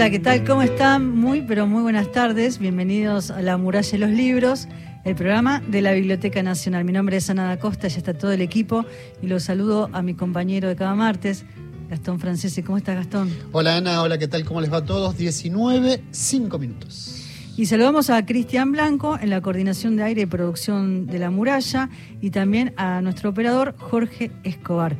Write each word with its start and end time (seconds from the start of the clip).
Hola, 0.00 0.08
¿qué 0.08 0.18
tal? 0.18 0.46
¿Cómo 0.46 0.62
están? 0.62 1.14
Muy, 1.14 1.42
pero 1.42 1.66
muy 1.66 1.82
buenas 1.82 2.10
tardes. 2.10 2.58
Bienvenidos 2.58 3.30
a 3.30 3.42
La 3.42 3.58
Muralla 3.58 3.90
de 3.90 3.98
los 3.98 4.08
Libros, 4.08 4.66
el 5.04 5.14
programa 5.14 5.60
de 5.60 5.82
la 5.82 5.92
Biblioteca 5.92 6.42
Nacional. 6.42 6.86
Mi 6.86 6.92
nombre 6.92 7.18
es 7.18 7.28
Ana 7.28 7.44
da 7.44 7.58
Costa, 7.58 7.86
ya 7.86 7.98
está 7.98 8.14
todo 8.14 8.32
el 8.32 8.40
equipo 8.40 8.86
y 9.20 9.26
los 9.26 9.42
saludo 9.42 9.90
a 9.92 10.00
mi 10.00 10.14
compañero 10.14 10.68
de 10.68 10.76
cada 10.76 10.94
martes, 10.94 11.44
Gastón 11.90 12.18
Francese. 12.18 12.64
¿Cómo 12.64 12.78
estás, 12.78 12.96
Gastón? 12.96 13.30
Hola, 13.52 13.76
Ana. 13.76 14.00
Hola, 14.00 14.16
¿qué 14.16 14.26
tal? 14.26 14.42
¿Cómo 14.46 14.62
les 14.62 14.72
va 14.72 14.78
a 14.78 14.84
todos? 14.86 15.18
19, 15.18 16.02
5 16.10 16.58
minutos. 16.58 17.26
Y 17.58 17.66
saludamos 17.66 18.08
a 18.08 18.24
Cristian 18.24 18.72
Blanco 18.72 19.18
en 19.20 19.28
la 19.28 19.42
coordinación 19.42 19.96
de 19.96 20.04
aire 20.04 20.22
y 20.22 20.26
producción 20.26 21.08
de 21.08 21.18
La 21.18 21.30
Muralla 21.30 21.90
y 22.22 22.30
también 22.30 22.72
a 22.78 23.02
nuestro 23.02 23.28
operador 23.28 23.74
Jorge 23.76 24.30
Escobar. 24.44 24.96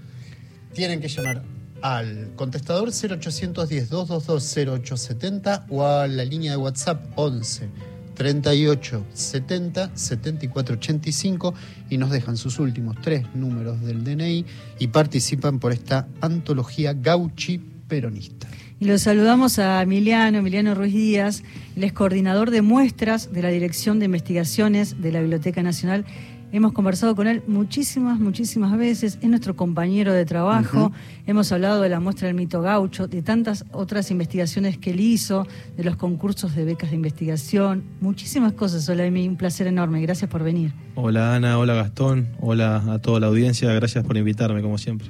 tienen 0.74 1.02
que 1.02 1.08
llamar 1.08 1.44
al 1.82 2.32
contestador 2.36 2.90
0810-222-0870 2.90 5.66
o 5.70 5.86
a 5.86 6.08
la 6.08 6.26
línea 6.26 6.52
de 6.52 6.58
WhatsApp 6.58 7.06
11 7.16 7.70
38 8.14 9.06
70 9.14 9.92
74 9.96 10.76
85 10.76 11.54
y 11.90 11.98
nos 11.98 12.12
dejan 12.12 12.36
sus 12.38 12.60
últimos 12.60 12.98
tres 13.02 13.26
números 13.34 13.82
del 13.82 14.04
DNI 14.04 14.46
y 14.80 14.88
participan 14.88 15.60
por 15.60 15.72
esta 15.72 16.08
antología 16.22 16.94
Gauchi 16.94 17.60
Peronista. 17.88 18.48
Y 18.80 18.86
lo 18.86 18.98
saludamos 18.98 19.60
a 19.60 19.82
Emiliano, 19.82 20.40
Emiliano 20.40 20.74
Ruiz 20.74 20.94
Díaz, 20.94 21.44
él 21.76 21.84
es 21.84 21.94
coordinador 21.94 22.50
de 22.50 22.64
muestras 22.64 23.32
de 23.32 23.44
la 23.44 23.50
Dirección 23.50 24.00
de 24.00 24.06
Investigaciones 24.06 25.02
de 25.02 25.12
la 25.12 25.22
Biblioteca 25.22 25.62
Nacional. 25.62 26.06
Hemos 26.54 26.74
conversado 26.74 27.16
con 27.16 27.28
él 27.28 27.42
muchísimas, 27.48 28.20
muchísimas 28.20 28.78
veces, 28.78 29.18
es 29.22 29.30
nuestro 29.30 29.56
compañero 29.56 30.12
de 30.12 30.26
trabajo, 30.26 30.92
hemos 31.26 31.50
hablado 31.54 31.82
de 31.82 31.88
la 31.88 32.02
muestra 32.02 32.28
del 32.28 32.36
mito 32.36 32.62
gaucho, 32.62 33.08
de 33.08 33.22
tantas 33.22 33.64
otras 33.72 34.12
investigaciones 34.12 34.78
que 34.78 34.92
él 34.92 35.00
hizo, 35.00 35.48
de 35.78 35.84
los 35.86 35.96
concursos 35.96 36.54
de 36.54 36.66
becas 36.66 36.90
de 36.90 36.98
investigación, 36.98 37.84
muchísimas 38.02 38.52
cosas. 38.52 38.88
Hola, 38.90 39.06
Emi, 39.06 39.30
un 39.30 39.38
placer 39.38 39.66
enorme, 39.68 40.02
gracias 40.02 40.30
por 40.30 40.44
venir. 40.44 40.74
Hola 40.96 41.36
Ana, 41.36 41.58
hola 41.58 41.74
Gastón, 41.74 42.28
hola 42.42 42.84
a 42.92 43.00
toda 43.00 43.22
la 43.22 43.28
audiencia, 43.28 43.72
gracias 43.72 44.04
por 44.04 44.18
invitarme 44.18 44.62
como 44.62 44.78
siempre. 44.78 45.08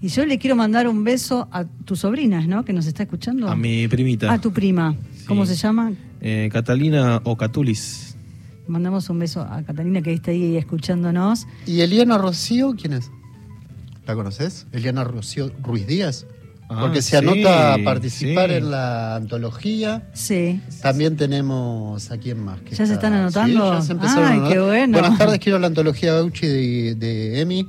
Y 0.00 0.08
yo 0.08 0.24
le 0.26 0.38
quiero 0.38 0.54
mandar 0.54 0.86
un 0.86 1.02
beso 1.02 1.48
a 1.50 1.64
tus 1.64 2.00
sobrinas, 2.00 2.46
¿no? 2.46 2.64
Que 2.64 2.72
nos 2.72 2.86
está 2.86 3.02
escuchando. 3.02 3.48
A 3.48 3.56
mi 3.56 3.88
primita, 3.88 4.32
A 4.32 4.40
tu 4.40 4.52
prima. 4.52 4.94
¿Cómo 5.26 5.44
se 5.44 5.56
llama? 5.56 5.92
eh, 6.20 6.48
Catalina 6.52 7.20
Ocatulis. 7.24 8.03
Mandamos 8.66 9.10
un 9.10 9.18
beso 9.18 9.42
a 9.42 9.62
Catalina 9.62 10.00
que 10.02 10.12
está 10.12 10.30
ahí 10.30 10.56
escuchándonos. 10.56 11.46
¿Y 11.66 11.80
Eliana 11.82 12.16
Rocío 12.18 12.74
quién 12.80 12.94
es? 12.94 13.10
¿La 14.06 14.14
conoces? 14.14 14.66
Eliana 14.72 15.04
Rocío 15.04 15.50
Ruiz 15.62 15.86
Díaz. 15.86 16.26
Ah, 16.70 16.78
Porque 16.80 17.02
se 17.02 17.10
sí, 17.10 17.16
anota 17.16 17.74
a 17.74 17.78
participar 17.84 18.48
sí. 18.48 18.56
en 18.56 18.70
la 18.70 19.16
antología. 19.16 20.08
Sí. 20.14 20.60
También 20.80 21.16
tenemos 21.16 22.10
a 22.10 22.16
quién 22.16 22.42
más. 22.42 22.58
que 22.62 22.70
¿Ya 22.70 22.76
se 22.78 22.82
está- 22.84 22.94
están 22.94 23.12
anotando? 23.12 23.70
Sí, 23.72 23.76
ya 23.76 23.82
se 23.82 23.92
empezaron 23.92 24.24
Ay, 24.24 24.30
a 24.30 24.34
anotar. 24.36 24.52
qué 24.54 24.60
bueno. 24.60 24.98
Buenas 24.98 25.18
tardes, 25.18 25.38
quiero 25.40 25.58
la 25.58 25.66
antología 25.66 26.14
Gauchi 26.14 26.46
de, 26.46 26.94
de 26.94 27.40
Emi, 27.42 27.68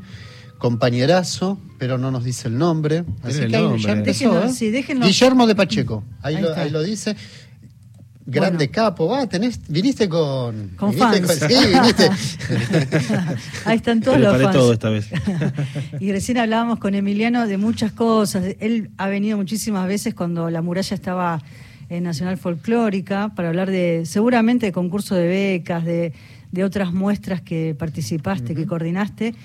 compañerazo, 0.58 1.60
pero 1.78 1.98
no 1.98 2.10
nos 2.10 2.24
dice 2.24 2.48
el 2.48 2.58
nombre. 2.58 3.04
Así 3.22 3.40
el 3.42 3.50
que 3.50 3.58
ahí 3.58 3.64
nombre. 3.64 3.82
ya 3.82 3.92
empezó, 3.92 4.26
Déjenlo, 4.30 4.46
¿eh? 4.48 4.54
sí, 4.54 4.70
déjenlo. 4.72 5.06
Guillermo 5.06 5.46
de 5.48 5.56
Pacheco, 5.56 6.04
ahí, 6.22 6.36
Ahí 6.36 6.42
lo, 6.42 6.50
está. 6.50 6.62
ahí 6.62 6.70
lo 6.70 6.82
dice. 6.82 7.16
Grande 8.28 8.66
Bueno. 8.66 8.72
capo, 8.72 9.08
va, 9.08 9.28
tenés, 9.28 9.60
viniste 9.68 10.10
con... 10.10 10.70
Con 10.78 10.90
viniste 10.90 11.22
fans. 11.22 11.40
sí, 11.48 11.68
viniste. 11.72 12.10
Ahí 13.66 13.78
están 13.78 14.02
todos 14.02 14.20
los 14.20 14.42
fans. 14.42 14.56
todo 14.56 14.74
esta 14.74 14.90
vez. 14.90 15.10
y 16.00 16.12
recién 16.12 16.40
hablábamos 16.40 16.80
con 16.80 16.96
Emiliano 16.96 17.46
de 17.46 17.58
muchas 17.60 17.92
cosas. 17.92 18.44
Él 18.60 18.90
ha 18.98 19.08
venido 19.10 19.38
muchísimas 19.38 19.88
veces 19.88 20.16
cuando 20.16 20.50
la 20.50 20.64
muralla 20.64 20.96
estaba 20.96 21.40
en 21.90 22.04
Nacional 22.04 22.38
Folclórica 22.38 23.32
para 23.36 23.50
hablar 23.50 23.70
de, 23.70 24.04
seguramente, 24.08 24.66
de 24.66 24.72
concurso 24.72 25.14
de 25.14 25.28
becas, 25.28 25.86
de, 25.86 26.12
de 26.52 26.64
otras 26.64 26.94
muestras 26.94 27.42
que 27.42 27.76
participaste, 27.78 28.56
que 28.56 28.66
coordinaste. 28.66 29.36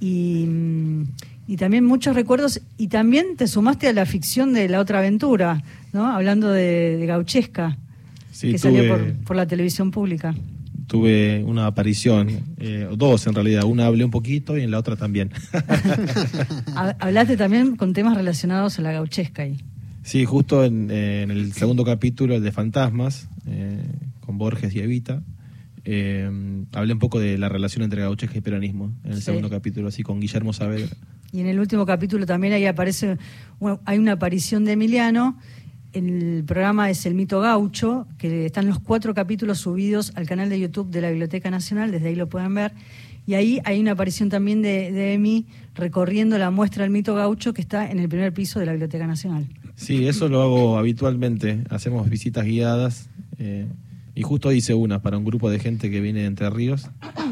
Y, 0.00 0.46
mm, 0.48 1.04
y 1.46 1.56
también 1.56 1.84
muchos 1.84 2.16
recuerdos. 2.16 2.60
Y 2.78 2.88
también 2.88 3.36
te 3.36 3.46
sumaste 3.46 3.86
a 3.86 3.92
la 3.92 4.06
ficción 4.06 4.54
de 4.54 4.68
La 4.68 4.80
Otra 4.80 4.98
Aventura, 4.98 5.62
¿no? 5.92 6.06
Hablando 6.10 6.50
de, 6.50 6.96
de 6.96 7.06
Gauchesca, 7.06 7.78
Sí, 8.34 8.50
que 8.52 8.58
tuve, 8.58 8.76
salió 8.78 8.88
por, 8.88 9.14
por 9.24 9.36
la 9.36 9.46
televisión 9.46 9.90
pública. 9.92 10.34
tuve 10.88 11.42
una 11.44 11.66
aparición, 11.66 12.28
eh, 12.58 12.88
dos 12.96 13.26
en 13.28 13.34
realidad, 13.34 13.62
una 13.64 13.86
hablé 13.86 14.04
un 14.04 14.10
poquito 14.10 14.58
y 14.58 14.62
en 14.62 14.70
la 14.72 14.78
otra 14.78 14.96
también. 14.96 15.30
Ha- 16.76 16.96
Hablaste 16.98 17.36
también 17.36 17.76
con 17.76 17.92
temas 17.92 18.16
relacionados 18.16 18.78
a 18.78 18.82
la 18.82 18.92
gauchesca 18.92 19.42
ahí. 19.42 19.56
sí, 20.02 20.24
justo 20.24 20.64
en, 20.64 20.90
eh, 20.90 21.22
en 21.22 21.30
el 21.30 21.52
segundo 21.52 21.84
capítulo, 21.84 22.34
el 22.34 22.42
de 22.42 22.52
Fantasmas, 22.52 23.28
eh, 23.46 23.78
con 24.20 24.36
Borges 24.38 24.74
y 24.74 24.80
Evita, 24.80 25.22
eh, 25.84 26.28
hablé 26.72 26.92
un 26.94 26.98
poco 26.98 27.20
de 27.20 27.38
la 27.38 27.48
relación 27.48 27.82
entre 27.84 28.00
gauchesca 28.02 28.36
y 28.38 28.40
peronismo, 28.40 28.92
en 29.04 29.12
el 29.12 29.18
Sí. 29.18 29.22
segundo 29.24 29.48
capítulo, 29.50 29.88
así 29.88 30.02
con 30.02 30.20
Guillermo 30.20 30.52
Saavedra. 30.52 30.96
Y 31.32 31.40
en 31.40 31.46
el 31.46 31.58
último 31.58 31.84
capítulo 31.84 32.26
también 32.26 32.52
ahí 32.54 32.64
aparece, 32.66 33.16
bueno, 33.60 33.80
hay 33.84 33.98
una 33.98 34.12
aparición 34.12 34.64
de 34.64 34.72
Emiliano. 34.72 35.38
El 35.94 36.42
programa 36.44 36.90
es 36.90 37.06
El 37.06 37.14
Mito 37.14 37.40
Gaucho, 37.40 38.08
que 38.18 38.46
están 38.46 38.66
los 38.66 38.80
cuatro 38.80 39.14
capítulos 39.14 39.58
subidos 39.58 40.12
al 40.16 40.26
canal 40.26 40.48
de 40.48 40.58
YouTube 40.58 40.90
de 40.90 41.00
la 41.00 41.08
Biblioteca 41.08 41.50
Nacional, 41.50 41.92
desde 41.92 42.08
ahí 42.08 42.16
lo 42.16 42.28
pueden 42.28 42.52
ver. 42.52 42.72
Y 43.26 43.34
ahí 43.34 43.60
hay 43.64 43.80
una 43.80 43.92
aparición 43.92 44.28
también 44.28 44.60
de, 44.60 44.90
de 44.90 45.14
Emi 45.14 45.46
recorriendo 45.74 46.36
la 46.36 46.50
muestra 46.50 46.82
del 46.82 46.90
Mito 46.90 47.14
Gaucho 47.14 47.54
que 47.54 47.62
está 47.62 47.90
en 47.90 48.00
el 48.00 48.08
primer 48.08 48.34
piso 48.34 48.58
de 48.58 48.66
la 48.66 48.72
Biblioteca 48.72 49.06
Nacional. 49.06 49.46
Sí, 49.76 50.06
eso 50.06 50.28
lo 50.28 50.42
hago 50.42 50.78
habitualmente. 50.78 51.62
Hacemos 51.70 52.10
visitas 52.10 52.44
guiadas 52.44 53.08
eh, 53.38 53.66
y 54.16 54.22
justo 54.22 54.52
hice 54.52 54.74
una 54.74 55.00
para 55.00 55.16
un 55.16 55.24
grupo 55.24 55.48
de 55.48 55.60
gente 55.60 55.90
que 55.90 56.00
viene 56.00 56.20
de 56.20 56.26
Entre 56.26 56.50
Ríos. 56.50 56.90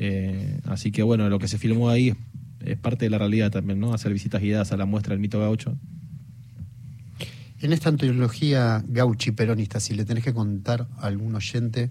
Eh, 0.00 0.60
así 0.64 0.92
que 0.92 1.02
bueno, 1.02 1.28
lo 1.28 1.40
que 1.40 1.48
se 1.48 1.58
filmó 1.58 1.88
ahí 1.88 2.10
es, 2.10 2.16
es 2.64 2.78
parte 2.78 3.06
de 3.06 3.10
la 3.10 3.18
realidad 3.18 3.50
también, 3.50 3.80
¿no? 3.80 3.92
Hacer 3.94 4.12
visitas 4.12 4.40
guiadas 4.40 4.70
a 4.70 4.76
la 4.76 4.86
muestra 4.86 5.12
del 5.12 5.20
mito 5.20 5.40
gaucho. 5.40 5.76
En 7.60 7.72
esta 7.72 7.88
antología 7.88 8.84
Gauchi 8.86 9.32
Peronista, 9.32 9.80
si 9.80 9.94
le 9.94 10.04
tenés 10.04 10.22
que 10.22 10.32
contar 10.32 10.86
a 10.98 11.06
algún 11.06 11.34
oyente 11.34 11.90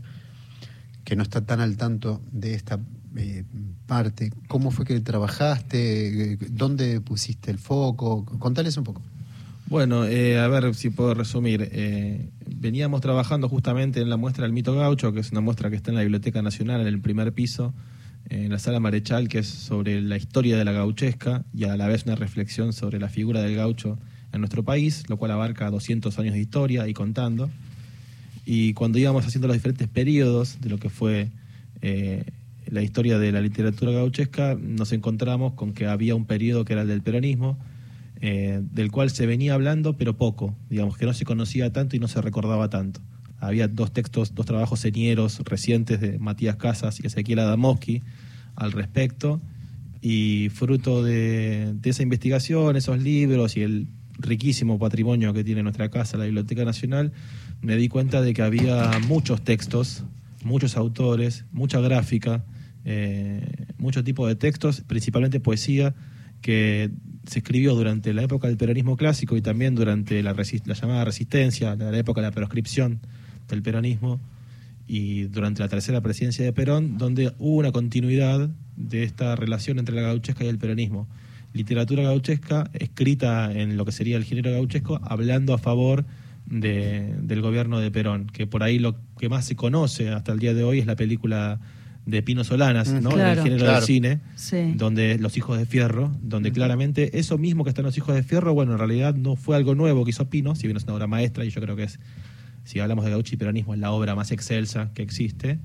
que 1.03 1.16
no 1.16 1.23
está 1.23 1.45
tan 1.45 1.59
al 1.59 1.75
tanto 1.75 2.22
de 2.31 2.53
esta 2.53 2.79
eh, 3.17 3.44
parte, 3.85 4.31
¿cómo 4.47 4.72
fue 4.72 4.85
que 4.85 5.00
trabajaste? 5.01 6.33
Eh, 6.33 6.38
¿Dónde 6.51 7.01
pusiste 7.01 7.51
el 7.51 7.59
foco? 7.59 8.25
Contales 8.25 8.77
un 8.77 8.85
poco. 8.85 9.01
Bueno, 9.69 10.06
eh, 10.06 10.39
a 10.39 10.47
ver 10.47 10.73
si 10.73 10.89
puedo 10.89 11.13
resumir. 11.13 11.69
Eh, 11.73 12.29
veníamos 12.45 13.01
trabajando 13.01 13.50
justamente 13.50 14.00
en 14.00 14.09
la 14.09 14.16
muestra 14.16 14.44
del 14.44 14.53
mito 14.53 14.73
gaucho, 14.73 15.11
que 15.11 15.19
es 15.19 15.31
una 15.31 15.41
muestra 15.41 15.69
que 15.69 15.75
está 15.75 15.91
en 15.91 15.95
la 15.95 16.03
Biblioteca 16.03 16.41
Nacional, 16.41 16.79
en 16.79 16.88
el 16.88 17.01
primer 17.01 17.33
piso, 17.33 17.73
en 18.29 18.50
la 18.50 18.59
sala 18.59 18.79
Marechal, 18.79 19.27
que 19.27 19.39
es 19.39 19.47
sobre 19.47 20.01
la 20.01 20.16
historia 20.16 20.57
de 20.57 20.63
la 20.63 20.72
gauchesca 20.72 21.44
y 21.53 21.66
a 21.66 21.75
la 21.75 21.88
vez 21.88 22.06
una 22.06 22.16
reflexión 22.16 22.72
sobre 22.72 23.00
la 23.00 23.09
figura 23.09 23.41
del 23.41 23.57
gaucho 23.57 24.00
en 24.37 24.41
nuestro 24.41 24.63
país, 24.63 25.03
lo 25.09 25.17
cual 25.17 25.31
abarca 25.31 25.69
200 25.69 26.17
años 26.19 26.33
de 26.33 26.39
historia 26.39 26.88
y 26.88 26.94
contando. 26.94 27.50
Y 28.45 28.73
cuando 28.73 28.97
íbamos 28.97 29.25
haciendo 29.25 29.47
los 29.47 29.57
diferentes 29.57 29.89
periodos 29.89 30.62
de 30.62 30.69
lo 30.69 30.77
que 30.77 30.89
fue 30.89 31.29
eh, 31.81 32.23
la 32.65 32.81
historia 32.81 33.19
de 33.19 33.31
la 33.31 33.41
literatura 33.41 33.91
gauchesca, 33.91 34.56
nos 34.56 34.94
encontramos 34.94 35.53
con 35.53 35.73
que 35.73 35.85
había 35.85 36.15
un 36.15 36.25
periodo 36.25 36.63
que 36.63 36.73
era 36.73 36.83
el 36.83 36.88
del 36.88 37.01
peronismo, 37.01 37.57
eh, 38.21 38.62
del 38.71 38.89
cual 38.91 39.09
se 39.09 39.25
venía 39.25 39.53
hablando, 39.53 39.97
pero 39.97 40.15
poco, 40.15 40.56
digamos, 40.69 40.97
que 40.97 41.06
no 41.06 41.13
se 41.13 41.25
conocía 41.25 41.71
tanto 41.73 41.95
y 41.95 42.00
no 42.00 42.07
se 42.07 42.21
recordaba 42.21 42.69
tanto. 42.69 43.01
Había 43.39 43.67
dos 43.67 43.91
textos, 43.91 44.33
dos 44.33 44.45
trabajos 44.45 44.79
señeros 44.79 45.39
recientes 45.44 46.00
de 46.00 46.17
Matías 46.17 46.56
Casas 46.56 47.00
y 47.03 47.07
Ezequiel 47.07 47.39
Adamowski 47.39 48.01
al 48.56 48.71
respecto, 48.71 49.41
y 50.01 50.50
fruto 50.50 51.03
de, 51.03 51.73
de 51.73 51.89
esa 51.89 52.03
investigación, 52.03 52.75
esos 52.75 53.01
libros 53.01 53.57
y 53.57 53.62
el 53.62 53.88
riquísimo 54.19 54.79
patrimonio 54.79 55.33
que 55.33 55.43
tiene 55.43 55.63
nuestra 55.63 55.89
casa, 55.89 56.17
la 56.17 56.25
Biblioteca 56.25 56.65
Nacional, 56.65 57.11
me 57.61 57.75
di 57.75 57.89
cuenta 57.89 58.21
de 58.21 58.33
que 58.33 58.41
había 58.41 58.99
muchos 59.07 59.43
textos, 59.43 60.03
muchos 60.43 60.77
autores, 60.77 61.45
mucha 61.51 61.79
gráfica, 61.79 62.43
eh, 62.85 63.65
mucho 63.77 64.03
tipo 64.03 64.27
de 64.27 64.35
textos, 64.35 64.81
principalmente 64.81 65.39
poesía, 65.39 65.93
que 66.41 66.91
se 67.25 67.39
escribió 67.39 67.75
durante 67.75 68.13
la 68.13 68.23
época 68.23 68.47
del 68.47 68.57
peronismo 68.57 68.95
clásico 68.95 69.35
y 69.35 69.41
también 69.41 69.75
durante 69.75 70.23
la, 70.23 70.33
la 70.33 70.73
llamada 70.73 71.05
resistencia, 71.05 71.75
la, 71.75 71.97
época 71.97 72.21
de 72.21 72.27
la 72.27 72.31
proscripción 72.31 72.99
del 73.49 73.61
peronismo 73.61 74.19
y 74.87 75.23
durante 75.23 75.61
la 75.61 75.67
tercera 75.67 75.99
presidencia 75.99 76.45
de 76.45 76.53
Perón, 76.53 76.97
donde 76.97 77.33
hubo 77.39 77.57
una 77.57 77.71
continuidad 77.71 78.49
de 78.77 79.03
esta 79.03 79.35
relación 79.35 79.79
entre 79.79 79.95
la 79.95 80.03
gauchesca 80.03 80.45
y 80.45 80.47
el 80.47 80.57
peronismo. 80.57 81.07
Literatura 81.53 82.03
gauchesca 82.03 82.69
escrita 82.73 83.51
en 83.51 83.77
lo 83.77 83.85
que 83.85 83.91
sería 83.91 84.17
el 84.17 84.23
género 84.23 84.51
gauchesco, 84.51 84.99
hablando 85.03 85.53
a 85.53 85.57
favor 85.57 86.05
de, 86.45 87.13
del 87.21 87.41
gobierno 87.41 87.79
de 87.79 87.91
Perón, 87.91 88.27
que 88.27 88.47
por 88.47 88.63
ahí 88.63 88.79
lo 88.79 88.95
que 89.19 89.27
más 89.29 89.45
se 89.45 89.55
conoce 89.55 90.09
hasta 90.09 90.31
el 90.31 90.39
día 90.39 90.53
de 90.53 90.63
hoy 90.63 90.79
es 90.79 90.85
la 90.85 90.95
película 90.95 91.59
de 92.05 92.21
Pino 92.23 92.44
Solanas, 92.45 92.89
Mm, 92.94 93.01
¿no? 93.03 93.09
claro. 93.09 93.29
del 93.35 93.44
género 93.44 93.63
Claro. 93.65 93.73
del 93.79 93.83
cine, 93.83 94.21
Sí. 94.35 94.73
donde 94.75 95.17
Los 95.19 95.35
Hijos 95.35 95.57
de 95.57 95.65
Fierro, 95.65 96.15
donde 96.21 96.51
claramente 96.53 97.19
eso 97.19 97.38
mismo 97.38 97.63
que 97.65 97.69
están 97.71 97.83
Los 97.83 97.97
Hijos 97.97 98.15
de 98.15 98.23
Fierro, 98.23 98.53
bueno, 98.53 98.71
en 98.73 98.77
realidad 98.77 99.13
no 99.15 99.35
fue 99.35 99.57
algo 99.57 99.75
nuevo 99.75 100.05
que 100.05 100.11
hizo 100.11 100.29
Pino, 100.29 100.55
si 100.55 100.67
bien 100.67 100.77
es 100.77 100.83
una 100.85 100.93
obra 100.93 101.07
maestra, 101.07 101.43
y 101.43 101.50
yo 101.50 101.59
creo 101.59 101.75
que 101.75 101.83
es, 101.83 102.00
si 102.63 102.79
hablamos 102.79 103.03
de 103.03 103.11
gaucho 103.11 103.35
y 103.35 103.38
peronismo, 103.38 103.73
es 103.73 103.79
la 103.81 103.91
obra 103.91 104.15
más 104.15 104.31
excelsa 104.31 104.91
que 104.93 105.01
existe. 105.01 105.59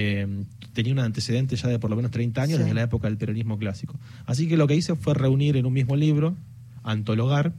Eh, 0.00 0.44
tenía 0.74 0.92
un 0.92 1.00
antecedente 1.00 1.56
ya 1.56 1.66
de 1.68 1.80
por 1.80 1.90
lo 1.90 1.96
menos 1.96 2.12
30 2.12 2.40
años 2.42 2.58
Sí. 2.58 2.62
desde 2.62 2.72
la 2.74 2.82
época 2.82 3.08
del 3.08 3.16
peronismo 3.16 3.58
clásico. 3.58 3.98
Así 4.26 4.46
que 4.46 4.56
lo 4.56 4.68
que 4.68 4.76
hice 4.76 4.94
fue 4.94 5.12
reunir 5.12 5.56
en 5.56 5.66
un 5.66 5.72
mismo 5.72 5.96
libro, 5.96 6.36
antologar, 6.84 7.52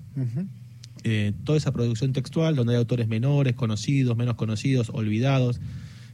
eh, 1.04 1.34
toda 1.44 1.58
esa 1.58 1.74
producción 1.74 2.14
textual 2.14 2.56
donde 2.56 2.74
hay 2.74 2.80
autores 2.80 3.10
menores, 3.10 3.56
conocidos, 3.56 4.16
menos 4.16 4.36
conocidos, 4.36 4.90
olvidados, 4.94 5.60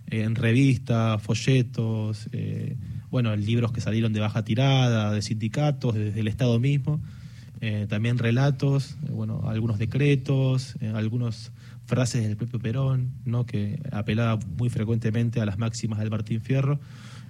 eh, 0.10 0.24
en 0.24 0.34
revistas, 0.34 1.22
folletos, 1.22 2.28
bueno, 3.12 3.36
libros 3.36 3.72
que 3.72 3.80
salieron 3.82 4.12
de 4.12 4.20
baja 4.20 4.44
tirada, 4.44 5.12
de 5.12 5.22
sindicatos, 5.22 5.94
desde 5.94 6.20
el 6.20 6.28
Estado 6.28 6.60
mismo, 6.60 7.02
también 7.88 8.18
relatos, 8.18 8.98
bueno, 9.10 9.44
algunos 9.48 9.78
decretos, 9.78 10.76
algunas 10.94 11.52
frases 11.86 12.24
del 12.24 12.36
propio 12.36 12.60
Perón, 12.60 13.12
¿no? 13.26 13.46
que 13.46 13.80
apelaba 13.92 14.40
muy 14.58 14.70
frecuentemente 14.70 15.42
a 15.42 15.46
las 15.46 15.58
máximas 15.58 16.00
del 16.00 16.10
Martín 16.10 16.42
Fierro. 16.42 16.80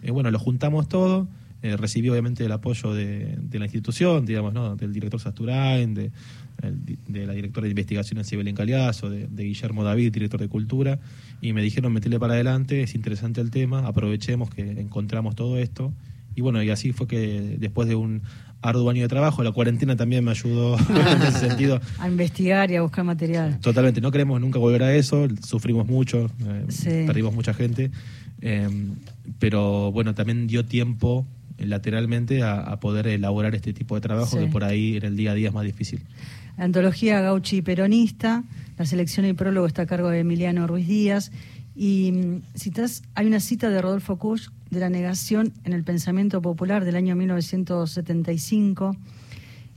Eh, 0.01 0.11
bueno, 0.11 0.31
lo 0.31 0.39
juntamos 0.39 0.87
todo, 0.87 1.27
eh, 1.61 1.77
recibí 1.77 2.09
obviamente 2.09 2.45
el 2.45 2.51
apoyo 2.51 2.93
de, 2.93 3.37
la 3.51 3.65
institución, 3.65 4.25
digamos, 4.25 4.53
¿no? 4.53 4.75
del 4.75 4.93
director 4.93 5.19
Sasturain, 5.19 5.93
de, 5.93 6.11
de 7.07 7.25
la 7.25 7.33
directora 7.33 7.65
de 7.65 7.71
investigaciones 7.71 8.27
Sibelén 8.27 8.55
Caliazo, 8.55 9.09
de, 9.09 9.27
de 9.27 9.43
Guillermo 9.43 9.83
David, 9.83 10.11
director 10.11 10.39
de 10.39 10.47
cultura, 10.47 10.99
y 11.41 11.53
me 11.53 11.61
dijeron 11.61 11.91
meterle 11.91 12.19
para 12.19 12.33
adelante, 12.33 12.81
es 12.81 12.95
interesante 12.95 13.41
el 13.41 13.51
tema, 13.51 13.87
aprovechemos 13.87 14.49
que 14.49 14.61
encontramos 14.61 15.35
todo 15.35 15.57
esto. 15.57 15.93
Y 16.35 16.41
bueno, 16.41 16.61
y 16.61 16.69
así 16.69 16.91
fue 16.91 17.07
que 17.07 17.55
después 17.59 17.87
de 17.87 17.95
un 17.95 18.21
arduo 18.67 18.89
año 18.89 19.01
de 19.03 19.07
trabajo, 19.07 19.43
la 19.43 19.51
cuarentena 19.51 19.95
también 19.95 20.23
me 20.23 20.31
ayudó 20.31 20.77
en 20.89 21.21
ese 21.21 21.39
sentido. 21.47 21.79
A 21.99 22.07
investigar 22.07 22.71
y 22.71 22.75
a 22.75 22.81
buscar 22.81 23.03
material. 23.05 23.59
Totalmente, 23.59 24.01
no 24.01 24.11
queremos 24.11 24.39
nunca 24.41 24.59
volver 24.59 24.83
a 24.83 24.93
eso, 24.95 25.27
sufrimos 25.43 25.87
mucho, 25.87 26.29
eh, 26.45 26.65
Sí. 26.69 27.03
perdimos 27.05 27.33
mucha 27.33 27.53
gente, 27.53 27.91
eh, 28.41 28.67
pero 29.39 29.91
bueno, 29.91 30.13
también 30.15 30.47
dio 30.47 30.65
tiempo 30.65 31.25
eh, 31.57 31.65
lateralmente 31.65 32.43
a, 32.43 32.59
a 32.61 32.79
poder 32.79 33.07
elaborar 33.07 33.55
este 33.55 33.73
tipo 33.73 33.95
de 33.95 34.01
trabajo 34.01 34.37
Sí. 34.37 34.45
que 34.45 34.51
por 34.51 34.63
ahí 34.63 34.97
en 34.97 35.03
el 35.05 35.15
día 35.15 35.31
a 35.31 35.35
día 35.35 35.47
es 35.49 35.53
más 35.53 35.63
difícil. 35.65 36.01
La 36.57 36.65
antología 36.65 37.19
Gauchi 37.21 37.61
Peronista, 37.61 38.43
la 38.77 38.85
selección 38.85 39.25
y 39.25 39.33
prólogo 39.33 39.67
está 39.67 39.83
a 39.83 39.85
cargo 39.85 40.09
de 40.09 40.19
Emiliano 40.19 40.67
Ruiz 40.67 40.87
Díaz. 40.87 41.31
Y 41.75 42.11
mm, 42.11 42.41
citas, 42.55 43.03
hay 43.15 43.27
una 43.27 43.39
cita 43.39 43.69
de 43.69 43.81
Rodolfo 43.81 44.17
Kusch 44.17 44.49
de 44.69 44.79
la 44.79 44.89
negación 44.89 45.53
en 45.63 45.73
el 45.73 45.83
pensamiento 45.83 46.41
popular 46.41 46.85
del 46.85 46.95
año 46.95 47.15
1975. 47.15 48.95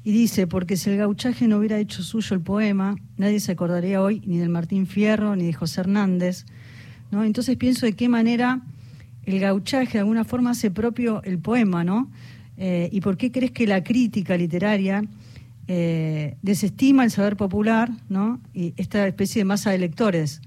Y 0.04 0.12
dice, 0.12 0.46
porque 0.46 0.76
si 0.76 0.90
el 0.90 0.96
gauchaje 0.96 1.48
no 1.48 1.58
hubiera 1.58 1.78
hecho 1.78 2.02
suyo 2.02 2.34
el 2.34 2.40
poema, 2.40 2.96
nadie 3.16 3.40
se 3.40 3.52
acordaría 3.52 4.00
hoy 4.00 4.22
ni 4.24 4.38
del 4.38 4.48
Martín 4.48 4.86
Fierro 4.86 5.36
ni 5.36 5.46
de 5.46 5.52
José 5.52 5.80
Hernández. 5.80 6.46
¿no? 7.10 7.24
Entonces 7.24 7.56
pienso 7.56 7.84
de 7.84 7.92
qué 7.92 8.08
manera 8.08 8.62
el 9.24 9.40
gauchaje 9.40 9.94
de 9.94 9.98
alguna 9.98 10.24
forma 10.24 10.50
hace 10.50 10.70
propio 10.70 11.22
el 11.24 11.38
poema, 11.38 11.84
¿no? 11.84 12.10
Eh, 12.56 12.88
¿Y 12.90 13.00
por 13.02 13.16
qué 13.16 13.30
crees 13.30 13.52
que 13.52 13.66
la 13.66 13.84
crítica 13.84 14.36
literaria 14.36 15.04
eh, 15.68 16.36
desestima 16.40 17.04
el 17.04 17.10
saber 17.10 17.36
popular, 17.36 17.90
¿no? 18.08 18.40
Y 18.54 18.72
esta 18.78 19.06
especie 19.06 19.40
de 19.40 19.44
masa 19.44 19.70
de 19.70 19.78
lectores. 19.78 20.40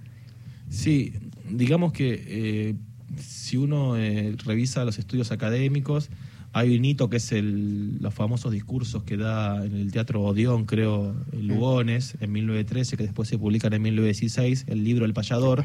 Sí, 0.70 1.14
digamos 1.52 1.92
que 1.94 2.24
eh, 2.28 2.76
si 3.18 3.58
uno 3.58 3.98
eh, 3.98 4.36
revisa 4.46 4.86
los 4.86 4.98
estudios 5.00 5.32
académicos, 5.32 6.10
hay 6.54 6.76
un 6.78 6.84
hito 6.84 7.10
que 7.10 7.18
es 7.18 7.32
el, 7.32 7.98
los 8.02 8.14
famosos 8.14 8.52
discursos 8.52 9.04
que 9.04 9.16
da 9.16 9.66
en 9.66 9.74
el 9.74 9.92
Teatro 9.92 10.22
Odeón, 10.22 10.66
creo, 10.66 11.16
en 11.32 11.48
Lugones, 11.48 12.16
en 12.20 12.32
1913, 12.34 12.98
que 12.98 13.04
después 13.04 13.30
se 13.30 13.38
publican 13.38 13.72
en 13.74 13.82
1916, 13.84 14.66
el 14.68 14.84
libro 14.84 15.06
El 15.06 15.14
Payador, 15.14 15.64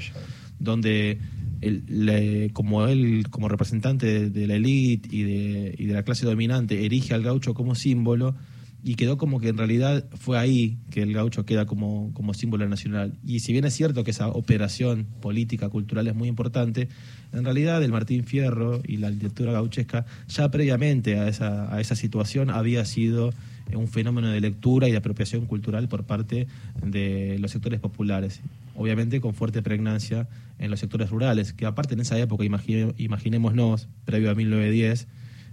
donde 0.61 1.19
él, 1.61 1.83
le- 1.89 2.51
como 2.53 2.87
él, 2.87 3.27
como 3.31 3.49
representante 3.49 4.07
de, 4.07 4.31
de 4.31 4.47
la 4.47 4.55
élite 4.55 5.09
y 5.11 5.23
de, 5.23 5.75
y 5.77 5.87
de 5.87 5.95
la 5.95 6.05
clase 6.05 6.25
dominante, 6.25 6.85
erige 6.85 7.15
al 7.15 7.23
gaucho 7.23 7.53
como 7.55 7.75
símbolo, 7.75 8.37
y 8.85 8.95
quedó 8.95 9.19
como 9.19 9.41
que 9.41 9.49
en 9.49 9.59
realidad 9.59 10.05
fue 10.15 10.39
ahí 10.39 10.79
que 10.91 11.03
el 11.03 11.13
gaucho 11.13 11.45
queda 11.45 11.67
como, 11.67 12.13
como 12.15 12.35
símbolo 12.35 12.69
nacional. 12.69 13.15
Y 13.27 13.41
si 13.41 13.53
bien 13.53 13.65
es 13.65 13.75
cierto 13.75 14.05
que 14.05 14.13
esa 14.13 14.29
operación 14.29 15.07
política, 15.21 15.69
cultural 15.69 16.07
es 16.07 16.15
muy 16.15 16.29
importante, 16.29 16.89
en 17.33 17.45
realidad 17.45 17.83
el 17.83 17.91
Martín 17.91 18.25
Fierro 18.25 18.81
y 18.87 18.99
la 18.99 19.11
literatura 19.11 19.53
gauchesca 19.53 20.07
ya 20.29 20.51
previamente 20.51 21.19
a 21.19 21.29
esa, 21.29 21.75
a 21.75 21.81
esa 21.81 21.97
situación 21.97 22.51
había 22.51 22.85
sido 22.85 23.31
eh, 23.71 23.77
un 23.77 23.89
fenómeno 23.89 24.29
de 24.29 24.41
lectura 24.41 24.89
y 24.89 24.93
de 24.93 24.99
apropiación 24.99 25.47
cultural 25.47 25.89
por 25.89 26.05
parte 26.05 26.47
de 26.85 27.39
los 27.41 27.51
sectores 27.51 27.81
populares, 27.81 28.41
obviamente 28.77 29.21
con 29.21 29.35
fuerte 29.35 29.63
pregnancia 29.63 30.29
en 30.61 30.71
los 30.71 30.79
sectores 30.81 31.11
rurales, 31.11 31.53
que 31.53 31.67
aparte 31.67 31.95
en 31.95 32.01
esa 32.01 32.19
época, 32.19 32.45
imagine- 32.45 32.95
imaginémonos, 32.99 33.89
previo 34.05 34.31
a 34.31 34.35
1910, 34.35 35.09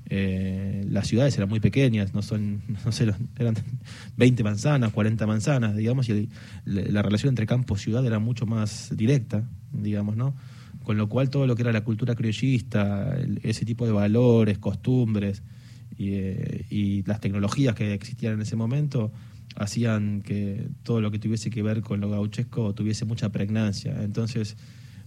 eh, 0.10 0.86
las 0.90 1.08
ciudades 1.08 1.36
eran 1.38 1.50
muy 1.50 1.60
pequeñas, 1.60 2.14
no 2.14 2.22
son, 2.22 2.62
no 2.86 2.92
sé, 2.92 3.12
eran 3.38 3.56
20 4.18 4.44
manzanas, 4.44 4.92
40 4.92 5.26
manzanas, 5.28 5.76
digamos, 5.76 6.10
y 6.10 6.30
la, 6.66 6.82
la 6.84 7.02
relación 7.02 7.30
entre 7.30 7.46
campo 7.46 7.76
y 7.76 7.80
ciudad 7.80 8.06
era 8.06 8.20
mucho 8.20 8.46
más 8.46 8.96
directa, 8.96 9.48
digamos, 9.72 10.16
¿no? 10.16 10.36
Con 10.84 10.98
lo 10.98 11.08
cual 11.08 11.30
todo 11.30 11.48
lo 11.48 11.56
que 11.56 11.62
era 11.62 11.72
la 11.72 11.84
cultura 11.84 12.14
criollista, 12.14 13.18
ese 13.42 13.66
tipo 13.66 13.86
de 13.86 13.94
valores, 13.94 14.58
costumbres 14.58 15.42
eh, 15.98 16.66
y 16.70 17.04
las 17.04 17.22
tecnologías 17.22 17.76
que 17.76 17.94
existían 17.94 18.34
en 18.34 18.42
ese 18.42 18.56
momento 18.56 19.12
hacían 19.56 20.22
que 20.22 20.68
todo 20.84 21.00
lo 21.00 21.12
que 21.12 21.20
tuviese 21.20 21.50
que 21.50 21.62
ver 21.62 21.82
con 21.82 22.02
lo 22.02 22.10
gauchesco 22.10 22.74
tuviese 22.74 23.06
mucha 23.06 23.32
pregnancia. 23.32 24.04
Entonces, 24.04 24.58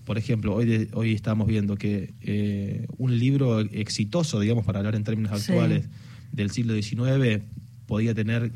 por 0.06 0.16
ejemplo, 0.18 0.54
hoy, 0.54 0.64
de- 0.64 0.88
hoy 0.94 1.12
estamos 1.12 1.46
viendo 1.48 1.76
que 1.76 2.14
eh, 2.22 2.86
un 2.96 3.18
libro 3.18 3.60
exitoso, 3.60 4.40
digamos, 4.40 4.64
para 4.64 4.78
hablar 4.78 4.94
en 4.94 5.04
términos 5.04 5.38
Sí. 5.42 5.50
actuales, 5.52 5.88
del 6.32 6.50
siglo 6.50 6.74
XIX, 6.74 7.42
podía 7.86 8.14
tener 8.14 8.52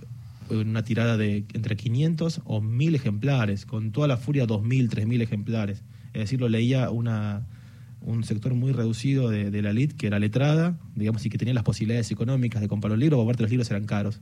una 0.48 0.82
tirada 0.84 1.16
de 1.16 1.44
entre 1.54 1.76
500 1.76 2.40
o 2.44 2.60
1000 2.60 2.94
ejemplares, 2.94 3.66
con 3.66 3.90
toda 3.92 4.08
la 4.08 4.16
furia 4.16 4.46
2000, 4.46 4.88
3000 4.88 5.20
ejemplares. 5.22 5.82
Es 6.12 6.20
decir, 6.22 6.40
lo 6.40 6.48
leía 6.48 6.90
una, 6.90 7.46
un 8.00 8.24
sector 8.24 8.54
muy 8.54 8.72
reducido 8.72 9.28
de, 9.28 9.50
de 9.50 9.62
la 9.62 9.70
elite 9.70 9.94
que 9.96 10.06
era 10.08 10.18
letrada, 10.18 10.78
digamos, 10.96 11.24
y 11.26 11.30
que 11.30 11.38
tenía 11.38 11.54
las 11.54 11.62
posibilidades 11.64 12.10
económicas 12.10 12.60
de 12.60 12.68
comprar 12.68 12.90
los 12.90 12.98
libros, 12.98 13.18
porque 13.18 13.26
aparte 13.28 13.42
los 13.44 13.50
libros 13.50 13.70
eran 13.70 13.86
caros. 13.86 14.20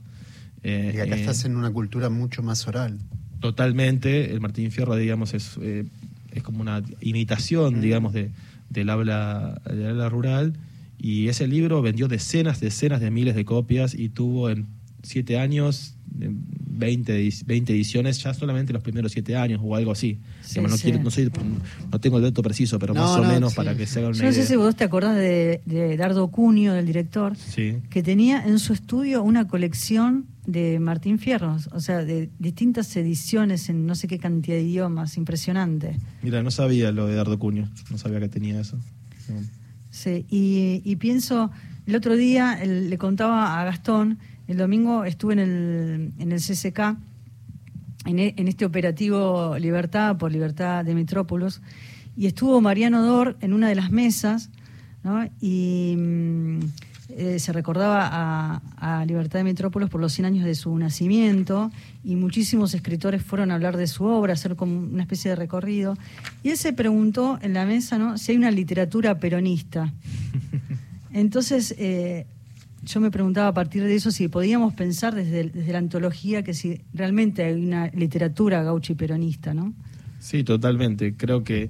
Eh, 0.63 0.93
Y 0.95 0.99
acá 0.99 1.15
eh, 1.15 1.19
estás 1.19 1.45
en 1.45 1.55
una 1.55 1.71
cultura 1.71 2.09
mucho 2.09 2.43
más 2.43 2.67
oral. 2.67 2.99
Totalmente, 3.39 4.31
el 4.31 4.41
Martín 4.41 4.69
Fierro, 4.71 4.95
digamos, 4.95 5.33
es, 5.33 5.57
eh, 5.61 5.85
es 6.33 6.43
como 6.43 6.61
una 6.61 6.81
imitación, 7.01 7.81
digamos, 7.81 8.13
de, 8.13 8.31
del, 8.69 8.89
habla, 8.89 9.61
del 9.65 9.87
habla 9.87 10.09
rural. 10.09 10.53
Y 10.97 11.27
ese 11.29 11.47
libro 11.47 11.81
vendió 11.81 12.07
decenas, 12.07 12.59
decenas 12.59 12.99
de 13.01 13.09
miles 13.11 13.35
de 13.35 13.45
copias 13.45 13.93
y 13.93 14.09
tuvo 14.09 14.49
en 14.49 14.67
siete 15.01 15.39
años 15.39 15.95
eh, 16.19 16.29
20, 16.31 17.13
edi- 17.25 17.45
20 17.45 17.73
ediciones, 17.73 18.21
ya 18.21 18.33
solamente 18.33 18.73
los 18.73 18.81
primeros 18.83 19.11
siete 19.13 19.35
años 19.37 19.61
o 19.63 19.75
algo 19.75 19.91
así. 19.93 20.19
Sí, 20.41 20.55
Digamos, 20.55 20.71
no, 20.71 20.77
sí. 20.77 20.83
quiero- 20.83 21.03
no, 21.03 21.09
soy- 21.09 21.31
no 21.91 21.99
tengo 22.01 22.17
el 22.17 22.23
dato 22.23 22.41
preciso, 22.43 22.79
pero 22.79 22.93
No, 22.93 23.01
más 23.01 23.11
o 23.19 23.23
no, 23.23 23.29
menos 23.29 23.51
sí. 23.51 23.55
para 23.57 23.75
que 23.77 23.85
se 23.85 23.99
hagan 23.99 24.11
Yo 24.13 24.19
una 24.19 24.27
no 24.27 24.31
sé 24.33 24.39
idea. 24.39 24.47
si 24.49 24.55
vos 24.57 24.75
te 24.75 24.83
acordás 24.83 25.15
de, 25.15 25.61
de 25.65 25.95
Dardo 25.97 26.27
Cunio, 26.29 26.73
del 26.73 26.85
director, 26.85 27.37
Sí. 27.37 27.77
que 27.89 28.03
tenía 28.03 28.43
en 28.45 28.59
su 28.59 28.73
estudio 28.73 29.23
una 29.23 29.47
colección 29.47 30.25
de 30.51 30.79
Martín 30.79 31.19
Fierro, 31.19 31.57
o 31.71 31.79
sea, 31.79 32.03
de 32.03 32.29
distintas 32.39 32.95
ediciones 32.95 33.69
en 33.69 33.85
no 33.85 33.93
sé 33.95 34.07
qué 34.07 34.17
cantidad 34.17 34.55
de 34.57 34.63
idiomas, 34.63 35.15
impresionante. 35.17 35.97
Mira, 36.23 36.41
no 36.41 36.49
sabía 36.51 36.91
lo 36.91 37.05
de 37.07 37.15
Dardo 37.15 37.37
Cuño, 37.37 37.69
no 37.91 37.97
sabía 37.97 38.19
que 38.19 38.29
tenía 38.29 38.59
eso. 38.59 38.77
Sí, 39.91 40.25
y, 40.29 40.81
y 40.83 40.95
pienso, 40.95 41.51
el 41.85 41.95
otro 41.95 42.15
día 42.15 42.61
el- 42.61 42.89
le 42.89 42.97
contaba 42.97 43.59
a 43.59 43.63
Gastón, 43.63 44.17
el 44.47 44.57
domingo 44.57 45.03
estuve 45.05 45.33
en 45.33 45.39
el, 45.39 46.13
en 46.19 46.31
el 46.31 46.39
CCK, 46.39 46.97
en, 48.05 48.19
e- 48.19 48.33
en 48.37 48.47
este 48.47 48.65
operativo 48.65 49.57
Libertad 49.59 50.17
por 50.17 50.31
Libertad 50.31 50.83
de 50.85 50.95
Metrópolis, 50.95 51.61
y 52.17 52.25
estuvo 52.27 52.59
Mariano 52.61 53.03
Dor 53.03 53.37
en 53.41 53.53
una 53.53 53.67
de 53.69 53.75
las 53.75 53.91
mesas, 53.91 54.49
¿no? 55.03 55.27
y, 55.39 55.95
mm, 55.97 56.59
eh, 57.09 57.39
se 57.39 57.51
recordaba 57.51 58.61
a, 58.77 59.05
Libertad 59.05 59.39
de 59.39 59.43
Metrópolis 59.43 59.89
por 59.89 59.99
los 59.99 60.13
100 60.13 60.25
años 60.25 60.45
de 60.45 60.53
su 60.53 60.77
nacimiento 60.77 61.71
y 62.03 62.15
muchísimos 62.15 62.73
escritores 62.73 63.23
fueron 63.23 63.49
a 63.49 63.55
hablar 63.55 63.77
de 63.77 63.87
su 63.87 64.03
obra, 64.03 64.33
hacer 64.33 64.55
como 64.55 64.77
una 64.79 65.03
especie 65.03 65.29
de 65.29 65.35
recorrido. 65.35 65.97
Y 66.43 66.49
él 66.49 66.57
se 66.57 66.73
preguntó 66.73 67.39
en 67.41 67.53
la 67.53 67.65
mesa 67.65 67.97
¿no? 67.97 68.17
si 68.17 68.31
hay 68.31 68.37
una 68.37 68.51
literatura 68.51 69.19
peronista. 69.19 69.91
Entonces, 71.11 71.73
eh, 71.77 72.27
yo 72.83 72.99
me 72.99 73.09
preguntaba 73.09 73.47
a 73.47 73.53
partir 73.53 73.83
de 73.83 73.95
eso 73.95 74.11
si 74.11 74.27
podíamos 74.27 74.73
pensar 74.73 75.15
desde, 75.15 75.45
desde 75.45 75.71
la 75.71 75.79
antología 75.79 76.43
que 76.43 76.53
si 76.53 76.81
realmente 76.93 77.43
hay 77.43 77.53
una 77.53 77.87
literatura 77.87 78.63
gauchi 78.63 78.93
peronista, 78.93 79.53
¿no? 79.53 79.73
Sí, 80.19 80.43
totalmente. 80.43 81.15
Creo 81.15 81.43
que 81.43 81.69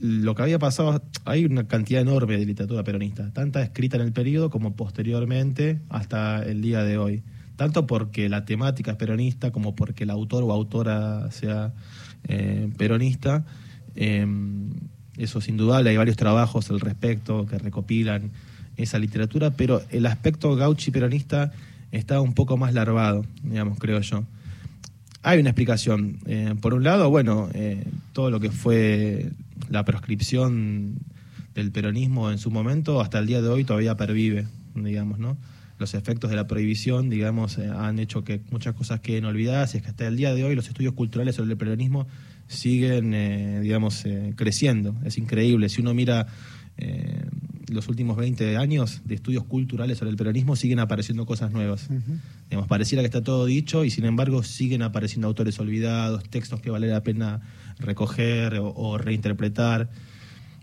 lo 0.00 0.34
que 0.34 0.42
había 0.42 0.58
pasado, 0.58 1.02
hay 1.24 1.44
una 1.44 1.66
cantidad 1.66 2.00
enorme 2.00 2.36
de 2.36 2.46
literatura 2.46 2.84
peronista, 2.84 3.32
tanta 3.32 3.62
escrita 3.62 3.96
en 3.96 4.02
el 4.02 4.12
periodo 4.12 4.48
como 4.50 4.76
posteriormente 4.76 5.80
hasta 5.88 6.42
el 6.44 6.62
día 6.62 6.84
de 6.84 6.98
hoy. 6.98 7.22
Tanto 7.56 7.86
porque 7.86 8.28
la 8.28 8.44
temática 8.44 8.92
es 8.92 8.96
peronista 8.96 9.50
como 9.50 9.74
porque 9.74 10.04
el 10.04 10.10
autor 10.10 10.44
o 10.44 10.52
autora 10.52 11.30
sea 11.32 11.72
eh, 12.28 12.70
peronista. 12.76 13.44
Em, 13.96 14.70
eso 15.16 15.40
es 15.40 15.48
indudable, 15.48 15.90
hay 15.90 15.96
varios 15.96 16.16
trabajos 16.16 16.70
al 16.70 16.78
respecto 16.78 17.46
que 17.46 17.58
recopilan 17.58 18.30
esa 18.76 19.00
literatura, 19.00 19.50
pero 19.50 19.82
el 19.90 20.06
aspecto 20.06 20.54
gauchi 20.54 20.92
peronista 20.92 21.50
está 21.90 22.20
un 22.20 22.34
poco 22.34 22.56
más 22.56 22.74
larvado, 22.74 23.24
digamos, 23.42 23.78
creo 23.78 24.00
yo. 24.00 24.24
Hay 25.22 25.40
una 25.40 25.50
explicación. 25.50 26.18
Eh, 26.26 26.54
por 26.60 26.74
un 26.74 26.84
lado, 26.84 27.10
bueno, 27.10 27.48
eh, 27.54 27.84
todo 28.12 28.30
lo 28.30 28.38
que 28.38 28.52
fue 28.52 29.32
la 29.68 29.84
proscripción 29.84 30.98
del 31.54 31.72
peronismo 31.72 32.30
en 32.30 32.38
su 32.38 32.50
momento, 32.50 33.00
hasta 33.00 33.18
el 33.18 33.26
día 33.26 33.42
de 33.42 33.48
hoy 33.48 33.64
todavía 33.64 33.96
pervive, 33.96 34.46
digamos, 34.74 35.18
¿no? 35.18 35.36
Los 35.78 35.94
efectos 35.94 36.30
de 36.30 36.36
la 36.36 36.46
prohibición, 36.46 37.08
digamos, 37.08 37.58
eh, 37.58 37.68
han 37.68 37.98
hecho 37.98 38.24
que 38.24 38.40
muchas 38.50 38.74
cosas 38.74 39.00
queden 39.00 39.24
olvidadas 39.24 39.74
y 39.74 39.78
es 39.78 39.82
que 39.82 39.90
hasta 39.90 40.06
el 40.06 40.16
día 40.16 40.34
de 40.34 40.44
hoy 40.44 40.54
los 40.54 40.68
estudios 40.68 40.94
culturales 40.94 41.36
sobre 41.36 41.52
el 41.52 41.56
peronismo 41.56 42.08
siguen, 42.48 43.12
digamos, 43.62 44.04
creciendo. 44.34 44.96
Es 45.04 45.18
increíble. 45.18 45.68
Si 45.68 45.82
uno 45.82 45.92
mira 45.92 46.26
los 47.70 47.88
últimos 47.88 48.16
20 48.16 48.56
años 48.56 49.02
de 49.04 49.14
estudios 49.14 49.44
culturales 49.44 49.98
sobre 49.98 50.10
el 50.10 50.16
peronismo 50.16 50.56
siguen 50.56 50.80
apareciendo 50.80 51.26
cosas 51.26 51.52
nuevas. 51.52 51.88
Digamos, 52.48 52.68
pareciera 52.68 53.02
que 53.02 53.06
está 53.06 53.22
todo 53.22 53.46
dicho 53.46 53.84
y 53.84 53.90
sin 53.90 54.04
embargo 54.04 54.42
siguen 54.42 54.82
apareciendo 54.82 55.28
autores 55.28 55.58
olvidados, 55.58 56.24
textos 56.24 56.60
que 56.60 56.70
vale 56.70 56.88
la 56.88 57.02
pena 57.02 57.40
recoger 57.80 58.60
o 58.60 58.98
reinterpretar. 58.98 59.88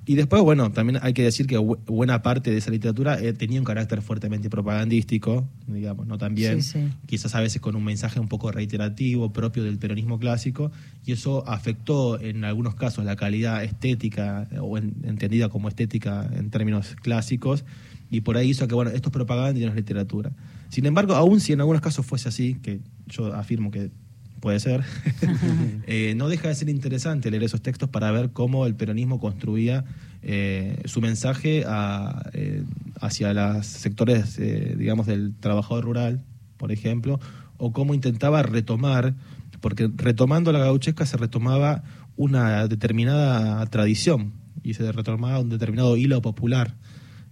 Y 0.08 0.16
después, 0.16 0.44
bueno, 0.44 0.72
también 0.72 1.00
hay 1.02 1.14
que 1.14 1.24
decir 1.24 1.48
que 1.48 1.58
buena 1.58 2.22
parte 2.22 2.52
de 2.52 2.58
esa 2.58 2.70
literatura 2.70 3.20
eh, 3.20 3.34
tenía 3.34 3.60
un 3.60 3.66
carácter 3.66 4.04
fuertemente 4.04 4.52
propagandístico, 4.52 5.48
digamos, 5.66 6.06
¿no? 6.06 6.20
También, 6.20 6.60
quizás 7.08 7.34
a 7.34 7.42
veces 7.42 7.60
con 7.60 7.76
un 7.76 7.84
mensaje 7.84 8.20
un 8.20 8.28
poco 8.28 8.52
reiterativo, 8.52 9.34
propio 9.34 9.64
del 9.64 9.80
peronismo 9.80 10.20
clásico, 10.20 10.72
y 11.06 11.14
eso 11.14 11.48
afectó 11.48 12.20
en 12.20 12.44
algunos 12.44 12.76
casos 12.76 13.04
la 13.04 13.16
calidad 13.16 13.64
estética, 13.64 14.48
o 14.62 14.78
entendida 14.78 15.50
como 15.50 15.70
estética 15.70 16.30
en 16.36 16.52
términos 16.52 16.96
clásicos, 17.02 17.66
y 18.12 18.22
por 18.22 18.38
ahí 18.38 18.52
hizo 18.52 18.68
que, 18.68 18.76
bueno, 18.76 18.92
esto 18.92 19.10
es 19.10 19.14
propaganda 19.14 19.60
y 19.60 19.64
no 19.64 19.70
es 19.70 19.76
literatura. 19.76 20.32
Sin 20.70 20.86
embargo, 20.86 21.16
aún 21.16 21.40
si 21.40 21.54
en 21.54 21.62
algunos 21.62 21.82
casos 21.82 22.06
fuese 22.06 22.30
así, 22.30 22.58
que 22.62 22.80
yo 23.08 23.34
afirmo 23.34 23.72
que 23.72 23.90
puede 24.46 24.60
ser, 24.60 24.84
eh, 25.88 26.14
no 26.16 26.30
deja 26.30 26.50
de 26.50 26.54
ser 26.54 26.70
interesante 26.70 27.32
leer 27.32 27.42
esos 27.42 27.64
textos 27.64 27.90
para 27.90 28.12
ver 28.12 28.30
cómo 28.30 28.68
el 28.68 28.76
peronismo 28.76 29.20
construía 29.20 29.86
eh, 30.22 30.84
su 30.86 31.02
mensaje 31.02 31.66
eh, 31.66 32.64
hacia 33.02 33.34
los 33.34 33.66
sectores, 33.66 34.40
digamos, 34.78 35.08
del 35.08 35.34
trabajador 35.40 35.86
rural, 35.86 36.24
por 36.58 36.72
ejemplo, 36.72 37.20
o 37.58 37.74
cómo 37.74 37.96
intentaba 37.96 38.44
retomar, 38.44 39.16
porque 39.62 39.90
retomando 39.96 40.52
la 40.52 40.60
gauchesca 40.60 41.08
se 41.08 41.18
retomaba 41.18 41.82
una 42.16 42.68
determinada 42.68 43.66
tradición 43.66 44.34
y 44.62 44.76
se 44.76 44.92
retomaba 44.92 45.40
un 45.40 45.50
determinado 45.50 45.98
hilo 45.98 46.22
popular, 46.22 46.76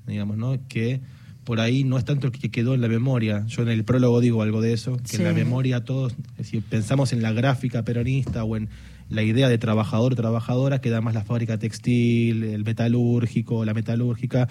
digamos, 0.07 0.37
¿no? 0.37 0.57
Que 0.67 0.99
por 1.43 1.59
ahí 1.59 1.83
no 1.83 1.97
es 1.97 2.05
tanto 2.05 2.27
el 2.27 2.33
que 2.33 2.49
quedó 2.49 2.73
en 2.73 2.81
la 2.81 2.87
memoria. 2.87 3.45
Yo 3.47 3.63
en 3.63 3.69
el 3.69 3.83
prólogo 3.83 4.21
digo 4.21 4.41
algo 4.41 4.61
de 4.61 4.73
eso, 4.73 4.97
que 4.97 5.17
en 5.17 5.23
la 5.25 5.33
memoria 5.33 5.83
todos, 5.83 6.15
si 6.41 6.61
pensamos 6.61 7.13
en 7.13 7.21
la 7.21 7.31
gráfica 7.33 7.83
peronista 7.83 8.43
o 8.43 8.55
en 8.55 8.69
la 9.09 9.23
idea 9.23 9.49
de 9.49 9.57
trabajador 9.57 10.15
trabajadora, 10.15 10.79
queda 10.79 11.01
más 11.01 11.13
la 11.13 11.23
fábrica 11.23 11.59
textil, 11.59 12.43
el 12.43 12.63
metalúrgico, 12.63 13.65
la 13.65 13.73
metalúrgica, 13.73 14.47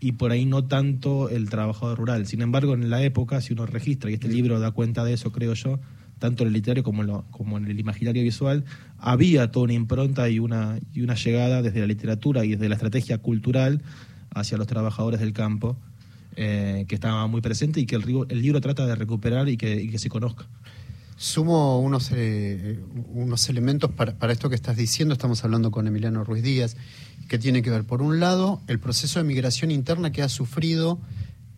y 0.00 0.12
por 0.12 0.32
ahí 0.32 0.46
no 0.46 0.64
tanto 0.64 1.28
el 1.28 1.48
trabajador 1.48 1.98
rural. 1.98 2.26
Sin 2.26 2.42
embargo, 2.42 2.74
en 2.74 2.90
la 2.90 3.02
época, 3.02 3.40
si 3.40 3.52
uno 3.52 3.66
registra, 3.66 4.10
y 4.10 4.14
este 4.14 4.28
libro 4.28 4.58
da 4.58 4.70
cuenta 4.72 5.04
de 5.04 5.12
eso, 5.12 5.30
creo 5.30 5.54
yo, 5.54 5.78
tanto 6.18 6.42
en 6.42 6.48
el 6.48 6.54
literario 6.54 6.82
como 6.82 7.02
en, 7.02 7.08
lo, 7.08 7.24
como 7.30 7.58
en 7.58 7.66
el 7.66 7.78
imaginario 7.78 8.22
visual, 8.22 8.64
había 8.98 9.50
toda 9.50 9.64
una 9.64 9.74
impronta 9.74 10.28
y 10.30 10.38
una, 10.38 10.78
y 10.92 11.02
una 11.02 11.14
llegada 11.14 11.62
desde 11.62 11.80
la 11.80 11.86
literatura 11.86 12.44
y 12.44 12.52
desde 12.52 12.68
la 12.68 12.76
estrategia 12.76 13.18
cultural 13.18 13.82
hacia 14.34 14.56
los 14.56 14.66
trabajadores 14.66 15.20
del 15.20 15.32
campo 15.32 15.76
eh, 16.34 16.86
que 16.88 16.94
estaba 16.94 17.26
muy 17.26 17.42
presente 17.42 17.78
y 17.80 17.84
que 17.84 17.96
el, 17.96 18.26
el, 18.30 18.40
libro 18.40 18.60
trata 18.62 18.86
de 18.86 18.94
recuperar 18.94 19.50
y 19.50 19.58
que, 19.58 19.98
se 19.98 20.08
conozca. 20.08 20.48
Sumo 21.16 21.78
unos, 21.80 22.10
eh, 22.14 22.80
unos 23.12 23.50
elementos 23.50 23.90
para, 23.90 24.32
esto 24.32 24.48
que 24.48 24.54
estás 24.54 24.78
diciendo, 24.78 25.12
estamos 25.12 25.44
hablando 25.44 25.70
con 25.70 25.86
Emiliano 25.86 26.24
Ruiz 26.24 26.42
Díaz, 26.42 26.76
que 27.28 27.38
tiene 27.38 27.60
que 27.60 27.68
ver, 27.68 27.84
por 27.84 28.00
un 28.00 28.18
lado, 28.18 28.62
el 28.66 28.78
proceso 28.78 29.18
de 29.18 29.24
migración 29.24 29.70
interna 29.70 30.10
que 30.10 30.22
ha 30.22 30.30
sufrido, 30.30 30.98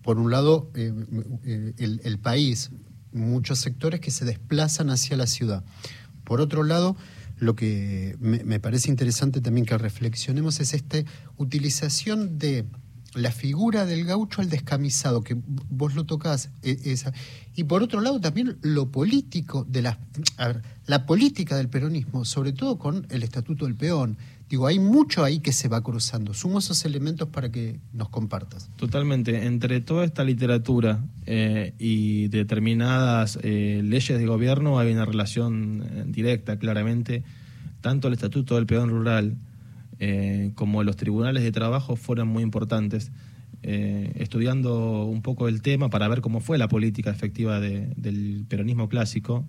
por 0.03 0.19
un 0.19 0.33
lado, 0.33 0.69
eh, 0.75 0.93
el, 1.79 2.01
el 2.03 2.19
país, 2.19 2.73
muchos 3.13 3.61
sectores 3.61 4.01
que 4.01 4.11
se 4.11 4.25
desplazan 4.25 4.91
hacia 4.91 5.17
la 5.17 5.29
ciudad. 5.29 5.65
Por 6.25 6.41
otro 6.41 6.65
lado, 6.65 6.97
lo 7.37 7.55
que 7.55 8.17
me, 8.19 8.43
me, 8.43 8.59
parece 8.59 8.91
interesante 8.91 9.41
también 9.41 9.67
que 9.67 9.79
reflexionemos 9.79 10.59
es 10.59 10.75
esta 10.75 10.99
utilización 11.37 12.39
de 12.39 12.65
la 13.15 13.31
figura 13.31 13.87
del 13.87 14.05
gaucho 14.05 14.41
al 14.41 14.49
descamisado, 14.49 15.23
que 15.23 15.37
vos 15.71 15.95
lo 15.95 16.05
tocás, 16.05 16.51
e, 16.63 16.79
esa. 16.85 17.13
y 17.55 17.65
por 17.65 17.83
otro 17.83 18.01
lado 18.01 18.21
también 18.21 18.57
lo 18.63 18.91
político 18.91 19.65
de 19.69 19.83
la, 19.83 19.99
la 20.87 21.07
política 21.07 21.57
del 21.57 21.69
peronismo, 21.69 22.25
sobre 22.25 22.53
todo 22.53 22.79
con 22.79 23.07
el 23.11 23.23
estatuto 23.23 23.67
del 23.67 23.75
peón. 23.75 24.19
Digo, 24.49 24.67
hay 24.67 24.79
mucho 24.79 25.25
ahí 25.25 25.41
que 25.41 25.53
se 25.53 25.69
va 25.69 25.83
cruzando. 25.83 26.35
Sumo 26.35 26.59
esos 26.59 26.85
elementos 26.85 27.29
para 27.29 27.51
que 27.51 27.81
nos 27.93 28.11
compartas. 28.11 28.71
Totalmente. 28.77 29.47
Entre 29.47 29.81
toda 29.81 30.05
esta 30.05 30.23
literatura 30.23 31.03
eh, 31.27 31.73
y 31.79 32.29
determinadas 32.29 33.39
eh, 33.43 33.81
leyes 33.83 34.19
de 34.19 34.27
gobierno 34.27 34.79
hay 34.79 34.93
una 34.93 35.07
relación 35.07 35.83
eh, 35.83 36.05
directa, 36.07 36.59
claramente. 36.59 37.23
Tanto 37.81 38.09
el 38.09 38.15
estatuto 38.15 38.57
del 38.57 38.67
peón 38.67 38.91
rural 38.91 39.37
eh, 40.07 40.51
como 40.55 40.83
los 40.83 40.97
tribunales 40.97 41.43
de 41.45 41.51
trabajo 41.51 41.97
fueron 41.97 42.29
muy 42.29 42.43
importantes. 42.43 43.11
Eh, 43.63 44.13
estudiando 44.17 45.07
un 45.07 45.23
poco 45.23 45.49
el 45.49 45.63
tema 45.63 45.89
para 45.89 46.07
ver 46.09 46.21
cómo 46.21 46.41
fue 46.41 46.59
la 46.59 46.69
política 46.69 47.11
efectiva 47.11 47.59
del 47.59 48.45
peronismo 48.47 48.91
clásico 48.91 49.49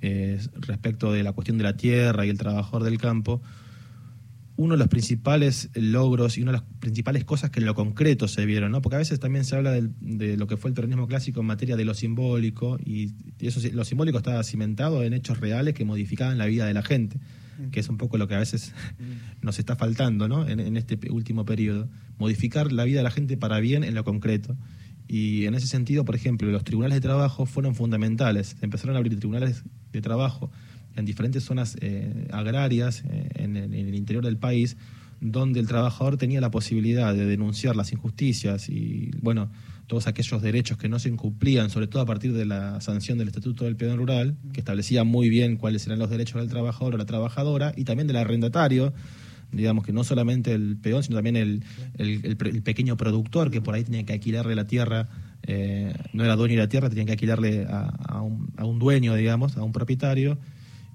eh, 0.00 0.38
respecto 0.60 1.10
de 1.10 1.24
la 1.24 1.32
cuestión 1.32 1.58
de 1.58 1.64
la 1.64 1.76
tierra 1.76 2.24
y 2.24 2.28
el 2.28 2.38
trabajador 2.38 2.84
del 2.84 2.98
campo, 2.98 3.42
uno 4.54 4.74
de 4.74 4.78
los 4.78 4.86
principales 4.86 5.70
logros 5.74 6.38
y 6.38 6.42
una 6.42 6.52
de 6.52 6.58
las 6.58 6.66
principales 6.78 7.24
cosas 7.24 7.50
que 7.50 7.58
en 7.58 7.66
lo 7.66 7.74
concreto 7.74 8.28
se 8.28 8.46
vieron, 8.46 8.70
¿no? 8.70 8.82
porque 8.82 8.94
a 8.94 8.98
veces 9.00 9.18
también 9.18 9.44
se 9.44 9.56
habla 9.56 9.72
de 9.72 10.36
lo 10.36 10.46
que 10.46 10.56
fue 10.56 10.70
el 10.70 10.74
peronismo 10.74 11.08
clásico 11.08 11.40
en 11.40 11.46
materia 11.46 11.74
de 11.74 11.84
lo 11.84 11.94
simbólico, 11.94 12.78
y 12.84 13.10
eso 13.40 13.60
lo 13.72 13.84
simbólico 13.84 14.18
estaba 14.18 14.44
cimentado 14.44 15.02
en 15.02 15.12
hechos 15.12 15.40
reales 15.40 15.74
que 15.74 15.84
modificaban 15.84 16.38
la 16.38 16.46
vida 16.46 16.66
de 16.66 16.74
la 16.74 16.82
gente 16.82 17.18
que 17.70 17.80
es 17.80 17.88
un 17.88 17.96
poco 17.96 18.18
lo 18.18 18.28
que 18.28 18.34
a 18.34 18.38
veces 18.38 18.72
nos 19.42 19.58
está 19.58 19.76
faltando 19.76 20.28
¿no? 20.28 20.48
en, 20.48 20.76
este 20.76 20.98
último 21.10 21.44
periodo, 21.44 21.88
modificar 22.18 22.72
la 22.72 22.84
vida 22.84 22.98
de 22.98 23.04
la 23.04 23.10
gente 23.10 23.36
para 23.36 23.60
bien 23.60 23.84
en 23.84 23.94
lo 23.94 24.04
concreto. 24.04 24.56
Y 25.08 25.46
en 25.46 25.54
ese 25.54 25.66
sentido, 25.66 26.04
por 26.04 26.14
ejemplo, 26.14 26.50
los 26.50 26.64
tribunales 26.64 26.96
de 26.96 27.00
trabajo 27.00 27.44
fueron 27.44 27.74
fundamentales. 27.74 28.56
Se 28.58 28.64
empezaron 28.64 28.96
a 28.96 28.98
abrir 28.98 29.18
tribunales 29.18 29.64
de 29.92 30.00
trabajo 30.00 30.50
en 30.96 31.04
diferentes 31.04 31.44
zonas 31.44 31.76
eh, 31.80 32.28
agrarias 32.32 33.02
eh, 33.08 33.28
en, 33.34 33.56
en, 33.56 33.74
el, 33.74 33.94
interior 33.94 34.24
del 34.24 34.36
país, 34.36 34.76
donde 35.20 35.60
el 35.60 35.66
trabajador 35.66 36.16
tenía 36.16 36.40
la 36.40 36.50
posibilidad 36.50 37.14
de 37.14 37.26
denunciar 37.26 37.76
las 37.76 37.92
injusticias 37.92 38.68
y, 38.68 39.10
bueno, 39.20 39.50
todos 39.92 40.06
aquellos 40.06 40.40
derechos 40.40 40.78
que 40.78 40.88
no 40.88 40.98
se 40.98 41.10
incumplían, 41.10 41.68
sobre 41.68 41.86
todo 41.86 42.00
a 42.00 42.06
partir 42.06 42.32
de 42.32 42.46
la 42.46 42.80
sanción 42.80 43.18
del 43.18 43.28
Estatuto 43.28 43.66
del 43.66 43.76
Peón 43.76 43.98
Rural, 43.98 44.38
que 44.54 44.60
establecía 44.60 45.04
muy 45.04 45.28
bien 45.28 45.58
cuáles 45.58 45.86
eran 45.86 45.98
los 45.98 46.08
derechos 46.08 46.40
del 46.40 46.48
trabajador 46.48 46.94
o 46.94 46.96
la 46.96 47.04
trabajadora, 47.04 47.74
y 47.76 47.84
también 47.84 48.06
del 48.06 48.16
arrendatario, 48.16 48.94
digamos 49.50 49.84
que 49.84 49.92
no 49.92 50.02
solamente 50.02 50.54
el 50.54 50.78
peón, 50.78 51.02
sino 51.02 51.16
también 51.16 51.36
el, 51.36 52.62
pequeño 52.64 52.96
productor 52.96 53.50
que 53.50 53.60
por 53.60 53.74
ahí 53.74 53.84
tenía 53.84 54.02
que 54.06 54.14
alquilarle 54.14 54.54
la 54.54 54.66
tierra, 54.66 55.10
eh, 55.42 55.92
no 56.14 56.24
era 56.24 56.36
dueño 56.36 56.54
de 56.54 56.62
la 56.62 56.68
tierra, 56.70 56.88
tenía 56.88 57.04
que 57.04 57.12
alquilarle 57.12 57.66
a, 57.66 57.82
a, 57.82 58.22
un, 58.22 58.50
a, 58.56 58.64
un, 58.64 58.78
dueño, 58.78 59.14
digamos, 59.14 59.58
a 59.58 59.62
un 59.62 59.72
propietario. 59.72 60.38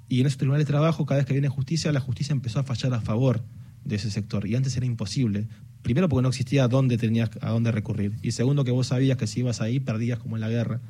Y 0.10 0.22
en 0.22 0.26
esos 0.26 0.40
tribunales 0.40 0.66
de 0.66 0.72
trabajo, 0.72 1.06
cada 1.06 1.20
vez 1.20 1.28
que 1.28 1.34
viene 1.34 1.50
justicia, 1.50 1.92
la 1.92 2.00
justicia 2.00 2.34
empezó 2.34 2.62
a 2.62 2.64
fallar 2.64 2.96
a 2.96 3.02
favor 3.02 3.44
de 3.86 3.98
ese 3.98 4.10
sector. 4.10 4.48
Y 4.48 4.56
antes 4.56 4.76
era 4.76 4.88
imposible. 4.88 5.48
Primero 5.82 6.10
porque 6.10 6.24
no 6.24 6.30
existía 6.30 6.68
dónde 6.68 6.98
tenías 6.98 7.30
a 7.42 7.50
dónde 7.52 7.72
recurrir. 7.72 8.14
Y 8.22 8.32
segundo 8.32 8.64
que 8.64 8.72
vos 8.72 8.88
sabías 8.88 9.18
que 9.18 9.28
si 9.28 9.42
ibas 9.42 9.62
ahí 9.62 9.80
perdías 9.80 10.20
como 10.20 10.36
en 10.36 10.42
la 10.42 10.50
guerra. 10.50 10.82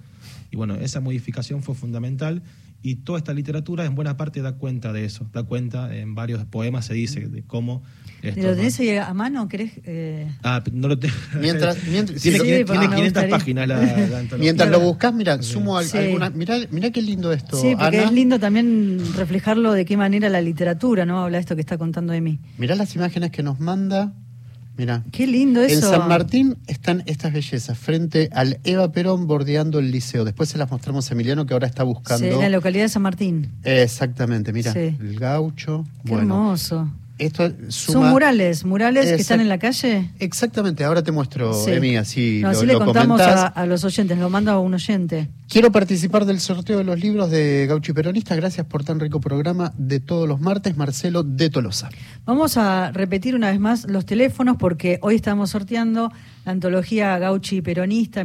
Y 0.51 0.55
bueno, 0.55 0.75
esa 0.75 1.01
modificación 1.01 1.61
fue 1.61 1.75
fundamental 1.75 2.41
y 2.81 2.95
toda 2.97 3.17
esta 3.17 3.33
literatura 3.33 3.85
en 3.85 3.95
buena 3.95 4.17
parte 4.17 4.41
da 4.41 4.53
cuenta 4.53 4.93
de 4.93 5.05
eso, 5.05 5.27
da 5.33 5.43
cuenta, 5.43 5.95
en 5.95 6.15
varios 6.15 6.45
poemas 6.45 6.85
se 6.85 6.93
dice 6.93 7.27
de 7.27 7.43
cómo... 7.43 7.83
Esto, 8.21 8.41
¿Lo 8.41 8.55
tenés 8.55 8.79
ahí 8.79 8.95
a 8.97 9.13
mano? 9.13 9.47
¿Querés, 9.47 9.73
eh? 9.83 10.27
Ah, 10.43 10.63
no 10.71 10.87
lo 10.87 10.97
tengo. 10.97 11.13
Mientras, 11.39 11.77
mientras, 11.87 12.21
tiene, 12.21 12.39
sí, 12.39 12.65
tiene 12.65 12.89
500 12.89 13.25
páginas 13.25 13.67
la, 13.67 13.79
la 13.79 14.23
Mientras 14.39 14.69
lo 14.69 14.79
buscas, 14.79 15.13
mira, 15.13 15.41
sumo 15.41 15.81
sí. 15.83 15.97
alguna... 15.97 16.29
Mirá, 16.29 16.57
mirá 16.71 16.91
qué 16.91 17.01
lindo 17.01 17.31
esto, 17.31 17.57
Sí, 17.59 17.75
porque 17.77 17.97
Ana. 17.97 18.07
es 18.07 18.11
lindo 18.11 18.39
también 18.39 19.01
reflejarlo 19.15 19.73
de 19.73 19.85
qué 19.85 19.97
manera 19.97 20.29
la 20.29 20.41
literatura, 20.41 21.05
¿no? 21.05 21.19
Habla 21.19 21.39
esto 21.39 21.55
que 21.55 21.61
está 21.61 21.77
contando 21.77 22.13
de 22.13 22.21
mí. 22.21 22.39
Mirá 22.57 22.75
las 22.75 22.95
imágenes 22.95 23.31
que 23.31 23.43
nos 23.43 23.59
manda... 23.59 24.13
Mira. 24.77 25.03
Qué 25.11 25.25
lindo 25.25 25.61
eso. 25.61 25.75
En 25.75 25.81
San 25.99 26.07
Martín 26.07 26.57
están 26.67 27.01
estas 27.07 27.33
bellezas, 27.33 27.77
frente 27.77 28.29
al 28.31 28.59
Eva 28.63 28.91
Perón 28.91 29.25
bordeando 29.27 29.79
el 29.79 29.89
liceo. 29.91 30.23
Después 30.23 30.49
se 30.49 30.57
las 30.57 30.69
mostramos 30.69 31.09
a 31.09 31.13
Emiliano 31.13 31.45
que 31.45 31.53
ahora 31.53 31.65
está 31.67 31.83
buscando. 31.83 32.25
Sí, 32.27 32.31
en 32.31 32.39
la 32.39 32.49
localidad 32.49 32.83
de 32.83 32.89
San 32.89 33.01
Martín. 33.01 33.49
Exactamente, 33.63 34.53
mira, 34.53 34.71
Sí. 34.73 34.95
el 34.99 35.19
gaucho. 35.19 35.83
Qué 36.05 36.11
bueno, 36.11 36.35
hermoso. 36.35 36.89
Esto 37.19 37.49
suma- 37.69 37.71
Son 38.01 38.09
murales, 38.11 38.63
murales 38.63 39.07
que 39.07 39.15
están 39.15 39.41
en 39.41 39.49
la 39.49 39.57
calle. 39.57 40.11
Exactamente, 40.19 40.83
ahora 40.83 41.01
te 41.03 41.11
muestro, 41.11 41.51
Sí. 41.53 41.71
Emi, 41.71 41.95
así 41.97 42.41
No, 42.43 42.51
lo, 42.51 42.57
así 42.57 42.65
le 42.67 42.75
contamos 42.77 43.19
a, 43.21 43.47
a 43.47 43.65
los 43.65 43.83
oyentes, 43.83 44.17
lo 44.19 44.29
manda 44.29 44.51
a 44.53 44.59
un 44.59 44.73
oyente. 44.75 45.27
Quiero 45.49 45.71
participar 45.71 46.25
del 46.25 46.39
sorteo 46.39 46.77
de 46.77 46.83
los 46.83 46.99
libros 46.99 47.31
de 47.31 47.65
Gaucho 47.67 47.91
y 47.91 47.95
Peronista. 47.95 48.35
Gracias 48.35 48.67
por 48.67 48.83
tan 48.83 48.99
rico 48.99 49.19
programa 49.19 49.73
de 49.77 49.99
todos 49.99 50.27
los 50.27 50.39
martes. 50.41 50.77
Marcelo 50.77 51.23
de 51.23 51.49
Tolosa. 51.49 51.89
Vamos 52.25 52.57
a 52.57 52.91
repetir 52.91 53.33
una 53.33 53.49
vez 53.49 53.59
más 53.59 53.85
los 53.89 54.05
teléfonos 54.05 54.57
porque 54.57 54.99
hoy 55.01 55.15
estamos 55.15 55.49
sorteando 55.51 56.11
la 56.45 56.51
antología 56.51 57.17
Gauchi 57.17 57.61
Peronista 57.61 58.23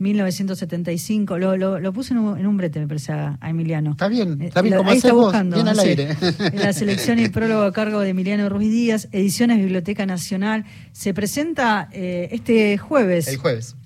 1945-1975. 0.00 1.38
Lo, 1.38 1.56
lo, 1.56 1.78
lo 1.78 1.92
puse 1.92 2.14
en 2.14 2.20
un, 2.20 2.38
en 2.38 2.46
un 2.46 2.56
brete, 2.56 2.80
me 2.80 2.88
parece, 2.88 3.12
a, 3.12 3.38
Emiliano. 3.42 3.92
Está 3.92 4.08
bien, 4.08 4.40
Eh, 4.40 4.46
está 4.46 4.62
bien, 4.62 4.76
como 4.76 4.90
vos, 4.92 5.12
buscando, 5.12 5.56
bien 5.56 5.68
al 5.68 5.78
aire. 5.78 6.16
En 6.38 6.58
la 6.58 6.72
selección 6.72 7.18
y 7.18 7.28
prólogo 7.28 7.62
a 7.62 7.72
cargo 7.72 8.00
de 8.00 8.08
Emiliano 8.10 8.48
Ruiz 8.48 8.70
Díaz, 8.70 9.08
Ediciones 9.12 9.58
Biblioteca 9.58 10.06
Nacional. 10.06 10.64
Se 10.92 11.14
presenta 11.14 11.88
eh, 11.92 12.28
este 12.32 12.78
jueves. 12.78 13.28
El 13.28 13.36
jueves. 13.36 13.76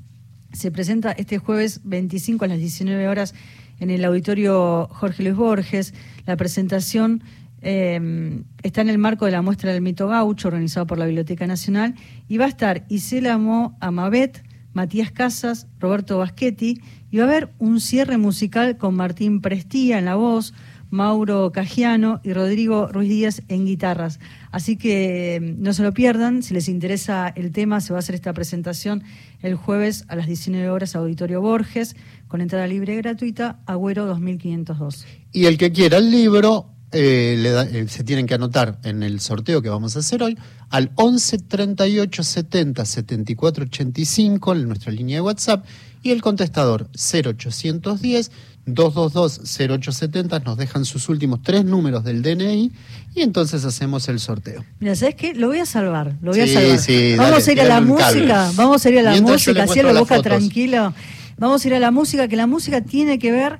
se 0.52 0.70
presenta 0.70 1.12
este 1.12 1.38
jueves 1.38 1.80
25 1.84 2.44
a 2.44 2.48
las 2.48 2.58
19 2.58 3.08
horas 3.08 3.34
en 3.80 3.90
el 3.90 4.04
auditorio 4.04 4.88
Jorge 4.92 5.24
Luis 5.24 5.36
Borges. 5.36 5.94
La 6.26 6.36
presentación 6.36 7.22
eh, 7.66 8.42
está 8.62 8.82
en 8.82 8.90
el 8.90 8.98
marco 8.98 9.24
de 9.24 9.32
la 9.32 9.40
muestra 9.40 9.72
del 9.72 9.80
mito 9.80 10.06
gaucho 10.06 10.48
organizado 10.48 10.86
por 10.86 10.98
la 10.98 11.06
Biblioteca 11.06 11.46
Nacional 11.46 11.94
y 12.28 12.36
va 12.36 12.44
a 12.44 12.48
estar 12.48 12.84
Isela 12.90 13.38
Mo 13.38 13.76
Amabet, 13.80 14.43
Matías 14.74 15.10
Casas, 15.10 15.66
Roberto 15.80 16.18
Baschetti 16.18 16.80
y 17.10 17.16
va 17.18 17.24
a 17.24 17.26
haber 17.28 17.54
un 17.58 17.80
cierre 17.80 18.18
musical 18.18 18.76
con 18.76 18.94
Martín 18.94 19.40
Prestía 19.40 19.98
en 19.98 20.04
la 20.04 20.16
voz, 20.16 20.52
Mauro 20.90 21.50
Cagiano 21.50 22.20
y 22.22 22.32
Rodrigo 22.32 22.86
Ruiz 22.86 23.08
Díaz 23.08 23.42
en 23.48 23.66
guitarras. 23.66 24.20
Así 24.52 24.76
que 24.76 25.36
eh, 25.36 25.40
no 25.40 25.72
se 25.72 25.82
lo 25.82 25.92
pierdan, 25.92 26.42
si 26.42 26.54
les 26.54 26.68
interesa 26.68 27.28
el 27.34 27.50
tema, 27.50 27.80
se 27.80 27.92
va 27.92 27.98
a 27.98 28.00
hacer 28.00 28.14
esta 28.14 28.32
presentación 28.32 29.02
el 29.42 29.56
jueves 29.56 30.04
a 30.08 30.16
las 30.16 30.26
19 30.26 30.68
horas 30.70 30.94
Auditorio 30.94 31.40
Borges, 31.40 31.96
con 32.28 32.40
entrada 32.40 32.66
libre 32.66 32.94
y 32.94 32.96
gratuita, 32.98 33.60
Agüero 33.66 34.06
2502. 34.06 35.06
Y 35.32 35.46
el 35.46 35.58
que 35.58 35.72
quiera 35.72 35.98
el 35.98 36.10
libro, 36.10 36.73
eh, 36.94 37.36
le 37.38 37.50
da- 37.50 37.64
eh, 37.64 37.86
se 37.88 38.04
tienen 38.04 38.26
que 38.26 38.34
anotar 38.34 38.78
en 38.84 39.02
el 39.02 39.20
sorteo 39.20 39.60
que 39.60 39.68
vamos 39.68 39.96
a 39.96 39.98
hacer 39.98 40.22
hoy 40.22 40.38
al 40.70 40.90
11 40.94 41.38
38 41.38 42.22
70 42.22 42.84
74 42.84 43.64
85 43.64 44.52
en 44.52 44.68
nuestra 44.68 44.92
línea 44.92 45.16
de 45.16 45.20
WhatsApp 45.20 45.64
y 46.02 46.10
el 46.10 46.22
contestador 46.22 46.88
0810 46.94 48.30
222 48.66 49.40
0870 49.58 50.38
nos 50.40 50.56
dejan 50.56 50.84
sus 50.86 51.08
últimos 51.10 51.42
tres 51.42 51.64
números 51.66 52.02
del 52.04 52.22
DNI 52.22 52.72
y 53.14 53.20
entonces 53.20 53.64
hacemos 53.64 54.08
el 54.08 54.18
sorteo. 54.20 54.64
Mira, 54.80 54.94
¿sabes 54.96 55.14
qué? 55.16 55.34
Lo 55.34 55.48
voy 55.48 55.58
a 55.58 55.66
salvar, 55.66 56.14
lo 56.22 56.30
voy 56.32 56.40
a 56.40 56.46
Sí, 56.46 56.54
salvar. 56.54 56.78
sí, 56.78 57.14
vamos 57.16 57.44
dale, 57.46 57.50
a 57.50 57.52
ir 57.52 57.60
a 57.60 57.64
la 57.64 57.74
cable. 57.74 57.86
música, 57.92 58.50
vamos 58.56 58.86
a 58.86 58.90
ir 58.90 58.98
a 58.98 59.02
la 59.02 59.10
Mientras 59.12 59.32
música, 59.34 59.50
así 59.50 59.60
a 59.60 59.66
muestro 59.82 59.92
la 59.92 60.00
boca 60.00 60.14
fotos. 60.16 60.22
tranquilo. 60.30 60.94
Vamos 61.36 61.64
a 61.64 61.68
ir 61.68 61.74
a 61.74 61.80
la 61.80 61.90
música, 61.90 62.28
que 62.28 62.36
la 62.36 62.46
música 62.46 62.80
tiene 62.80 63.18
que 63.18 63.32
ver 63.32 63.58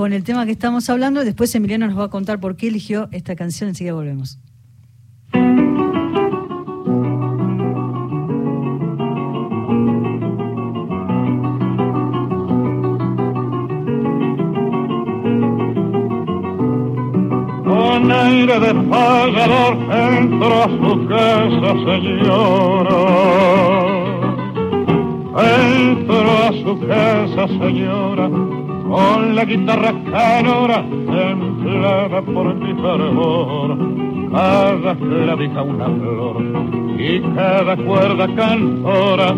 con 0.00 0.14
el 0.14 0.24
tema 0.24 0.46
que 0.46 0.52
estamos 0.52 0.88
hablando. 0.88 1.22
Después 1.26 1.54
Emiliano 1.54 1.86
nos 1.86 1.98
va 1.98 2.04
a 2.04 2.08
contar 2.08 2.40
por 2.40 2.56
qué 2.56 2.68
eligió 2.68 3.10
esta 3.12 3.36
canción, 3.36 3.68
enseguida 3.68 3.92
volvemos. 3.92 4.38
Con 17.62 18.10
aire 18.10 18.58
de 18.58 18.74
pagador 18.88 19.76
entró 20.16 20.62
a 20.62 20.68
su 20.80 21.06
casa, 21.08 21.74
señora. 21.84 23.00
Entró 25.36 26.30
a 26.38 26.52
su 26.64 26.80
casa, 26.88 27.48
señora, 27.48 28.30
con 28.90 29.36
la 29.36 29.44
guitarra 29.44 29.94
canora, 30.10 30.82
templada 30.82 32.22
por 32.22 32.54
mi 32.56 32.74
fervor. 32.74 33.78
Cada 34.32 34.94
clavija 34.96 35.62
una 35.62 35.86
flor 35.86 36.42
y 36.98 37.20
cada 37.34 37.76
cuerda 37.76 38.26
cantora, 38.34 39.32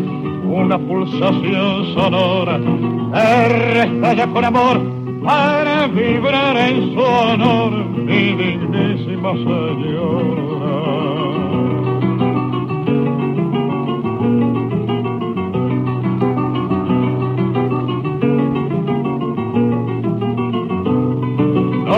una 0.45 0.79
pulsación 0.79 1.95
sonora, 1.95 2.59
restalla 3.75 4.27
con 4.29 4.45
amor 4.45 4.81
para 5.23 5.87
vibrar 5.87 6.57
en 6.57 6.95
su 6.95 7.01
honor, 7.01 7.73
mi 7.87 8.33
dignísima 8.33 9.33
señora. 9.33 10.62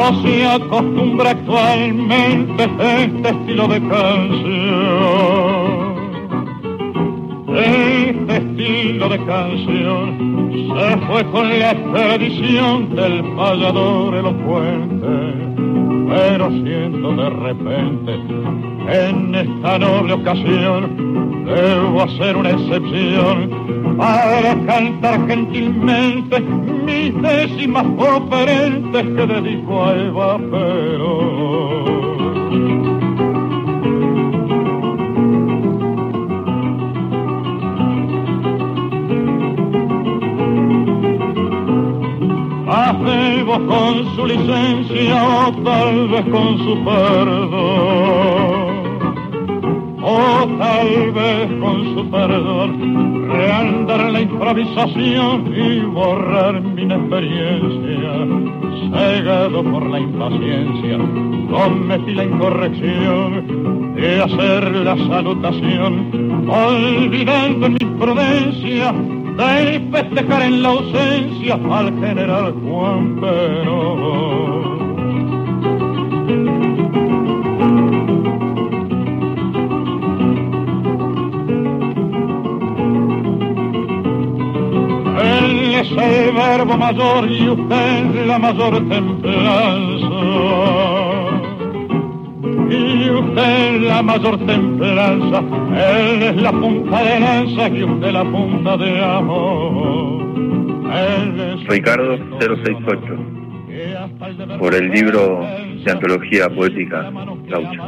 No 0.04 0.20
se 0.20 0.46
acostumbra 0.46 1.30
actualmente 1.30 2.64
este 2.64 3.28
estilo 3.30 3.68
de 3.68 3.80
canción. 3.88 4.74
Este 7.56 8.36
estilo 8.36 9.08
de 9.08 9.24
canción 9.24 10.52
se 10.52 10.96
fue 11.06 11.24
con 11.30 11.48
la 11.48 11.70
expedición 11.70 12.94
del 12.94 13.24
payador 13.34 14.14
elocuente. 14.16 15.06
Pero 16.10 16.50
siento 16.50 17.16
de 17.16 17.30
repente, 17.30 18.12
en 19.08 19.34
esta 19.34 19.78
noble 19.78 20.12
ocasión, 20.12 21.46
debo 21.46 22.02
hacer 22.02 22.36
una 22.36 22.50
excepción 22.50 23.63
para 23.96 24.54
cantar 24.66 25.26
gentilmente 25.26 26.40
mis 26.40 27.22
décimas 27.22 27.86
operentes 27.98 29.02
que 29.02 29.26
dedico 29.26 29.84
a 29.84 29.94
Eva 29.96 30.38
Perón. 30.38 31.84
Hacemos 42.66 43.58
con 43.58 44.16
su 44.16 44.26
licencia 44.26 45.24
o 45.46 45.52
tal 45.62 46.08
vez 46.08 46.24
con 46.24 46.58
su 46.58 46.84
perdón. 46.84 48.23
O 50.06 50.46
tal 50.58 51.12
vez 51.12 51.48
con 51.60 51.94
su 51.94 52.10
perdón, 52.10 53.26
reandar 53.26 54.12
la 54.12 54.20
improvisación 54.20 55.50
y 55.56 55.80
borrar 55.80 56.60
mi 56.60 56.82
inexperiencia. 56.82 58.12
Cegado 58.92 59.64
por 59.64 59.88
la 59.88 60.00
impaciencia, 60.00 60.98
cometí 61.50 62.12
la 62.12 62.24
incorrección 62.24 63.94
de 63.94 64.22
hacer 64.22 64.76
la 64.76 64.94
salutación, 65.08 66.50
olvidando 66.50 67.70
mi 67.70 67.78
prudencia 67.98 68.92
de 68.92 69.88
festejar 69.90 70.42
en 70.42 70.62
la 70.62 70.68
ausencia 70.68 71.54
al 71.70 71.98
general 71.98 72.54
Juan 72.62 73.20
Perón. 73.22 74.33
Verbo 86.34 86.76
mayor 86.76 87.30
y 87.30 87.48
usted 87.48 88.26
la 88.26 88.38
mayor 88.38 88.88
templanza. 88.88 90.08
Y 92.70 93.10
usted 93.10 93.80
la 93.82 94.02
mayor 94.02 94.38
templanza, 94.46 95.38
él 95.38 96.22
es 96.22 96.36
la 96.36 96.52
punta 96.52 97.02
de 97.02 97.20
lanza 97.20 97.68
y 97.68 97.84
usted 97.84 98.12
la 98.12 98.24
punta 98.24 98.76
de 98.76 99.04
amor. 99.04 100.24
Es 100.94 101.66
Ricardo 101.68 102.18
068, 102.40 103.00
que 103.68 103.96
hasta 103.96 104.28
el 104.28 104.36
deber 104.36 104.58
por 104.58 104.74
el 104.74 104.90
libro 104.90 105.40
de 105.84 105.90
antología 105.90 106.48
poética 106.48 107.10
Gaucho, 107.48 107.82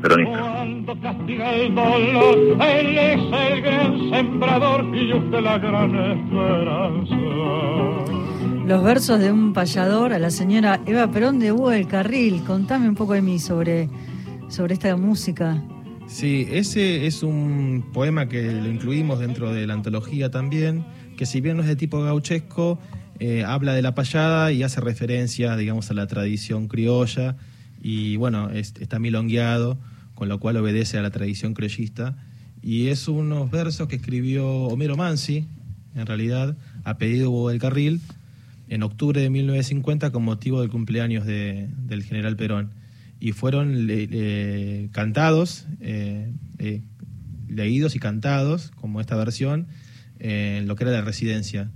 peronista. 0.00 0.40
Cuando 0.40 1.00
castiga 1.00 1.54
el 1.54 1.74
dolor, 1.74 2.38
él 2.62 2.98
es 2.98 3.20
el 3.20 3.62
gran 3.62 4.10
sembrador 4.10 4.96
y 4.96 5.12
usted 5.12 5.40
la 5.40 5.58
gran 5.58 5.94
esperanza. 5.94 7.16
Los 8.66 8.84
versos 8.84 9.18
de 9.20 9.32
un 9.32 9.52
payador 9.52 10.12
a 10.12 10.18
la 10.18 10.30
señora 10.30 10.80
Eva 10.86 11.10
Perón 11.10 11.38
de 11.38 11.52
Hugo 11.52 11.70
del 11.70 11.86
Carril. 11.86 12.42
Contame 12.44 12.88
un 12.88 12.94
poco 12.94 13.14
de 13.14 13.22
mí 13.22 13.38
sobre, 13.38 13.88
sobre 14.48 14.74
esta 14.74 14.96
música. 14.96 15.62
Sí, 16.06 16.46
ese 16.50 17.06
es 17.06 17.22
un 17.22 17.90
poema 17.92 18.28
que 18.28 18.50
lo 18.50 18.68
incluimos 18.68 19.18
dentro 19.20 19.52
de 19.52 19.66
la 19.66 19.74
antología 19.74 20.30
también, 20.30 20.84
que 21.16 21.24
si 21.24 21.40
bien 21.40 21.56
no 21.56 21.62
es 21.62 21.68
de 21.68 21.76
tipo 21.76 22.02
gauchesco, 22.02 22.78
eh, 23.20 23.44
habla 23.44 23.74
de 23.74 23.82
la 23.82 23.94
payada 23.94 24.50
y 24.50 24.62
hace 24.62 24.80
referencia, 24.80 25.56
digamos, 25.56 25.90
a 25.90 25.94
la 25.94 26.06
tradición 26.06 26.68
criolla 26.68 27.36
y 27.82 28.16
bueno, 28.16 28.50
es- 28.50 28.74
está 28.80 28.98
milongueado, 28.98 29.78
con 30.14 30.28
lo 30.28 30.38
cual 30.38 30.56
obedece 30.58 30.98
a 30.98 31.02
la 31.02 31.10
tradición 31.10 31.54
criollista. 31.54 32.16
Y 32.62 32.88
es 32.88 33.08
unos 33.08 33.50
versos 33.50 33.88
que 33.88 33.96
escribió 33.96 34.46
Homero 34.46 34.96
Mansi, 34.96 35.46
en 35.94 36.06
realidad, 36.06 36.56
a 36.84 36.98
pedido 36.98 37.48
del 37.48 37.58
Carril, 37.58 38.00
en 38.68 38.82
octubre 38.82 39.20
de 39.20 39.30
1950 39.30 40.10
con 40.12 40.22
motivo 40.24 40.60
del 40.60 40.70
cumpleaños 40.70 41.24
de- 41.26 41.68
del 41.86 42.02
general 42.04 42.36
Perón. 42.36 42.70
Y 43.18 43.32
fueron 43.32 43.88
cantados, 44.92 45.66
eh, 45.80 46.32
eh, 46.58 46.82
leídos 47.48 47.96
y 47.96 47.98
cantados, 47.98 48.70
como 48.80 49.00
esta 49.00 49.16
versión, 49.16 49.66
en 50.18 50.68
lo 50.68 50.76
que 50.76 50.84
era 50.84 50.92
la 50.92 51.00
residencia 51.02 51.70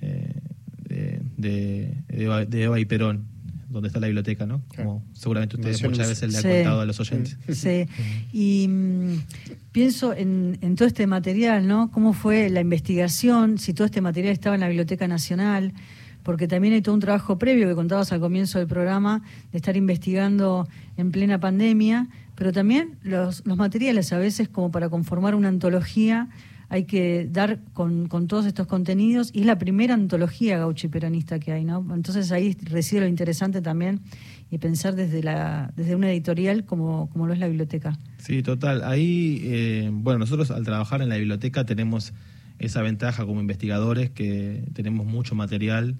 eh, 0.00 0.40
de- 0.88 1.20
de 1.36 1.94
Eva, 2.24 2.44
de 2.44 2.62
Eva 2.62 2.78
y 2.80 2.84
Perón, 2.84 3.24
donde 3.68 3.88
está 3.88 4.00
la 4.00 4.06
biblioteca, 4.06 4.46
¿no? 4.46 4.62
Como 4.74 5.04
seguramente 5.12 5.56
ustedes 5.56 5.82
muchas 5.82 6.08
veces 6.08 6.30
le 6.32 6.36
han 6.38 6.42
Sí. 6.42 6.48
contado 6.48 6.80
a 6.80 6.86
los 6.86 6.98
oyentes. 7.00 7.36
Sí, 7.50 7.86
y 8.32 8.66
mm, 8.68 9.18
pienso 9.72 10.14
en, 10.14 10.58
en 10.62 10.74
todo 10.74 10.88
este 10.88 11.06
material, 11.06 11.66
¿no? 11.66 11.90
¿Cómo 11.90 12.12
fue 12.12 12.48
la 12.50 12.60
investigación? 12.60 13.58
Si 13.58 13.74
todo 13.74 13.84
este 13.86 14.00
material 14.00 14.32
estaba 14.32 14.54
en 14.54 14.60
la 14.62 14.68
Biblioteca 14.68 15.06
Nacional, 15.06 15.72
porque 16.22 16.48
también 16.48 16.74
hay 16.74 16.82
todo 16.82 16.94
un 16.94 17.00
trabajo 17.00 17.38
previo 17.38 17.68
que 17.68 17.74
contabas 17.74 18.12
al 18.12 18.20
comienzo 18.20 18.58
del 18.58 18.66
programa, 18.68 19.22
de 19.52 19.58
estar 19.58 19.76
investigando 19.76 20.68
en 20.96 21.10
plena 21.10 21.38
pandemia, 21.40 22.08
pero 22.34 22.52
también 22.52 22.98
los, 23.02 23.46
los 23.46 23.56
materiales 23.56 24.12
a 24.12 24.18
veces 24.18 24.48
como 24.48 24.70
para 24.70 24.88
conformar 24.88 25.34
una 25.34 25.48
antología 25.48 26.28
hay 26.70 26.84
que 26.84 27.26
dar 27.30 27.60
con, 27.72 28.08
todos 28.28 28.44
estos 28.44 28.66
contenidos 28.66 29.30
y 29.32 29.40
es 29.40 29.46
la 29.46 29.58
primera 29.58 29.94
antología 29.94 30.58
gauchiperonista 30.58 31.38
que 31.38 31.52
hay, 31.52 31.64
¿no? 31.64 31.84
Entonces 31.94 32.30
ahí 32.30 32.56
reside 32.62 33.00
lo 33.00 33.06
interesante 33.06 33.62
también 33.62 34.00
y 34.50 34.58
pensar 34.58 34.94
desde 34.94 35.22
la 35.22 35.72
desde 35.76 35.94
una 35.94 36.10
editorial 36.10 36.64
como, 36.64 37.08
como 37.10 37.26
lo 37.26 37.32
es 37.32 37.38
la 37.38 37.48
biblioteca. 37.48 37.98
Sí, 38.18 38.42
total. 38.42 38.82
Ahí, 38.84 39.40
eh, 39.44 39.90
bueno, 39.92 40.18
nosotros 40.18 40.50
al 40.50 40.64
trabajar 40.64 41.00
en 41.00 41.08
la 41.08 41.16
biblioteca 41.16 41.64
tenemos 41.64 42.12
esa 42.58 42.82
ventaja 42.82 43.24
como 43.24 43.40
investigadores 43.40 44.10
que 44.10 44.64
tenemos 44.74 45.06
mucho 45.06 45.34
material 45.34 45.96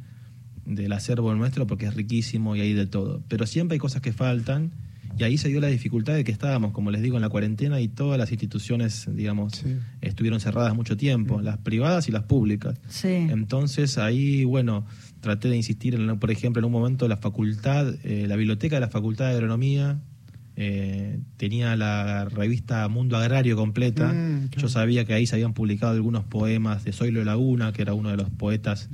del 0.67 0.93
acervo 0.93 1.35
nuestro 1.35 1.67
porque 1.67 1.87
es 1.87 1.95
riquísimo 1.95 2.57
y 2.57 2.61
hay 2.61 2.75
de 2.75 2.87
todo. 2.87 3.23
Pero 3.29 3.47
siempre 3.47 3.77
hay 3.77 3.79
cosas 3.79 4.03
que 4.03 4.13
faltan 4.13 4.73
y 5.17 5.23
ahí 5.25 5.39
se 5.39 5.49
dio 5.49 5.61
la 5.61 5.69
dificultad 5.69 6.15
de 6.15 6.25
que 6.25 6.33
estábamos, 6.33 6.73
como 6.73 6.91
les 6.91 7.03
digo, 7.03 7.17
en 7.17 7.23
la 7.23 7.29
cuarentena 7.29 7.81
y 7.81 7.89
todas 7.89 8.19
las 8.19 8.31
instituciones, 8.33 9.09
digamos, 9.15 9.53
Sí. 9.55 9.77
estuvieron 10.01 10.41
cerradas 10.41 10.75
mucho 10.75 10.97
tiempo, 10.97 11.41
las 11.41 11.59
privadas 11.59 12.09
y 12.09 12.13
las 12.13 12.25
públicas. 12.25 12.79
Sí. 12.89 13.09
Entonces 13.09 13.99
ahí, 13.99 14.45
bueno, 14.45 14.85
traté 15.21 15.49
de 15.49 15.57
insistir, 15.57 15.95
en, 15.95 16.19
por 16.19 16.31
ejemplo, 16.31 16.61
en 16.61 16.65
un 16.67 16.73
momento 16.73 17.09
la 17.09 17.17
facultad, 17.17 17.95
eh, 18.05 18.27
la 18.29 18.37
biblioteca 18.37 18.77
de 18.77 18.81
la 18.81 18.89
Facultad 18.89 19.27
de 19.29 19.35
Agronomía 19.35 19.99
eh, 20.61 21.21
tenía 21.37 21.77
la 21.77 22.25
revista 22.25 22.89
Mundo 22.89 23.17
Agrario 23.17 23.55
completa. 23.55 24.13
Mm, 24.13 24.49
claro. 24.49 24.63
Yo 24.63 24.69
sabía 24.69 25.05
que 25.05 25.15
ahí 25.15 25.25
se 25.25 25.37
habían 25.37 25.55
publicado 25.55 25.93
algunos 25.93 26.25
poemas 26.25 26.83
de 26.83 26.93
Zoilo 26.93 27.23
Laguna, 27.25 27.73
que 27.73 27.83
era 27.83 27.95
uno 27.95 28.11
de 28.11 28.17
los 28.17 28.29
poetas 28.31 28.89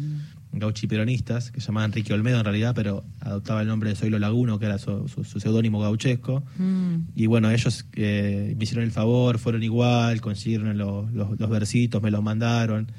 gauchiperonistas, 0.59 1.51
que 1.51 1.61
se 1.61 1.67
llamaba 1.69 1.87
Enrique 1.87 2.13
Olmedo 2.13 2.39
en 2.39 2.45
realidad, 2.45 2.75
pero 2.75 3.05
adoptaba 3.21 3.63
el 3.63 3.69
nombre 3.69 3.91
de 3.91 3.97
Zoilo 3.97 4.19
Laguno, 4.19 4.59
que 4.59 4.67
era 4.67 4.79
su, 4.79 5.09
su- 5.09 5.25
su 5.25 5.41
seudónimo 5.41 5.81
gauchesco. 5.81 6.45
Mm. 6.59 6.95
Y 7.15 7.27
bueno, 7.27 7.51
ellos 7.51 7.87
eh, 7.95 8.55
me 8.57 8.65
hicieron 8.65 8.85
el 8.85 8.91
favor, 8.93 9.39
fueron 9.39 9.63
igual, 9.63 10.21
consiguieron 10.21 10.77
los, 10.79 11.11
los- 11.13 11.39
los 11.39 11.51
versitos, 11.51 12.03
me 12.03 12.11
los 12.11 12.23
mandaron. 12.23 12.91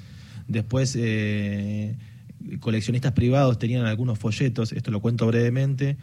Después, 0.48 0.96
eh, 1.00 1.98
coleccionistas 2.60 3.14
privados 3.14 3.58
tenían 3.58 3.86
algunos 3.86 4.20
folletos, 4.20 4.72
esto 4.72 4.92
lo 4.92 5.00
cuento 5.02 5.26
brevemente. 5.28 5.98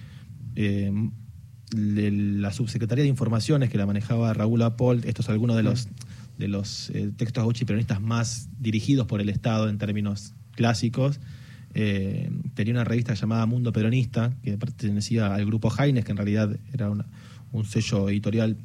eh, 0.57 0.93
de 1.75 2.11
la 2.11 2.53
subsecretaría 2.53 3.03
de 3.05 3.09
Informaciones 3.09 3.71
que 3.71 3.79
la 3.79 3.87
manejaba 3.87 4.35
Raúl 4.35 4.61
Apolt, 4.61 5.07
estos 5.07 5.25
son 5.25 5.33
algunos 5.33 5.57
de 5.57 5.63
los, 5.63 5.89
de 6.37 6.47
los 6.49 6.91
eh, 6.91 7.11
textos 7.17 7.43
gauchiperonistas 7.45 7.99
más 7.99 8.51
dirigidos 8.61 9.07
por 9.07 9.23
el 9.23 9.31
Estado 9.31 9.71
en 9.71 9.79
términos 9.79 10.35
clásicos. 10.55 11.19
Eh, 11.75 12.31
tenía 12.55 12.75
una 12.75 12.85
revista 12.85 13.15
llamada 13.15 13.47
Mundo 13.47 13.73
Peronista, 13.73 14.33
que 14.43 14.59
pertenecía 14.59 15.35
al 15.35 15.47
grupo 15.47 15.71
Jaines, 15.71 16.05
que 16.05 16.11
en 16.13 16.17
realidad 16.19 16.57
era 16.73 16.91
una- 16.91 17.07
un 17.53 17.65
sello 17.65 18.09
editorial 18.09 18.57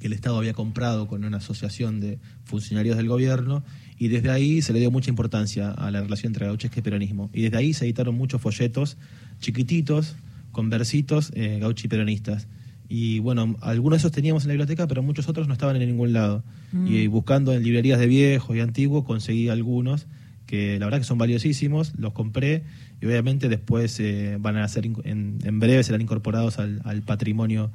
que 0.00 0.06
el 0.08 0.12
Estado 0.12 0.36
había 0.38 0.52
comprado 0.52 1.06
con 1.06 1.24
una 1.24 1.36
asociación 1.38 2.00
de 2.00 2.18
funcionarios 2.44 2.96
del 2.96 3.08
gobierno, 3.08 3.62
y 3.98 4.08
desde 4.08 4.30
ahí 4.30 4.60
se 4.62 4.72
le 4.72 4.80
dio 4.80 4.90
mucha 4.90 5.08
importancia 5.10 5.70
a 5.70 5.90
la 5.90 6.00
relación 6.00 6.30
entre 6.32 6.46
gauchesca 6.46 6.80
y 6.80 6.82
peronismo. 6.82 7.30
Y 7.32 7.42
desde 7.42 7.56
ahí 7.58 7.72
se 7.72 7.84
editaron 7.84 8.16
muchos 8.16 8.40
folletos 8.42 8.96
chiquititos, 9.40 10.16
con 10.50 10.70
versitos 10.70 11.30
eh, 11.34 11.58
gauchi 11.60 11.88
peronistas. 11.88 12.48
Y 12.88 13.18
bueno, 13.20 13.56
algunos 13.60 13.96
de 13.96 14.00
esos 14.00 14.12
teníamos 14.12 14.44
en 14.44 14.48
la 14.48 14.52
biblioteca, 14.54 14.86
pero 14.86 15.02
muchos 15.02 15.28
otros 15.28 15.46
no 15.48 15.52
estaban 15.54 15.76
en 15.76 15.88
ningún 15.88 16.12
lado. 16.12 16.44
Mm. 16.72 16.86
Y 16.86 17.06
buscando 17.06 17.52
en 17.52 17.62
librerías 17.62 17.98
de 17.98 18.06
viejos 18.06 18.54
y 18.56 18.60
antiguos 18.60 19.04
conseguí 19.04 19.48
algunos 19.48 20.06
que 20.46 20.78
la 20.78 20.86
verdad 20.86 20.98
que 20.98 21.04
son 21.04 21.18
valiosísimos, 21.18 21.94
los 21.98 22.12
compré 22.12 22.64
y 23.00 23.06
obviamente 23.06 23.48
después 23.48 23.98
eh, 24.00 24.36
van 24.40 24.56
a 24.56 24.68
ser, 24.68 24.86
en, 24.86 25.38
en 25.42 25.60
breve 25.60 25.82
serán 25.82 26.00
incorporados 26.00 26.58
al, 26.58 26.80
al 26.84 27.02
patrimonio 27.02 27.70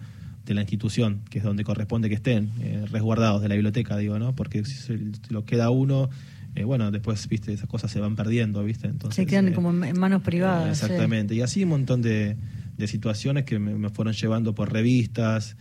de 0.46 0.54
la 0.54 0.62
institución, 0.62 1.22
que 1.30 1.40
es 1.40 1.44
donde 1.44 1.64
corresponde 1.64 2.10
que 2.10 2.16
estén, 2.16 2.52
eh, 2.62 2.86
resguardados 2.92 3.42
de 3.42 3.50
la 3.50 3.56
biblioteca, 3.56 3.98
digo, 3.98 4.18
¿no? 4.18 4.36
Porque 4.36 4.66
si 4.66 5.12
lo 5.30 5.46
queda 5.46 5.70
uno, 5.70 6.10
eh, 6.56 6.64
bueno, 6.64 6.90
después, 6.90 7.28
viste, 7.28 7.54
esas 7.54 7.70
cosas 7.70 7.92
se 7.92 8.00
van 8.00 8.16
perdiendo, 8.16 8.64
viste, 8.64 8.88
entonces... 8.88 9.16
Se 9.16 9.26
quedan 9.26 9.54
como 9.54 9.70
en 9.72 10.00
manos 10.00 10.22
privadas. 10.24 10.80
sí. 10.80 10.86
Exactamente. 10.86 11.36
Y 11.36 11.42
así 11.42 11.64
un 11.64 11.70
montón 11.70 12.02
de, 12.02 12.38
de 12.78 12.88
situaciones 12.88 13.46
que 13.46 13.60
me, 13.60 13.76
me 13.76 13.90
fueron 13.90 14.14
llevando 14.14 14.56
por 14.56 14.72
revistas. 14.72 15.56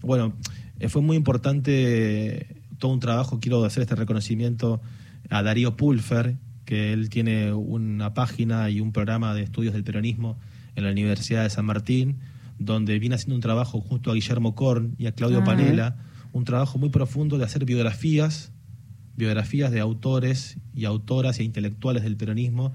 Bueno, 0.00 0.34
fue 0.88 1.02
muy 1.02 1.16
importante 1.16 2.46
todo 2.78 2.92
un 2.92 3.00
trabajo, 3.00 3.40
quiero 3.40 3.64
hacer 3.64 3.82
este 3.82 3.94
reconocimiento 3.94 4.80
a 5.30 5.42
Darío 5.42 5.76
Pulfer, 5.76 6.36
que 6.64 6.92
él 6.92 7.08
tiene 7.08 7.52
una 7.52 8.14
página 8.14 8.68
y 8.70 8.80
un 8.80 8.92
programa 8.92 9.34
de 9.34 9.42
estudios 9.42 9.72
del 9.72 9.84
peronismo 9.84 10.38
en 10.76 10.84
la 10.84 10.90
Universidad 10.90 11.42
de 11.42 11.50
San 11.50 11.64
Martín, 11.64 12.18
donde 12.58 12.98
viene 12.98 13.14
haciendo 13.14 13.34
un 13.34 13.40
trabajo 13.40 13.80
junto 13.80 14.10
a 14.10 14.14
Guillermo 14.14 14.54
Korn 14.54 14.94
y 14.98 15.06
a 15.06 15.12
Claudio 15.12 15.38
Ah. 15.40 15.44
Panela, 15.44 15.96
un 16.32 16.44
trabajo 16.44 16.78
muy 16.78 16.90
profundo 16.90 17.38
de 17.38 17.44
hacer 17.44 17.64
biografías 17.64 18.52
biografías 19.20 19.70
de 19.70 19.80
autores 19.80 20.58
y 20.74 20.86
autoras 20.86 21.38
e 21.38 21.44
intelectuales 21.44 22.02
del 22.02 22.16
peronismo 22.16 22.72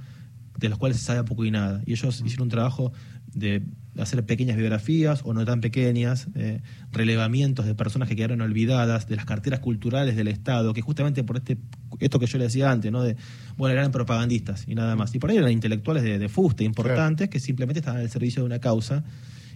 de 0.57 0.69
los 0.69 0.77
cuales 0.77 0.97
se 0.97 1.03
sabe 1.03 1.23
poco 1.23 1.43
y 1.43 1.51
nada. 1.51 1.81
Y 1.85 1.91
ellos 1.91 2.21
hicieron 2.25 2.43
un 2.43 2.49
trabajo 2.49 2.93
de 3.33 3.63
hacer 3.97 4.25
pequeñas 4.25 4.55
biografías 4.55 5.21
o 5.25 5.33
no 5.33 5.43
tan 5.43 5.59
pequeñas, 5.59 6.27
eh, 6.35 6.61
relevamientos 6.91 7.65
de 7.65 7.75
personas 7.75 8.07
que 8.07 8.15
quedaron 8.15 8.39
olvidadas, 8.39 9.07
de 9.07 9.17
las 9.17 9.25
carteras 9.25 9.59
culturales 9.59 10.15
del 10.15 10.29
Estado, 10.29 10.73
que 10.73 10.81
justamente 10.81 11.23
por 11.23 11.37
este 11.37 11.57
esto 11.99 12.19
que 12.19 12.25
yo 12.25 12.37
le 12.37 12.45
decía 12.45 12.71
antes, 12.71 12.91
¿no? 12.91 13.03
De, 13.03 13.15
bueno, 13.57 13.73
eran 13.73 13.91
propagandistas 13.91 14.65
y 14.67 14.75
nada 14.75 14.95
más. 14.95 15.13
Y 15.15 15.19
por 15.19 15.29
ahí 15.29 15.37
eran 15.37 15.51
intelectuales 15.51 16.03
de, 16.03 16.19
de 16.19 16.29
fuste, 16.29 16.63
importantes, 16.63 17.29
que 17.29 17.39
simplemente 17.39 17.79
estaban 17.79 18.01
al 18.01 18.09
servicio 18.09 18.41
de 18.41 18.47
una 18.47 18.59
causa. 18.59 19.03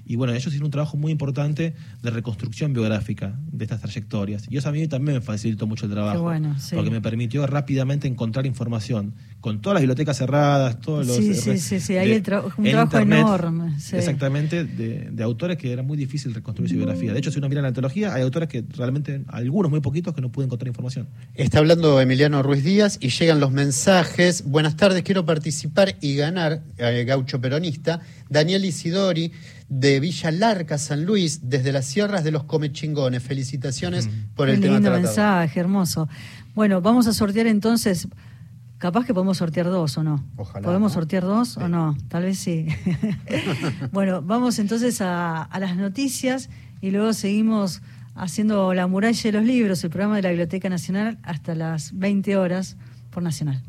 Y 0.06 0.16
bueno, 0.16 0.34
ellos 0.34 0.48
hicieron 0.48 0.66
un 0.66 0.72
trabajo 0.72 0.98
muy 0.98 1.12
importante 1.12 1.76
de 2.02 2.10
reconstrucción 2.10 2.74
biográfica 2.74 3.38
de 3.52 3.64
estas 3.64 3.82
trayectorias. 3.82 4.48
Y 4.50 4.58
eso 4.58 4.68
a 4.68 4.72
mí 4.72 4.88
también 4.88 5.18
me 5.18 5.22
facilitó 5.22 5.68
mucho 5.68 5.86
el 5.86 5.92
trabajo. 5.92 6.18
Qué 6.18 6.22
bueno, 6.22 6.58
sí. 6.58 6.76
Porque 6.76 6.90
me 6.90 7.00
permitió 7.00 7.46
rápidamente 7.46 8.08
encontrar 8.08 8.48
información 8.48 9.14
con 9.42 9.62
todas 9.62 9.76
las 9.76 9.82
bibliotecas 9.84 10.18
cerradas, 10.18 10.82
todos 10.82 11.08
los... 11.08 11.16
Sí, 11.16 11.34
sí, 11.34 11.58
sí, 11.60 11.80
sí, 11.80 11.94
de- 11.94 12.16
el 12.18 12.24
tra- 12.24 12.44
un 12.58 12.66
trabajo 12.66 12.98
internet, 13.00 13.20
enorme, 13.20 13.80
sí. 13.80 13.96
Exactamente, 13.96 14.66
de, 14.66 15.10
de 15.12 15.24
autores 15.24 15.56
que 15.58 15.72
era 15.72 15.82
muy 15.82 15.98
difícil 15.98 16.34
reconstruir 16.34 16.70
su 16.70 16.76
biografía. 16.76 17.14
De 17.14 17.20
hecho, 17.20 17.32
si 17.32 17.38
uno 17.40 17.48
mira 17.48 17.62
la 17.62 17.70
antología, 17.70 18.14
hay 18.14 18.22
autores 18.22 18.50
que 18.50 18.66
realmente, 18.76 19.24
algunos 19.28 19.72
muy 19.72 19.80
poquitos, 19.80 20.14
que 20.14 20.20
no 20.22 20.30
pueden 20.30 20.50
encontrar 20.50 20.68
información. 20.68 21.08
Está 21.36 21.60
hablando 21.60 22.02
Emiliano 22.02 22.44
Ruiz 22.44 22.66
Díaz 22.66 22.98
y 23.00 23.10
llegan 23.10 23.40
los 23.40 23.52
mensajes. 23.52 24.44
Buenas 24.46 24.76
tardes, 24.76 25.04
quiero 25.04 25.26
participar 25.26 25.96
y 26.02 26.16
ganar, 26.16 26.62
eh, 26.78 27.06
gaucho 27.08 27.40
peronista. 27.40 28.02
Daniel 28.30 28.66
Isidori 28.66 29.32
de 29.70 30.00
Villa 30.02 30.32
Larca, 30.32 30.78
San 30.78 31.06
Luis, 31.06 31.50
desde 31.50 31.72
las 31.72 31.86
sierras 31.86 32.26
de 32.26 32.32
los 32.32 32.44
Comechingones. 32.44 33.24
Felicitaciones 33.24 34.10
por 34.36 34.48
Qué 34.48 34.56
el 34.56 34.60
tema 34.60 34.74
lindo 34.76 34.90
tratado. 34.90 35.08
mensaje, 35.08 35.60
hermoso. 35.62 36.10
Bueno, 36.56 36.82
vamos 36.82 37.08
a 37.08 37.14
sortear 37.14 37.48
entonces. 37.48 38.08
Capaz 38.80 39.06
que 39.06 39.14
podemos 39.14 39.38
sortear 39.38 39.66
dos 39.68 39.98
o 39.98 40.04
no. 40.04 40.24
Ojalá, 40.38 40.66
¿Podemos 40.66 40.92
¿no? 40.92 40.94
sortear 40.94 41.24
dos 41.24 41.50
Sí. 41.50 41.60
o 41.62 41.68
no? 41.68 41.96
Tal 42.08 42.24
vez 42.24 42.40
sí. 42.40 42.66
bueno, 43.92 44.22
vamos 44.22 44.58
entonces 44.58 45.02
a, 45.02 45.44
a 45.44 45.60
las 45.60 45.76
noticias 45.76 46.50
y 46.82 46.92
luego 46.92 47.12
seguimos 47.14 47.82
haciendo 48.16 48.74
La 48.74 48.88
muralla 48.88 49.22
de 49.22 49.32
los 49.34 49.44
libros, 49.46 49.84
el 49.84 49.90
programa 49.90 50.16
de 50.16 50.22
la 50.24 50.30
Biblioteca 50.30 50.70
Nacional, 50.70 51.18
hasta 51.24 51.56
las 51.56 51.98
20 51.98 52.38
horas 52.38 52.78
por 53.12 53.22
Nacional. 53.22 53.62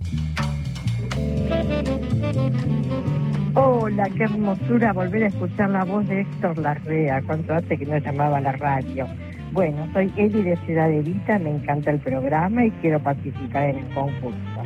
Hola, 3.55 4.09
qué 4.17 4.25
hermosura 4.25 4.93
volver 4.93 5.25
a 5.25 5.27
escuchar 5.27 5.71
la 5.71 5.85
voz 5.85 6.07
de 6.07 6.21
Héctor 6.21 6.57
Larrea, 6.59 7.21
cuanto 7.23 7.53
hace 7.53 7.77
que 7.77 7.85
no 7.85 7.99
llamaba 7.99 8.39
a 8.39 8.41
la 8.41 8.53
radio. 8.53 9.09
Bueno, 9.53 9.89
soy 9.93 10.13
Eli 10.17 10.43
de 10.43 10.57
Ciudad 10.65 10.89
Evita, 10.89 11.37
me 11.41 11.51
encanta 11.51 11.91
el 11.91 11.99
programa 11.99 12.65
y 12.65 12.71
quiero 12.81 13.03
participar 13.03 13.71
en 13.71 13.79
el 13.79 13.95
concurso. 13.95 14.60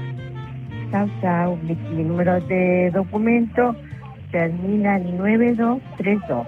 Chao. 1.20 1.56
Mi, 1.56 1.74
mi 1.94 2.04
número 2.04 2.40
de 2.42 2.90
documento 2.92 3.74
termina 4.30 4.96
en 4.96 5.16
9232. 5.16 6.46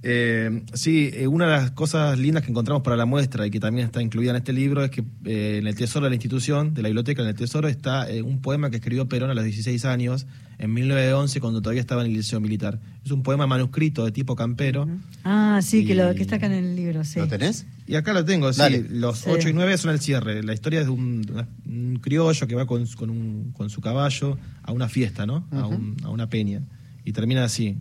Eh, 0.07 0.63
sí, 0.75 1.09
eh, 1.15 1.27
una 1.27 1.47
de 1.47 1.53
las 1.53 1.71
cosas 1.71 2.19
lindas 2.19 2.43
que 2.43 2.51
encontramos 2.51 2.83
para 2.83 2.95
la 2.95 3.07
muestra 3.07 3.47
y 3.47 3.51
que 3.51 3.59
también 3.59 3.87
está 3.87 4.03
incluida 4.03 4.31
en 4.33 4.37
este 4.37 4.53
libro 4.53 4.85
es 4.85 4.91
que 4.91 5.03
eh, 5.25 5.57
en 5.63 5.67
el 5.67 5.75
tesoro 5.75 6.05
de 6.05 6.11
la 6.11 6.17
institución, 6.17 6.75
de 6.75 6.83
la 6.83 6.89
biblioteca, 6.89 7.23
en 7.23 7.29
el 7.29 7.35
tesoro 7.35 7.69
está 7.69 8.11
eh, 8.11 8.21
un 8.21 8.43
poema 8.43 8.69
que 8.69 8.77
escribió 8.77 9.09
Perón 9.09 9.31
a 9.31 9.35
los 9.35 9.45
16 9.45 9.83
años, 9.87 10.27
en 10.59 10.75
1911, 10.75 11.41
cuando 11.41 11.63
todavía 11.63 11.81
estaba 11.81 12.03
en 12.03 12.09
el 12.11 12.17
liceo 12.19 12.39
militar. 12.39 12.79
Es 13.03 13.11
un 13.13 13.23
poema 13.23 13.47
manuscrito 13.47 14.05
de 14.05 14.13
tipo 14.13 14.37
campero. 14.37 14.87
ah, 15.25 15.61
sí, 15.63 15.87
que, 15.87 15.95
lo, 15.95 16.13
Y- 16.13 16.17
que 16.17 16.23
está 16.23 16.37
acá 16.37 16.47
en 16.47 16.53
el 16.53 16.77
libro, 16.77 17.03
sí. 17.03 17.19
¿Lo 17.19 17.27
tenés? 17.27 17.65
Y 17.87 17.95
acá 17.95 18.13
lo 18.13 18.27
tengo, 18.27 18.53
sí. 18.53 18.59
Dale. 18.59 18.85
Los 18.91 19.21
Sí. 19.21 19.31
8 19.31 19.49
y 19.49 19.53
9 19.55 19.79
son 19.79 19.91
el 19.93 20.01
cierre. 20.01 20.43
La 20.43 20.53
historia 20.53 20.81
es 20.81 20.87
de 20.87 20.93
un, 20.93 21.27
un 21.67 21.99
criollo 22.03 22.47
que 22.47 22.55
va 22.55 22.67
con, 22.67 22.87
con 22.89 23.09
un- 23.09 23.53
con 23.53 23.71
su 23.71 23.81
caballo 23.81 24.39
a 24.63 24.71
una 24.73 24.89
fiesta, 24.89 25.25
¿no? 25.25 25.47
a, 25.51 25.67
Ujú. 25.67 25.75
un- 25.77 25.97
a 26.05 26.11
una 26.11 26.29
peña. 26.29 26.61
Y 27.07 27.13
termina 27.13 27.43
así. 27.45 27.79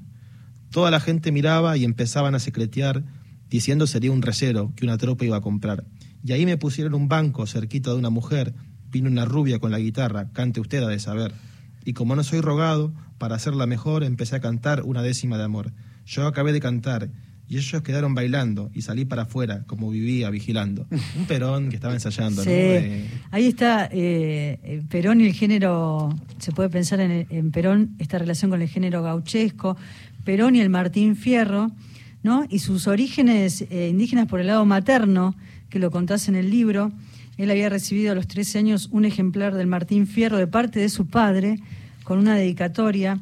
Toda 0.74 0.90
la 0.90 1.00
gente 1.00 1.32
miraba 1.32 1.78
y 1.78 1.84
empezaban 1.84 2.34
a 2.34 2.40
secretear 2.40 3.04
diciendo 3.48 3.86
sería 3.86 4.12
un 4.12 4.24
recero 4.24 4.74
que 4.76 4.86
una 4.86 4.98
tropa 4.98 5.24
iba 5.24 5.38
a 5.38 5.42
comprar. 5.42 5.86
Y 6.26 6.32
ahí 6.32 6.48
me 6.48 6.58
pusieron 6.58 6.96
un 6.96 7.08
banco 7.08 7.46
cerquita 7.46 7.92
de 7.92 7.98
una 7.98 8.10
mujer. 8.10 8.56
Vino 8.90 9.08
una 9.08 9.24
rubia 9.24 9.60
con 9.60 9.70
la 9.70 9.78
guitarra, 9.78 10.32
cante 10.34 10.60
usted 10.60 10.82
a 10.82 10.88
de 10.88 10.98
saber. 10.98 11.32
Y 11.86 11.94
como 11.94 12.16
no 12.16 12.24
soy 12.24 12.42
rogado, 12.42 12.92
para 13.20 13.36
hacerla 13.36 13.68
mejor 13.68 14.04
empecé 14.04 14.36
a 14.36 14.40
cantar 14.40 14.82
una 14.82 15.04
décima 15.04 15.38
de 15.38 15.44
amor. 15.44 15.74
Yo 16.08 16.26
acabé 16.26 16.54
de 16.54 16.60
cantar 16.60 17.12
y 17.54 17.58
ellos 17.58 17.84
quedaron 17.84 18.16
bailando 18.16 18.72
y 18.74 18.82
salí 18.82 19.06
para 19.06 19.24
afuera, 19.24 19.64
como 19.68 19.92
vivía, 19.92 20.32
vigilando. 20.32 20.88
Un 21.18 21.26
perón 21.28 21.70
que 21.70 21.76
estaba 21.76 21.94
ensayando, 21.94 22.42
Sí. 22.42 22.50
¿no? 22.50 22.56
Eh, 22.56 23.06
Ahí 23.30 23.46
está 23.46 23.86
eh, 23.92 24.60
eh, 24.64 24.82
Perón 24.90 25.22
y 25.22 25.28
el 25.28 25.34
género, 25.34 26.16
se 26.40 26.52
puede 26.52 26.70
pensar 26.70 27.00
en, 27.00 27.28
en 27.30 27.52
Perón, 27.52 27.92
esta 28.00 28.18
relación 28.18 28.50
con 28.50 28.62
el 28.64 28.68
género 28.70 29.04
gauchesco, 29.04 29.78
Perón 30.24 30.56
y 30.56 30.62
el 30.62 30.70
Martín 30.70 31.16
Fierro, 31.16 31.70
¿no? 32.24 32.46
Y 32.50 32.58
sus 32.60 32.88
orígenes 32.88 33.66
eh, 33.70 33.90
indígenas 33.92 34.28
por 34.28 34.40
el 34.40 34.48
lado 34.48 34.66
materno, 34.66 35.36
que 35.70 35.78
lo 35.78 35.92
contás 35.92 36.28
en 36.30 36.36
el 36.36 36.50
libro. 36.50 36.92
Él 37.38 37.52
había 37.52 37.70
recibido 37.70 38.14
a 38.14 38.16
los 38.16 38.28
13 38.28 38.58
años 38.60 38.90
un 38.92 39.06
ejemplar 39.06 39.54
del 39.54 39.68
Martín 39.68 40.08
Fierro 40.08 40.38
de 40.38 40.48
parte 40.48 40.80
de 40.80 40.90
su 40.90 41.06
padre, 41.06 41.60
con 42.04 42.18
una 42.18 42.36
dedicatoria, 42.36 43.20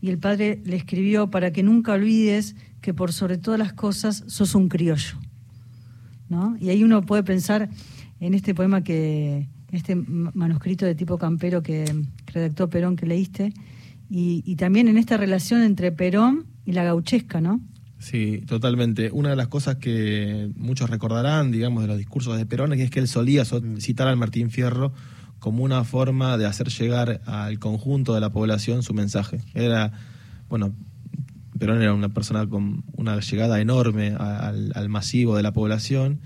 y 0.00 0.08
el 0.08 0.18
padre 0.18 0.60
le 0.64 0.76
escribió 0.76 1.30
para 1.30 1.52
que 1.52 1.62
nunca 1.62 1.92
olvides 1.92 2.54
que 2.80 2.94
por 2.94 3.12
sobre 3.12 3.38
todas 3.38 3.58
las 3.58 3.72
cosas 3.72 4.24
sos 4.26 4.54
un 4.54 4.68
criollo. 4.68 5.18
¿no? 6.28 6.56
Y 6.60 6.70
ahí 6.70 6.82
uno 6.82 7.02
puede 7.02 7.22
pensar 7.22 7.68
en 8.20 8.34
este 8.34 8.54
poema 8.54 8.82
que, 8.82 9.48
este 9.70 9.94
ma- 9.94 10.30
manuscrito 10.34 10.84
de 10.86 10.94
tipo 10.94 11.18
campero 11.18 11.62
que 11.62 11.84
redactó 12.26 12.68
Perón 12.68 12.96
que 12.96 13.06
leíste, 13.06 13.52
y, 14.08 14.42
y 14.46 14.56
también 14.56 14.88
en 14.88 14.98
esta 14.98 15.16
relación 15.16 15.62
entre 15.62 15.90
Perón 15.92 16.46
y 16.64 16.72
la 16.72 16.84
gauchesca, 16.84 17.40
¿no? 17.40 17.60
Sí, 17.98 18.42
totalmente. 18.46 19.10
Una 19.10 19.30
de 19.30 19.36
las 19.36 19.48
cosas 19.48 19.76
que 19.76 20.50
muchos 20.56 20.90
recordarán, 20.90 21.50
digamos, 21.50 21.82
de 21.82 21.88
los 21.88 21.98
discursos 21.98 22.36
de 22.36 22.46
Perón 22.46 22.72
es 22.74 22.90
que 22.90 23.00
él 23.00 23.08
solía 23.08 23.44
so- 23.44 23.62
citar 23.78 24.06
al 24.08 24.16
Martín 24.16 24.50
Fierro 24.50 24.92
como 25.38 25.64
una 25.64 25.82
forma 25.84 26.36
de 26.38 26.46
hacer 26.46 26.68
llegar 26.68 27.20
al 27.26 27.58
conjunto 27.58 28.14
de 28.14 28.20
la 28.20 28.30
población 28.30 28.82
su 28.82 28.94
mensaje. 28.94 29.40
Era, 29.54 29.92
bueno, 30.48 30.72
Perón 31.58 31.80
era 31.82 31.92
una 31.94 32.08
persona 32.10 32.46
con 32.46 32.84
una 32.96 33.18
llegada 33.20 33.60
enorme 33.60 34.14
al, 34.18 34.88
masivo 34.88 35.36
de 35.36 35.42
la 35.42 35.52
población 35.52 36.20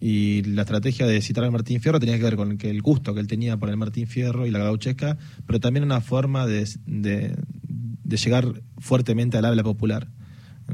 y 0.00 0.42
la 0.42 0.62
estrategia 0.62 1.06
de 1.06 1.20
citar 1.22 1.44
al 1.44 1.52
Martín 1.52 1.80
Fierro 1.80 1.98
tenía 2.00 2.16
que 2.18 2.24
ver 2.24 2.36
con 2.36 2.58
el 2.60 2.82
gusto 2.82 3.14
que 3.14 3.20
él 3.20 3.26
tenía 3.26 3.56
por 3.56 3.70
el 3.70 3.76
Martín 3.76 4.06
Fierro 4.06 4.46
y 4.46 4.50
la 4.50 4.58
gauchesca, 4.58 5.16
pero 5.46 5.60
también 5.60 5.84
una 5.84 6.00
forma 6.00 6.46
de, 6.46 6.68
de- 6.86 7.36
de 8.04 8.16
llegar 8.18 8.62
fuertemente 8.78 9.38
al 9.38 9.44
habla 9.46 9.62
popular 9.62 10.08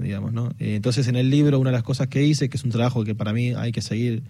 digamos, 0.00 0.32
¿no? 0.32 0.50
Eh, 0.60 0.76
Entonces 0.76 1.08
en 1.08 1.16
el 1.16 1.30
libro 1.30 1.58
una 1.58 1.70
de 1.70 1.76
las 1.76 1.82
cosas 1.82 2.06
que 2.08 2.24
hice, 2.24 2.48
que 2.48 2.56
es 2.56 2.62
un 2.64 2.70
trabajo 2.70 3.02
que 3.04 3.14
para 3.16 3.32
mí 3.32 3.54
hay 3.56 3.72
que 3.72 3.82
seguir 3.82 4.22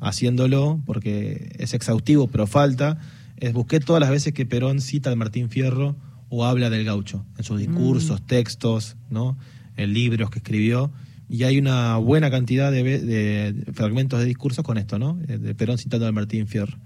haciéndolo, 0.00 0.80
porque 0.84 1.52
es 1.58 1.72
exhaustivo, 1.74 2.28
pero 2.28 2.46
falta, 2.46 2.98
es 3.38 3.52
busqué 3.54 3.80
todas 3.80 4.00
las 4.00 4.10
veces 4.10 4.32
que 4.34 4.44
Perón 4.46 4.80
cita 4.80 5.08
al 5.10 5.16
Martín 5.16 5.48
Fierro 5.48 5.96
o 6.36 6.44
habla 6.44 6.68
del 6.70 6.84
gaucho, 6.84 7.24
en 7.38 7.44
sus 7.44 7.58
discursos, 7.58 8.24
textos, 8.26 8.96
¿no? 9.10 9.38
En 9.76 9.92
libros 9.94 10.30
que 10.30 10.38
escribió, 10.40 10.92
y 11.28 11.42
hay 11.44 11.58
una 11.58 11.96
buena 11.96 12.30
cantidad 12.30 12.70
de, 12.70 12.82
ve- 12.82 13.00
de 13.00 13.72
fragmentos 13.72 14.18
de 14.20 14.26
discursos 14.26 14.64
con 14.64 14.76
esto, 14.78 14.98
¿no? 14.98 15.18
Eh, 15.28 15.38
De 15.38 15.54
Perón 15.54 15.78
citando 15.78 16.06
al 16.06 16.12
Martín 16.12 16.46
Fierro, 16.46 16.76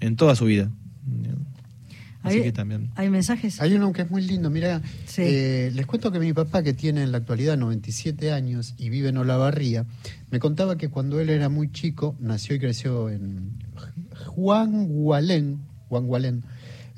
en 0.00 0.16
toda 0.16 0.34
su 0.36 0.44
vida. 0.44 0.70
Así 2.22 2.38
Hay- 2.38 2.42
que 2.42 2.52
también. 2.52 2.90
¿Hay 2.96 3.10
mensajes? 3.10 3.60
Hay 3.62 3.74
uno 3.74 3.92
que 3.92 4.02
es 4.02 4.10
muy 4.10 4.22
lindo, 4.22 4.50
mira, 4.50 4.82
Sí. 5.06 5.22
eh, 5.24 5.70
les 5.72 5.86
cuento 5.86 6.10
que 6.10 6.18
mi 6.18 6.32
papá, 6.32 6.62
que 6.62 6.74
tiene 6.74 7.02
en 7.04 7.12
la 7.12 7.18
actualidad 7.18 7.56
97 7.56 8.32
años 8.32 8.74
y 8.76 8.90
vive 8.90 9.08
en 9.10 9.16
Olavarría, 9.18 9.86
me 10.30 10.38
contaba 10.40 10.76
que 10.76 10.88
cuando 10.90 11.20
él 11.20 11.30
era 11.30 11.48
muy 11.48 11.70
chico, 11.70 12.16
nació 12.20 12.56
y 12.56 12.58
creció 12.58 13.08
en 13.08 13.52
Juan 14.26 14.88
Gualén, 14.88 15.60
Juan 15.88 16.06
Gualén, 16.06 16.44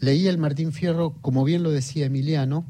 leía 0.01 0.31
el 0.31 0.39
Martín 0.39 0.73
Fierro, 0.73 1.15
como 1.21 1.45
bien 1.45 1.63
lo 1.63 1.71
decía 1.71 2.07
Emiliano, 2.07 2.67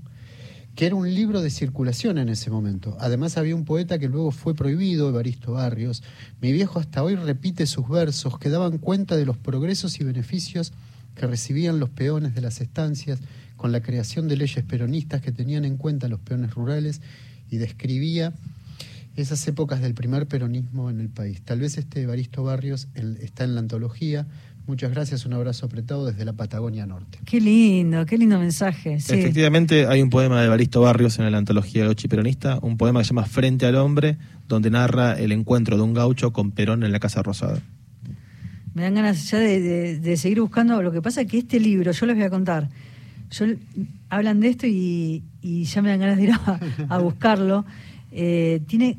que 0.75 0.87
era 0.87 0.95
un 0.95 1.13
libro 1.13 1.43
de 1.43 1.51
circulación 1.51 2.19
en 2.19 2.29
ese 2.29 2.51
momento. 2.51 2.97
Además 3.01 3.37
había 3.37 3.57
un 3.57 3.65
poeta 3.65 3.99
que 3.99 4.09
luego 4.09 4.31
fue 4.31 4.55
prohibido, 4.55 5.09
Evaristo 5.09 5.53
Barrios. 5.53 6.03
Mi 6.41 6.53
viejo 6.53 6.79
hasta 6.79 7.03
hoy 7.03 7.17
repite 7.17 7.67
sus 7.67 7.89
versos 7.89 8.39
que 8.39 8.51
daban 8.51 8.79
cuenta 8.79 9.17
de 9.17 9.27
los 9.27 9.37
progresos 9.37 10.01
y 10.01 10.05
beneficios 10.05 10.73
que 11.15 11.27
recibían 11.27 11.81
los 11.81 11.91
peones 11.91 12.35
de 12.35 12.41
las 12.41 12.61
estancias 12.61 13.21
con 13.57 13.73
la 13.73 13.83
creación 13.83 14.29
de 14.29 14.37
leyes 14.37 14.65
peronistas 14.65 15.21
que 15.21 15.33
tenían 15.33 15.65
en 15.65 15.77
cuenta 15.77 16.09
los 16.09 16.21
peones 16.21 16.55
rurales 16.55 17.03
y 17.51 17.59
describía 17.59 18.33
esas 19.17 19.47
épocas 19.49 19.83
del 19.83 19.93
primer 19.95 20.27
peronismo 20.27 20.89
en 20.89 21.01
el 21.01 21.11
país. 21.11 21.43
Tal 21.43 21.61
vez 21.61 21.77
este 21.77 22.03
Evaristo 22.03 22.43
Barrios 22.45 22.89
está 22.95 23.45
en 23.45 23.55
la 23.55 23.61
antología. 23.61 24.27
Muchas 24.71 24.93
gracias, 24.93 25.27
un 25.27 25.33
abrazo 25.33 25.67
apretado 25.67 26.07
desde 26.07 26.25
la 26.25 26.33
Patagonia 26.33 26.87
Norte. 26.87 27.19
Qué 27.25 27.41
lindo, 27.41 28.07
qué 28.07 28.17
lindo 28.17 28.39
mensaje. 28.39 28.95
Efectivamente, 28.95 29.89
hay 29.89 30.01
un 30.01 30.11
poema 30.11 30.39
de 30.39 30.47
Evaristo 30.47 30.83
Barrios 30.83 31.19
en 31.19 31.29
la 31.29 31.39
antología 31.39 31.87
Gauchi 31.87 32.07
Peronista, 32.07 32.61
un 32.63 32.77
poema 32.77 33.01
que 33.01 33.05
se 33.05 33.09
llama 33.09 33.27
Frente 33.27 33.67
al 33.67 33.75
Hombre, 33.75 34.17
donde 34.47 34.71
narra 34.71 35.19
el 35.19 35.33
encuentro 35.33 35.77
de 35.77 35.83
un 35.83 35.93
gaucho 35.93 36.33
con 36.33 36.53
Perón 36.53 36.85
en 36.85 36.93
la 36.93 37.01
Casa 37.01 37.21
Rosada. 37.21 37.61
Me 38.73 38.83
dan 38.83 38.95
ganas 38.95 39.29
ya 39.29 39.41
de, 39.41 40.17
seguir 40.17 40.41
buscando. 40.41 40.81
Lo 40.85 40.93
que 40.93 41.03
pasa 41.03 41.23
es 41.23 41.27
que 41.27 41.39
este 41.39 41.59
libro, 41.59 41.91
yo 41.91 42.07
les 42.07 42.15
voy 42.15 42.25
a 42.25 42.31
contar, 42.31 42.69
yo, 43.33 43.47
hablan 44.09 44.39
de 44.39 44.51
esto 44.51 44.69
y, 44.69 45.25
ya 45.43 45.83
me 45.83 45.89
dan 45.89 45.99
ganas 45.99 46.17
de 46.17 46.23
ir 46.23 46.33
a 46.89 46.99
buscarlo. 46.99 47.65
Eh, 48.13 48.61
tiene 48.69 48.99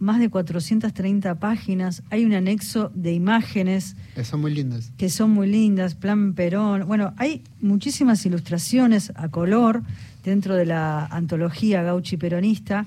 más 0.00 0.18
de 0.18 0.28
430 0.28 1.36
páginas, 1.36 2.02
hay 2.10 2.24
un 2.24 2.32
anexo 2.32 2.90
de 2.94 3.12
imágenes. 3.12 3.96
Que 4.14 4.24
son 4.24 4.40
muy 4.40 4.52
lindas. 4.52 4.92
Que 4.96 5.10
son 5.10 5.30
muy 5.30 5.46
lindas, 5.46 5.94
plan 5.94 6.34
Perón. 6.34 6.86
Bueno, 6.86 7.12
hay 7.16 7.44
muchísimas 7.60 8.24
ilustraciones 8.26 9.12
a 9.14 9.28
color 9.28 9.82
dentro 10.24 10.56
de 10.56 10.66
la 10.66 11.06
antología 11.06 11.82
Gauchi 11.82 12.16
Peronista. 12.16 12.86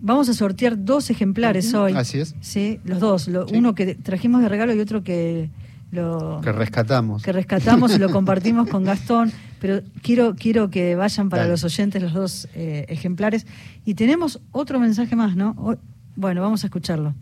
Vamos 0.00 0.28
a 0.28 0.34
sortear 0.34 0.84
dos 0.84 1.10
ejemplares 1.10 1.72
hoy. 1.74 1.94
Así 1.94 2.20
es. 2.20 2.34
Sí, 2.40 2.78
los 2.84 3.00
dos. 3.00 3.28
Uno 3.52 3.74
que 3.74 3.94
trajimos 3.94 4.42
de 4.42 4.48
regalo 4.48 4.74
y 4.74 4.80
otro 4.80 5.02
que 5.02 5.48
lo... 5.90 6.40
Que 6.42 6.52
rescatamos. 6.52 7.22
Que 7.22 7.32
rescatamos 7.32 7.94
y 7.94 7.98
lo 7.98 8.10
compartimos 8.12 8.68
con 8.68 8.84
Gastón 8.84 9.32
pero 9.64 9.80
quiero, 10.02 10.36
quiero 10.36 10.68
que 10.68 10.94
vayan 10.94 11.30
para 11.30 11.48
los 11.48 11.64
oyentes 11.64 12.02
los 12.02 12.12
dos 12.12 12.48
eh, 12.54 12.84
ejemplares. 12.90 13.46
Y 13.86 13.94
tenemos 13.94 14.42
otro 14.52 14.78
mensaje 14.78 15.16
más, 15.16 15.36
¿no? 15.36 15.78
Bueno, 16.16 16.42
vamos 16.42 16.64
a 16.64 16.66
escucharlo. 16.66 17.14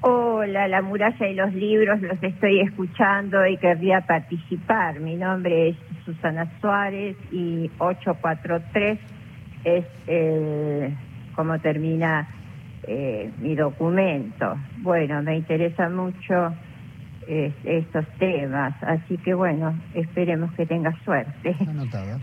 Hola, 0.00 0.68
la 0.68 0.82
muralla 0.82 1.26
y 1.26 1.34
los 1.34 1.52
libros, 1.54 2.00
los 2.00 2.22
estoy 2.22 2.60
escuchando 2.60 3.46
y 3.46 3.56
querría 3.56 4.02
participar. 4.02 5.00
Mi 5.00 5.16
nombre 5.16 5.70
es 5.70 5.76
Susana 6.04 6.50
Suárez 6.60 7.16
y 7.32 7.70
843 7.78 8.98
es 9.64 9.84
eh, 10.06 10.94
como 11.34 11.58
termina 11.58 12.28
eh, 12.86 13.32
mi 13.40 13.56
documento. 13.56 14.56
Bueno, 14.78 15.22
me 15.22 15.36
interesa 15.36 15.88
mucho 15.88 16.54
estos 17.28 18.06
temas. 18.18 18.74
Así 18.82 19.18
que 19.18 19.34
bueno, 19.34 19.78
esperemos 19.94 20.52
que 20.52 20.66
tenga 20.66 20.94
suerte. 21.04 21.56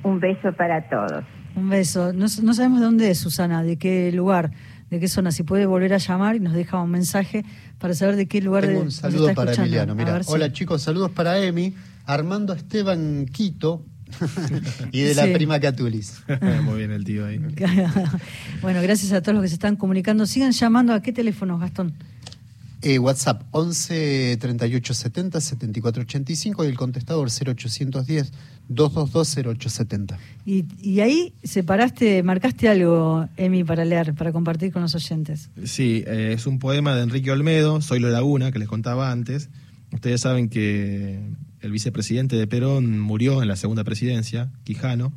Un 0.04 0.19
beso 0.19 0.54
para 0.54 0.82
todos. 0.89 1.24
Un 1.56 1.69
beso. 1.69 2.13
No, 2.13 2.28
sabemos 2.28 2.80
de 2.80 2.86
dónde 2.86 3.12
es 3.12 3.19
Susana, 3.19 3.63
de 3.63 3.78
qué 3.78 4.12
lugar, 4.12 4.52
de 4.93 4.99
qué 4.99 5.08
zona. 5.08 5.32
Si 5.32 5.43
puede 5.43 5.65
volver 5.65 5.93
a 5.93 5.97
llamar 5.97 6.36
y 6.36 6.39
nos 6.39 6.53
deja 6.53 6.82
un 6.82 6.91
mensaje 6.91 7.43
para 7.79 7.93
saber 7.93 8.15
de 8.15 8.27
qué 8.27 8.41
lugar 8.41 8.65
Tengo 8.65 8.82
un 8.82 8.91
saludo 8.91 9.34
para 9.34 9.53
Emiliano. 9.53 9.95
Mira, 9.95 10.21
hola 10.27 10.51
chicos, 10.53 10.82
saludos 10.82 11.12
para 11.12 11.38
Emi, 11.43 11.73
Armando 12.06 12.53
Esteban 12.53 13.25
Quito. 13.25 13.86
y 14.91 15.01
de 15.01 15.15
la 15.15 15.23
prima 15.34 15.60
Catulis. 15.60 16.21
Muy 16.63 16.77
bien 16.77 16.91
el 16.91 17.03
tío 17.03 17.25
ahí. 17.25 17.39
bueno, 18.62 18.82
gracias 18.82 19.12
a 19.12 19.21
todos 19.21 19.36
los 19.36 19.41
que 19.41 19.49
se 19.49 19.56
están 19.56 19.75
comunicando. 19.75 20.25
Sigan 20.25 20.51
llamando 20.51 20.93
a 20.93 21.01
qué 21.01 21.12
teléfono, 21.12 21.58
Gastón. 21.58 21.93
Eh, 22.84 22.99
WhatsApp 22.99 23.43
11 23.51 24.38
38 24.41 24.93
70 24.93 25.41
74 25.41 26.01
85 26.03 26.65
y 26.65 26.67
el 26.67 26.77
contestador 26.77 27.29
0810 27.29 28.34
222 28.69 29.58
0870. 29.58 30.17
Y, 30.45 30.65
y 30.82 30.99
ahí 30.99 31.34
separaste, 31.43 32.23
marcaste 32.23 32.69
algo, 32.69 33.28
Emi, 33.38 33.63
para 33.63 33.86
leer, 33.86 34.13
para 34.13 34.32
compartir 34.32 34.71
con 34.71 34.82
los 34.82 34.95
oyentes. 34.95 35.49
Sí, 35.63 36.04
eh, 36.08 36.34
es 36.34 36.47
un 36.47 36.60
poema 36.60 36.95
de 36.95 37.04
Enrique 37.04 37.32
Olmedo, 37.32 37.82
Soy 37.82 37.99
la 37.99 38.10
Laguna, 38.10 38.52
que 38.52 38.60
les 38.60 38.67
contaba 38.67 39.12
antes. 39.12 39.49
Ustedes 39.91 40.21
saben 40.21 40.49
que 40.49 41.19
el 41.62 41.71
vicepresidente 41.71 42.36
de 42.36 42.47
Perón 42.47 42.99
murió 42.99 43.41
en 43.41 43.47
la 43.47 43.56
segunda 43.56 43.84
presidencia, 43.84 44.52
Quijano, 44.63 45.13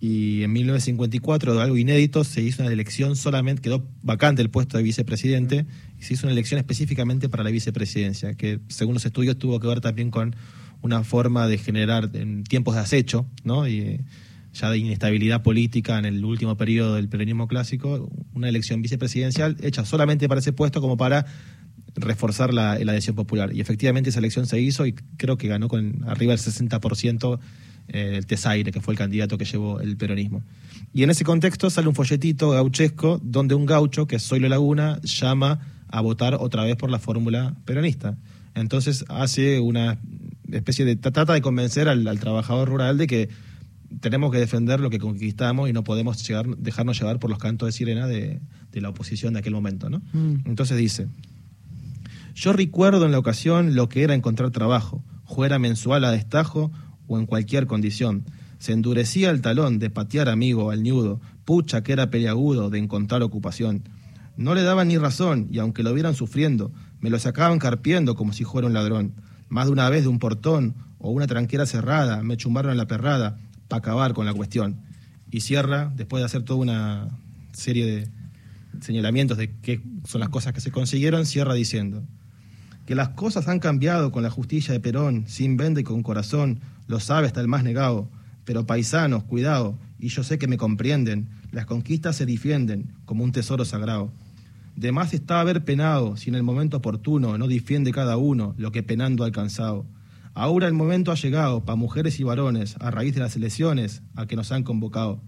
y 0.00 0.42
en 0.42 0.52
1954, 0.52 1.54
de 1.54 1.62
algo 1.62 1.76
inédito, 1.76 2.24
se 2.24 2.42
hizo 2.42 2.64
una 2.64 2.72
elección 2.72 3.14
solamente, 3.14 3.62
quedó 3.62 3.86
vacante 4.02 4.42
el 4.42 4.50
puesto 4.50 4.76
de 4.76 4.82
vicepresidente, 4.82 5.64
y 6.00 6.02
se 6.02 6.14
hizo 6.14 6.26
una 6.26 6.32
elección 6.32 6.58
específicamente 6.58 7.28
para 7.28 7.44
la 7.44 7.50
vicepresidencia, 7.50 8.34
que 8.34 8.58
según 8.66 8.94
los 8.94 9.04
estudios 9.04 9.38
tuvo 9.38 9.60
que 9.60 9.68
ver 9.68 9.80
también 9.80 10.10
con 10.10 10.34
una 10.82 11.04
forma 11.04 11.46
de 11.46 11.58
generar 11.58 12.10
en 12.14 12.44
tiempos 12.44 12.74
de 12.74 12.80
acecho, 12.80 13.26
¿no? 13.44 13.66
Y 13.66 13.78
eh, 13.80 14.04
ya 14.52 14.70
de 14.70 14.78
inestabilidad 14.78 15.42
política 15.42 15.98
en 15.98 16.04
el 16.04 16.24
último 16.24 16.56
periodo 16.56 16.96
del 16.96 17.08
peronismo 17.08 17.48
clásico, 17.48 18.10
una 18.34 18.48
elección 18.48 18.82
vicepresidencial 18.82 19.56
hecha 19.62 19.84
solamente 19.84 20.28
para 20.28 20.40
ese 20.40 20.52
puesto 20.52 20.80
como 20.80 20.96
para 20.96 21.24
reforzar 21.94 22.52
la, 22.52 22.72
adhesión 22.72 23.16
popular. 23.16 23.54
Y 23.54 23.60
efectivamente 23.60 24.10
esa 24.10 24.18
elección 24.18 24.46
se 24.46 24.60
hizo 24.60 24.86
y 24.86 24.92
creo 25.16 25.36
que 25.36 25.48
ganó 25.48 25.68
con 25.68 26.04
arriba 26.06 26.32
del 26.34 26.40
60% 26.40 27.38
eh, 27.88 28.14
el 28.16 28.26
Tesaire, 28.26 28.72
que 28.72 28.80
fue 28.80 28.94
el 28.94 28.98
candidato 28.98 29.38
que 29.38 29.44
llevó 29.44 29.80
el 29.80 29.96
peronismo. 29.96 30.42
Y 30.92 31.02
en 31.02 31.10
ese 31.10 31.24
contexto 31.24 31.70
sale 31.70 31.88
un 31.88 31.94
folletito 31.94 32.50
gauchesco 32.50 33.20
donde 33.22 33.54
un 33.54 33.66
gaucho, 33.66 34.06
que 34.06 34.16
es 34.16 34.26
Zoilo 34.26 34.48
Laguna, 34.48 35.00
llama 35.02 35.60
a 35.88 36.00
votar 36.00 36.34
otra 36.34 36.64
vez 36.64 36.76
por 36.76 36.90
la 36.90 36.98
fórmula 36.98 37.54
peronista. 37.64 38.16
Entonces 38.54 39.04
hace 39.08 39.60
una 39.60 39.98
especie 40.58 40.84
de... 40.84 40.96
trata 40.96 41.32
de 41.32 41.40
convencer 41.40 41.88
al, 41.88 42.18
trabajador 42.18 42.68
rural 42.68 42.98
de 42.98 43.06
que 43.06 43.28
tenemos 44.00 44.32
que 44.32 44.38
defender 44.38 44.80
lo 44.80 44.90
que 44.90 44.98
conquistamos 44.98 45.68
y 45.68 45.72
no 45.72 45.84
podemos 45.84 46.26
llegar, 46.26 46.46
dejarnos 46.56 46.98
llevar 46.98 47.18
por 47.18 47.30
los 47.30 47.38
cantos 47.38 47.66
de 47.66 47.72
sirena 47.72 48.06
de, 48.06 48.40
la 48.72 48.88
oposición 48.88 49.34
de 49.34 49.40
aquel 49.40 49.52
momento. 49.52 49.90
¿no? 49.90 50.02
Mm. 50.12 50.46
Entonces 50.46 50.78
dice, 50.78 51.08
yo 52.34 52.52
recuerdo 52.52 53.04
en 53.04 53.12
la 53.12 53.18
ocasión 53.18 53.74
lo 53.74 53.88
que 53.88 54.02
era 54.02 54.14
encontrar 54.14 54.50
trabajo, 54.50 55.04
fuera 55.26 55.58
mensual 55.58 56.04
a 56.04 56.10
destajo 56.10 56.72
o 57.06 57.18
en 57.18 57.26
cualquier 57.26 57.66
condición. 57.66 58.24
Se 58.58 58.72
endurecía 58.72 59.30
el 59.30 59.42
talón 59.42 59.78
de 59.78 59.90
patear 59.90 60.28
amigo 60.28 60.70
al 60.70 60.82
ñudo, 60.82 61.20
pucha 61.44 61.82
que 61.82 61.92
era 61.92 62.10
peleagudo 62.10 62.70
de 62.70 62.78
encontrar 62.78 63.22
ocupación. 63.22 63.82
No 64.36 64.54
le 64.54 64.62
daban 64.62 64.88
ni 64.88 64.98
razón, 64.98 65.48
y 65.50 65.58
aunque 65.58 65.82
lo 65.82 65.92
vieran 65.92 66.14
sufriendo, 66.14 66.72
me 67.00 67.10
lo 67.10 67.18
sacaban 67.18 67.58
carpiendo 67.58 68.14
como 68.14 68.32
si 68.32 68.44
fuera 68.44 68.66
un 68.66 68.72
ladrón. 68.72 69.14
Más 69.52 69.66
de 69.66 69.72
una 69.72 69.90
vez 69.90 70.04
de 70.04 70.08
un 70.08 70.18
portón 70.18 70.74
o 70.98 71.10
una 71.10 71.26
tranquera 71.26 71.66
cerrada, 71.66 72.22
me 72.22 72.38
chumbaron 72.38 72.72
en 72.72 72.78
la 72.78 72.86
perrada 72.86 73.36
para 73.68 73.80
acabar 73.80 74.14
con 74.14 74.24
la 74.24 74.32
cuestión. 74.32 74.80
Y 75.30 75.42
cierra, 75.42 75.92
después 75.94 76.22
de 76.22 76.24
hacer 76.24 76.42
toda 76.42 76.58
una 76.58 77.10
serie 77.52 77.84
de 77.84 78.08
señalamientos 78.80 79.36
de 79.36 79.54
qué 79.60 79.82
son 80.06 80.20
las 80.20 80.30
cosas 80.30 80.54
que 80.54 80.62
se 80.62 80.70
consiguieron, 80.70 81.26
cierra 81.26 81.52
diciendo 81.52 82.02
que 82.86 82.94
las 82.94 83.10
cosas 83.10 83.46
han 83.46 83.58
cambiado 83.58 84.10
con 84.10 84.22
la 84.22 84.30
justicia 84.30 84.72
de 84.72 84.80
Perón, 84.80 85.24
sin 85.26 85.58
venda 85.58 85.82
y 85.82 85.84
con 85.84 86.02
corazón, 86.02 86.60
lo 86.86 86.98
sabe 86.98 87.26
hasta 87.26 87.42
el 87.42 87.46
más 87.46 87.62
negado. 87.62 88.08
Pero 88.46 88.64
paisanos, 88.64 89.22
cuidado, 89.24 89.78
y 89.98 90.08
yo 90.08 90.22
sé 90.22 90.38
que 90.38 90.48
me 90.48 90.56
comprenden, 90.56 91.28
las 91.50 91.66
conquistas 91.66 92.16
se 92.16 92.24
defienden 92.24 92.94
como 93.04 93.22
un 93.22 93.32
tesoro 93.32 93.66
sagrado. 93.66 94.14
De 94.76 94.92
más 94.92 95.12
está 95.12 95.40
haber 95.40 95.64
penado, 95.64 96.16
si 96.16 96.30
en 96.30 96.34
el 96.34 96.42
momento 96.42 96.78
oportuno 96.78 97.36
no 97.38 97.46
defiende 97.46 97.92
cada 97.92 98.16
uno 98.16 98.54
lo 98.56 98.72
que 98.72 98.82
penando 98.82 99.22
ha 99.22 99.26
alcanzado. 99.26 99.86
Ahora 100.34 100.66
el 100.66 100.72
momento 100.72 101.12
ha 101.12 101.14
llegado 101.14 101.64
para 101.64 101.76
mujeres 101.76 102.18
y 102.18 102.24
varones, 102.24 102.76
a 102.80 102.90
raíz 102.90 103.14
de 103.14 103.20
las 103.20 103.36
elecciones 103.36 104.02
a 104.16 104.26
que 104.26 104.36
nos 104.36 104.50
han 104.50 104.62
convocado. 104.62 105.20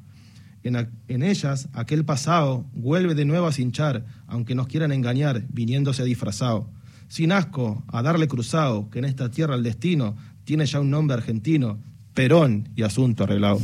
En, 0.63 0.89
en, 1.09 1.23
ellas, 1.23 1.69
aquel 1.75 2.07
pasado 2.07 2.65
vuelve 2.73 3.15
de 3.15 3.27
nuevo 3.27 3.47
a 3.47 3.53
cinchar, 3.53 4.07
aunque 4.27 4.55
nos 4.55 4.67
quieran 4.67 4.93
engañar, 4.93 5.45
viniéndose 5.51 6.05
disfrazado. 6.05 6.71
Sin 7.09 7.33
asco, 7.33 7.85
a 7.89 8.01
darle 8.01 8.29
cruzado, 8.29 8.89
que 8.89 8.99
en 8.99 9.05
esta 9.05 9.31
tierra 9.31 9.57
el 9.57 9.63
destino 9.63 10.17
tiene 10.45 10.65
ya 10.65 10.81
un 10.81 10.91
nombre 10.91 11.17
argentino, 11.17 11.79
Perón 12.15 12.69
y 12.77 12.83
asunto 12.83 13.25
arreglado. 13.25 13.61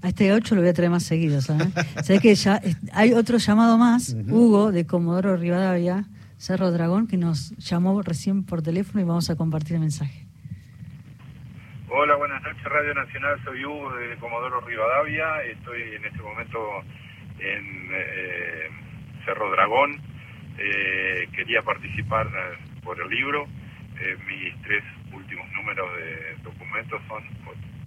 A 0.00 0.08
este 0.08 0.32
8 0.32 0.54
lo 0.54 0.60
voy 0.60 0.70
a 0.70 0.74
traer 0.74 0.90
más 0.90 1.02
seguido, 1.02 1.40
¿sabes? 1.40 1.72
Sabes 2.04 2.22
que 2.22 2.34
ya 2.36 2.60
hay 2.92 3.12
otro 3.14 3.38
llamado 3.38 3.78
más, 3.78 4.14
Hugo 4.28 4.70
de 4.70 4.86
Comodoro 4.86 5.36
Rivadavia, 5.36 6.04
Cerro 6.36 6.70
Dragón, 6.70 7.08
que 7.08 7.16
nos 7.16 7.50
llamó 7.56 8.00
recién 8.02 8.44
por 8.44 8.62
teléfono 8.62 9.00
y 9.00 9.04
vamos 9.04 9.28
a 9.28 9.34
compartir 9.34 9.74
el 9.74 9.80
mensaje. 9.80 10.24
Hola, 11.88 12.14
buenas 12.14 12.40
noches, 12.42 12.62
Radio 12.62 12.94
Nacional, 12.94 13.42
soy 13.42 13.64
Hugo 13.64 13.92
de 13.96 14.16
Comodoro 14.18 14.60
Rivadavia, 14.60 15.42
estoy 15.42 15.82
en 15.82 16.04
este 16.04 16.22
momento 16.22 16.58
en 17.40 17.88
eh, 17.90 18.68
Cerro 19.24 19.50
Dragón, 19.50 20.00
eh, 20.58 21.28
quería 21.34 21.62
participar 21.62 22.28
eh, 22.28 22.80
por 22.84 23.00
el 23.00 23.08
libro, 23.08 23.48
mis 24.28 24.62
tres 24.62 24.84
últimos 25.12 25.44
números 25.54 25.88
de 25.96 26.42
documentos 26.44 27.02
son 27.08 27.24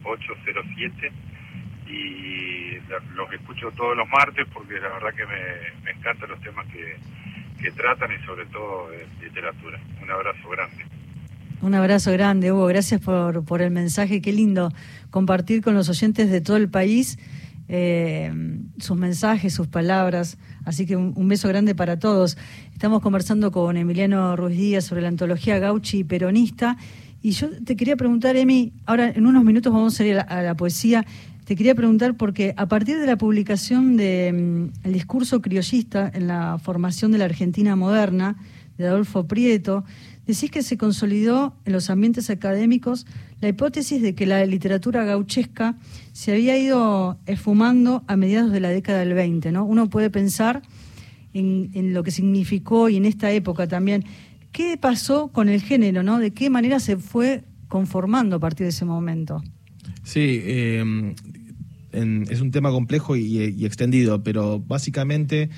807 0.04 1.31
y 1.92 2.80
los 3.16 3.32
escucho 3.34 3.72
todos 3.72 3.96
los 3.96 4.08
martes 4.10 4.48
porque 4.54 4.80
la 4.80 4.90
verdad 4.90 5.14
que 5.16 5.26
me, 5.26 5.84
me 5.84 5.92
encantan 5.92 6.30
los 6.30 6.40
temas 6.42 6.66
que, 6.68 6.96
que 7.62 7.72
tratan 7.72 8.10
y 8.12 8.26
sobre 8.26 8.46
todo 8.48 8.90
de 8.90 9.08
literatura. 9.22 9.80
Un 10.02 10.12
abrazo 10.12 10.50
grande. 10.50 10.86
Un 11.62 11.76
abrazo 11.76 12.12
grande, 12.12 12.52
Hugo. 12.52 12.66
Gracias 12.66 13.02
por, 13.02 13.46
por 13.46 13.62
el 13.62 13.72
mensaje. 13.72 14.22
Qué 14.22 14.34
lindo 14.34 14.72
compartir 15.12 15.62
con 15.62 15.76
los 15.76 15.90
oyentes 15.90 16.32
de 16.32 16.42
todo 16.42 16.58
el 16.58 16.70
país 16.70 17.20
eh, 17.74 18.30
sus 18.80 18.98
mensajes, 18.98 19.54
sus 19.54 19.68
palabras. 19.68 20.38
Así 20.66 20.86
que 20.86 20.98
un, 20.98 21.28
beso 21.30 21.48
grande 21.48 21.74
para 21.74 22.00
todos. 22.00 22.38
Estamos 22.74 23.02
conversando 23.02 23.52
con 23.52 23.78
Emiliano 23.78 24.36
Ruiz 24.36 24.58
Díaz 24.58 24.86
sobre 24.86 25.02
la 25.02 25.08
antología 25.08 25.58
Gauchi 25.58 26.04
peronista. 26.04 26.78
Y 27.22 27.32
yo 27.32 27.50
te 27.64 27.78
quería 27.78 27.96
preguntar, 27.96 28.36
Emi, 28.36 28.74
ahora 28.86 29.10
en 29.10 29.26
unos 29.26 29.44
minutos 29.46 29.72
vamos 29.72 29.98
a 30.00 30.06
ir 30.06 30.20
a 30.20 30.42
la, 30.42 30.56
poesía. 30.56 31.06
Te 31.46 31.56
quería 31.56 31.76
preguntar 31.76 32.16
porque 32.18 32.54
a 32.56 32.68
partir 32.68 33.00
de 33.00 33.08
la 33.08 33.18
publicación 33.18 33.98
del 33.98 34.34
mm, 34.34 34.72
el 34.84 34.94
discurso 34.94 35.42
criollista 35.42 36.10
en 36.14 36.28
la 36.28 36.60
formación 36.60 37.12
de 37.12 37.18
la 37.18 37.26
Argentina 37.26 37.76
moderna, 37.76 38.38
de 38.78 38.88
Adolfo 38.88 39.28
Prieto, 39.28 39.84
decís 40.26 40.52
que 40.52 40.64
se 40.64 40.78
consolidó 40.78 41.56
en 41.66 41.74
los 41.74 41.90
ambientes 41.90 42.30
académicos 42.30 43.06
la 43.40 43.50
hipótesis 43.50 44.02
de 44.02 44.16
que 44.16 44.26
la 44.26 44.46
literatura 44.46 45.04
gauchesca 45.04 45.76
se 46.12 46.32
había 46.32 46.58
ido 46.58 47.18
esfumando 47.26 48.04
a 48.08 48.16
mediados 48.16 48.52
de 48.52 48.60
la 48.60 48.70
década 48.70 49.00
del 49.00 49.14
20, 49.14 49.52
¿no? 49.52 49.66
Uno 49.66 49.90
puede 49.90 50.10
pensar 50.10 50.62
en, 51.34 51.94
lo 51.94 52.04
que 52.04 52.12
significó 52.12 52.90
y 52.90 52.98
en 52.98 53.06
esta 53.06 53.32
época 53.32 53.68
también. 53.68 54.06
¿Qué 54.52 54.78
pasó 54.78 55.30
con 55.30 55.50
el 55.50 55.62
género, 55.62 56.04
no? 56.04 56.20
¿De 56.20 56.32
qué 56.32 56.50
manera 56.50 56.80
se 56.80 56.98
fue 56.98 57.46
conformando 57.68 58.36
a 58.36 58.40
partir 58.40 58.66
de 58.66 58.70
ese 58.70 58.86
momento? 58.86 59.42
Sí, 60.04 60.42
eh, 60.44 61.14
es 61.92 62.42
un 62.42 62.52
tema 62.52 62.72
complejo 62.72 63.16
y 63.16 63.66
extendido, 63.66 64.24
pero 64.24 64.60
básicamente 64.60 65.50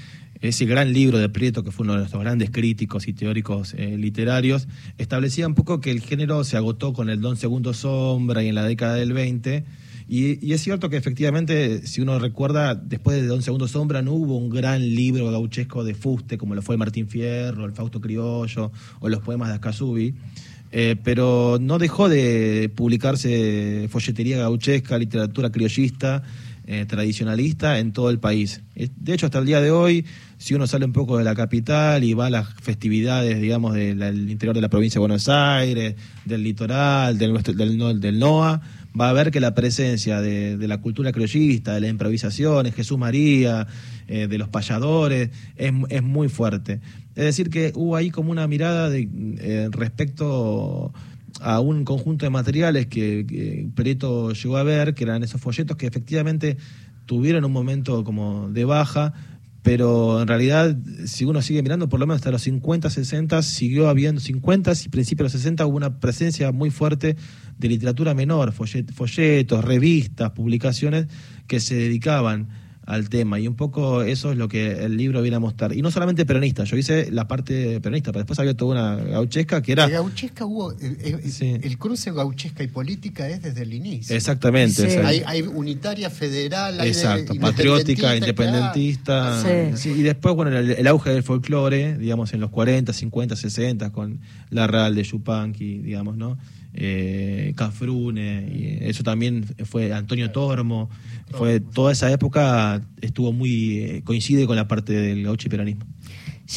ese 0.43 0.65
gran 0.65 0.91
libro 0.91 1.19
de 1.19 1.29
Prieto, 1.29 1.63
que 1.63 1.71
fue 1.71 1.85
uno 1.85 1.93
de 1.93 1.99
nuestros 1.99 2.21
grandes 2.21 2.51
críticos 2.51 3.07
y 3.07 3.13
teóricos 3.13 3.73
eh, 3.77 3.97
literarios, 3.97 4.67
establecía 4.97 5.47
un 5.47 5.55
poco 5.55 5.79
que 5.79 5.89
el 5.89 6.01
género 6.01 6.43
se 6.43 6.57
agotó 6.57 6.91
con 6.91 7.09
el 7.09 7.21
Don 7.21 7.37
Segundo 7.37 7.73
Sombra 7.73 8.43
y 8.43 8.49
en 8.49 8.55
la 8.55 8.65
década 8.65 8.95
del 8.95 9.13
20. 9.13 9.63
Y, 10.09 10.51
es 10.51 10.61
cierto 10.61 10.89
que 10.89 10.97
efectivamente, 10.97 11.87
si 11.87 12.01
uno 12.01 12.19
recuerda, 12.19 12.75
después 12.75 13.21
de 13.21 13.25
Don 13.25 13.41
Segundo 13.41 13.69
Sombra 13.69 14.01
no 14.01 14.11
hubo 14.11 14.35
un 14.35 14.49
gran 14.49 14.81
libro 14.81 15.31
gauchesco 15.31 15.85
de 15.85 15.95
fuste 15.95 16.37
como 16.37 16.55
lo 16.55 16.61
fue 16.61 16.75
Martín 16.75 17.07
Fierro, 17.07 17.65
el 17.65 17.71
Fausto 17.71 18.01
Criollo 18.01 18.73
o 18.99 19.07
los 19.07 19.21
poemas 19.21 19.47
de 19.47 19.53
Ascasubi. 19.53 20.13
Eh, 20.75 20.95
pero 21.03 21.59
no 21.61 21.77
dejó 21.77 22.09
de 22.09 22.71
publicarse 22.75 23.87
folletería 23.91 24.39
gauchesca, 24.39 24.97
literatura 24.97 25.51
criollista, 25.51 26.23
eh, 26.65 26.85
tradicionalista 26.87 27.77
en 27.77 27.93
todo 27.93 28.09
el 28.09 28.17
país. 28.17 28.63
De 28.73 29.13
hecho, 29.13 29.27
hasta 29.27 29.37
el 29.37 29.45
día 29.45 29.61
de 29.61 29.69
hoy, 29.69 30.03
si 30.39 30.55
uno 30.55 30.65
sale 30.65 30.85
un 30.85 30.91
poco 30.91 31.19
de 31.19 31.23
la 31.23 31.35
capital 31.35 32.03
y 32.03 32.15
va 32.15 32.25
a 32.25 32.29
las 32.31 32.51
festividades, 32.55 33.39
digamos, 33.39 33.75
del, 33.75 34.31
interior 34.31 34.55
de 34.55 34.61
la 34.61 34.69
provincia 34.69 34.97
de 34.97 35.01
Buenos 35.01 35.29
Aires, 35.29 35.93
del 36.25 36.41
litoral, 36.41 37.19
del, 37.19 37.33
del, 37.43 37.99
del 37.99 38.17
NOA, 38.17 38.61
va 38.99 39.09
a 39.09 39.13
ver 39.13 39.31
que 39.31 39.39
la 39.39 39.55
presencia 39.55 40.21
de, 40.21 40.57
la 40.67 40.79
cultura 40.79 41.11
criollista, 41.11 41.73
de 41.73 41.81
las 41.81 41.89
improvisaciones, 41.89 42.75
Jesús 42.75 42.97
María, 42.97 43.67
eh, 44.07 44.27
de 44.27 44.37
los 44.37 44.49
payadores, 44.49 45.29
es, 45.55 45.73
es, 45.89 46.03
muy 46.03 46.29
fuerte. 46.29 46.81
Es 47.15 47.25
decir, 47.25 47.49
que 47.49 47.71
hubo 47.75 47.95
ahí 47.95 48.09
como 48.09 48.31
una 48.31 48.47
mirada 48.47 48.89
de, 48.89 49.07
eh, 49.39 49.69
respecto 49.71 50.93
a 51.41 51.59
un 51.59 51.85
conjunto 51.85 52.25
de 52.25 52.29
materiales 52.29 52.87
que, 52.87 53.25
que, 53.27 53.67
Preto 53.75 54.33
llegó 54.33 54.57
a 54.57 54.63
ver, 54.63 54.93
que 54.93 55.03
eran 55.03 55.23
esos 55.23 55.41
folletos 55.41 55.77
que 55.77 55.87
efectivamente 55.87 56.57
tuvieron 57.05 57.45
un 57.45 57.51
momento 57.51 58.03
como 58.03 58.49
de 58.49 58.65
baja, 58.65 59.13
pero 59.63 60.21
en 60.21 60.27
realidad, 60.27 60.77
si 61.05 61.23
uno 61.23 61.41
sigue 61.41 61.63
mirando, 61.63 61.87
por 61.87 61.99
lo 61.99 62.05
menos 62.05 62.17
hasta 62.17 62.31
los 62.31 62.41
50, 62.41 62.89
60, 62.89 63.41
siguió 63.43 63.87
habiendo 63.87 64.19
50 64.19 64.73
y 64.85 64.89
principios 64.89 65.31
de 65.31 65.35
los 65.37 65.41
60 65.41 65.65
hubo 65.65 65.77
una 65.77 65.99
presencia 65.99 66.51
muy 66.51 66.69
fuerte 66.69 67.15
de 67.57 67.67
literatura 67.69 68.13
menor, 68.13 68.51
folletos, 68.51 69.63
revistas, 69.63 70.31
publicaciones 70.31 71.07
que 71.47 71.61
se 71.61 71.75
dedicaban 71.75 72.49
al 72.85 73.09
tema. 73.09 73.39
Y 73.39 73.47
un 73.47 73.55
poco 73.55 74.01
eso 74.01 74.31
es 74.31 74.37
lo 74.37 74.47
que 74.47 74.83
el 74.85 74.97
libro 74.97 75.21
viene 75.21 75.37
a 75.37 75.39
mostrar. 75.39 75.73
Y 75.73 75.81
no 75.81 75.91
solamente 75.91 76.25
peronista, 76.25 76.63
yo 76.63 76.77
hice 76.77 77.11
la 77.11 77.27
parte 77.27 77.79
peronista, 77.79 78.11
pero 78.11 78.19
después 78.19 78.39
había 78.39 78.55
toda 78.55 78.71
una 78.71 78.95
gauchesca 79.03 79.61
que 79.61 79.71
era... 79.71 79.87
gauchesca 79.87 80.45
hubo, 80.45 80.73
el, 80.73 81.77
cruce 81.77 82.11
gauchesca 82.11 82.63
y 82.63 82.67
política 82.67 83.27
es 83.29 83.41
desde 83.41 83.63
el 83.63 83.73
inicio. 83.73 84.15
Exactamente. 84.15 85.01
Hay, 85.03 85.41
unitaria 85.41 86.09
federal, 86.09 86.79
Exacto, 86.85 87.33
patriótica, 87.35 88.15
independentista. 88.15 89.43
y 89.83 90.01
después, 90.01 90.35
bueno, 90.35 90.57
el, 90.57 90.87
auge 90.87 91.11
del 91.11 91.23
folclore, 91.23 91.97
digamos, 91.97 92.33
en 92.33 92.41
los 92.41 92.49
40, 92.49 92.93
50, 92.93 93.35
60, 93.35 93.91
con 93.91 94.19
la 94.49 94.67
Real 94.67 94.95
de 94.95 95.03
Yupanqui, 95.03 95.79
digamos, 95.79 96.17
¿no? 96.17 96.37
Eh, 96.73 97.53
Cafrune, 97.55 98.47
y 98.51 98.77
eso 98.81 99.03
también 99.03 99.43
fue 99.65 99.93
Antonio 99.93 100.31
Tormo, 100.31 100.89
fue 101.31 101.59
toda 101.59 101.91
esa 101.91 102.11
época 102.11 102.81
estuvo 103.01 103.31
muy 103.31 103.79
eh, 103.79 104.01
coincide 104.03 104.45
con 104.47 104.55
la 104.55 104.67
parte 104.67 104.93
del 104.93 105.23
gaucho 105.23 105.47
y 105.47 105.51
peronismo. 105.51 105.85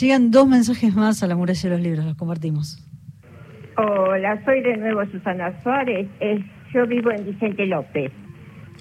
Llegan 0.01 0.31
dos 0.31 0.49
mensajes 0.49 0.95
más 0.95 1.23
a 1.23 1.27
la 1.27 1.37
muralla 1.37 1.63
de 1.63 1.71
los 1.71 1.81
libros, 1.81 2.05
los 2.05 2.17
compartimos. 2.17 2.83
Hola, 3.77 4.43
soy 4.45 4.63
de 4.63 4.77
nuevo 4.79 5.05
Susana 5.11 5.53
Suárez, 5.63 6.09
yo 6.73 6.87
vivo 6.87 7.11
en 7.11 7.27
Vicente 7.27 7.67
López, 7.67 8.11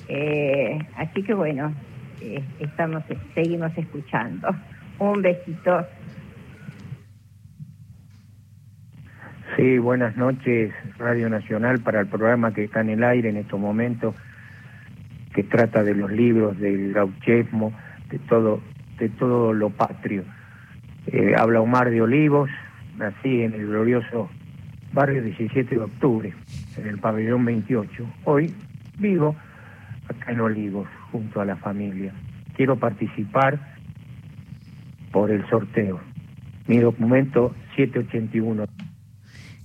eh, 0.07 0.79
así 0.95 1.21
que 1.23 1.33
bueno, 1.33 1.73
eh, 2.21 2.43
estamos 2.59 3.03
seguimos 3.33 3.71
escuchando. 3.77 4.49
Un 4.99 5.21
besito. 5.21 5.85
Sí, 9.55 9.77
buenas 9.77 10.17
noches, 10.17 10.73
Radio 10.97 11.29
Nacional, 11.29 11.79
para 11.79 12.01
el 12.01 12.07
programa 12.07 12.53
que 12.53 12.65
está 12.65 12.81
en 12.81 12.89
el 12.89 13.05
aire 13.05 13.29
en 13.29 13.37
estos 13.37 13.57
momentos, 13.57 14.13
que 15.33 15.43
trata 15.43 15.81
de 15.81 15.95
los 15.95 16.11
libros, 16.11 16.59
del 16.59 16.91
gauchesmo, 16.91 17.71
de 18.09 18.19
todo, 18.19 18.59
de 18.99 19.07
todo 19.07 19.53
lo 19.53 19.69
patrio. 19.69 20.25
Eh, 21.07 21.35
habla 21.37 21.61
Omar 21.61 21.89
de 21.89 22.01
Olivos, 22.01 22.49
nací 22.97 23.43
en 23.43 23.53
el 23.53 23.67
glorioso 23.67 24.29
barrio 24.91 25.23
17 25.23 25.73
de 25.73 25.81
octubre, 25.81 26.33
en 26.75 26.87
el 26.87 26.99
pabellón 26.99 27.45
28. 27.45 28.05
Hoy 28.25 28.53
vivo 28.99 29.37
acá 30.09 30.33
en 30.33 30.41
Olivos, 30.41 30.89
junto 31.13 31.39
a 31.39 31.45
la 31.45 31.55
familia. 31.55 32.11
Quiero 32.57 32.75
participar 32.75 33.57
por 35.13 35.31
el 35.31 35.47
sorteo. 35.47 36.01
Mi 36.67 36.79
documento 36.79 37.55
781. 37.77 38.65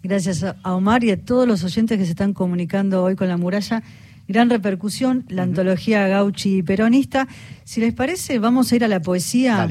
Gracias 0.03 0.42
a 0.42 0.74
Omar 0.74 1.05
y 1.05 1.11
a 1.11 1.22
todos 1.22 1.46
los 1.46 1.62
oyentes 1.62 1.98
que 1.98 2.05
se 2.05 2.12
están 2.12 2.32
comunicando 2.32 3.03
hoy 3.03 3.16
con 3.16 3.28
la 3.28 3.36
muralla. 3.36 3.82
Gran 4.28 4.48
repercusión, 4.48 5.26
la 5.28 5.42
antología 5.42 6.07
Gauchi 6.09 6.62
peronista. 6.62 7.28
Si 7.64 7.80
les 7.80 7.92
parece, 7.92 8.38
vamos 8.38 8.72
a 8.72 8.76
ir 8.76 8.84
a 8.84 8.88
la 8.88 9.01
poesía. 9.01 9.68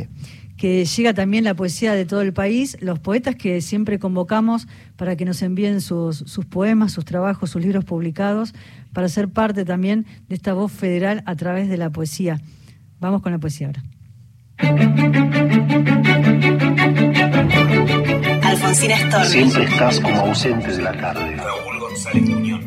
que 0.57 0.83
llega 0.83 1.13
también 1.13 1.45
la 1.45 1.53
poesía 1.53 1.93
de 1.93 2.03
todo 2.03 2.21
el 2.21 2.33
país, 2.33 2.77
los 2.81 2.99
poetas 2.99 3.35
que 3.37 3.61
siempre 3.61 3.97
convocamos 3.97 4.67
para 4.97 5.15
que 5.15 5.23
nos 5.23 5.41
envíen 5.41 5.79
sus, 5.79 6.17
sus, 6.17 6.45
poemas, 6.45 6.91
sus 6.91 7.05
trabajos, 7.05 7.51
sus 7.51 7.61
libros 7.61 7.85
publicados, 7.85 8.53
para 8.91 9.07
ser 9.07 9.29
parte 9.29 9.63
también 9.63 10.05
de 10.27 10.35
esta 10.35 10.51
voz 10.53 10.73
federal 10.73 11.23
a 11.25 11.37
través 11.37 11.69
de 11.69 11.77
la 11.77 11.89
poesía. 11.89 12.41
Vamos 12.99 13.21
con 13.21 13.31
la 13.31 13.39
poesía 13.39 13.67
ahora. 13.67 13.83
Storni. 18.75 19.25
Siempre 19.29 19.63
estás 19.63 19.99
como 19.99 20.21
ausente 20.21 20.67
de 20.71 20.81
la 20.83 20.91
tarde. 20.91 21.35
Raúl 21.35 21.79
González 21.79 22.29
Muñoz. 22.29 22.59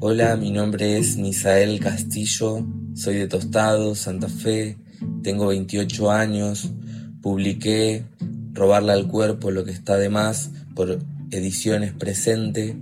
Hola, 0.00 0.36
mi 0.36 0.50
nombre 0.50 0.98
es 0.98 1.16
Nisael 1.16 1.80
Castillo, 1.80 2.66
soy 2.94 3.16
de 3.16 3.28
Tostado, 3.28 3.94
Santa 3.94 4.28
Fe, 4.28 4.78
tengo 5.22 5.48
28 5.48 6.10
años, 6.10 6.72
publiqué 7.20 8.04
Robarle 8.54 8.92
al 8.92 9.06
cuerpo 9.06 9.50
lo 9.52 9.64
que 9.64 9.70
está 9.70 9.96
de 9.98 10.08
más 10.08 10.50
por 10.74 10.98
Ediciones 11.30 11.92
Presente 11.92 12.76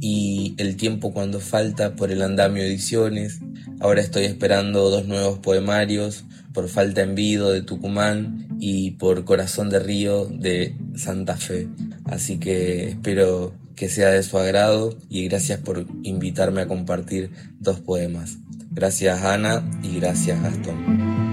y 0.00 0.54
El 0.58 0.76
tiempo 0.76 1.12
cuando 1.12 1.40
falta 1.40 1.96
por 1.96 2.12
el 2.12 2.22
Andamio 2.22 2.62
Ediciones. 2.62 3.40
Ahora 3.80 4.00
estoy 4.00 4.24
esperando 4.24 4.90
dos 4.90 5.06
nuevos 5.06 5.38
poemarios 5.38 6.24
por 6.52 6.68
Falta 6.68 7.02
en 7.02 7.14
Vido 7.14 7.52
de 7.52 7.62
Tucumán 7.62 8.48
y 8.58 8.92
por 8.92 9.24
Corazón 9.24 9.68
de 9.68 9.78
Río 9.78 10.26
de 10.26 10.74
Santa 10.96 11.36
Fe. 11.36 11.68
Así 12.04 12.38
que 12.38 12.88
espero 12.88 13.54
que 13.74 13.88
sea 13.88 14.08
de 14.08 14.22
su 14.22 14.38
agrado 14.38 14.96
y 15.10 15.28
gracias 15.28 15.60
por 15.60 15.86
invitarme 16.02 16.62
a 16.62 16.68
compartir 16.68 17.30
dos 17.60 17.80
poemas. 17.80 18.38
Gracias 18.70 19.22
Ana 19.22 19.62
y 19.82 20.00
gracias 20.00 20.42
Gastón. 20.42 21.26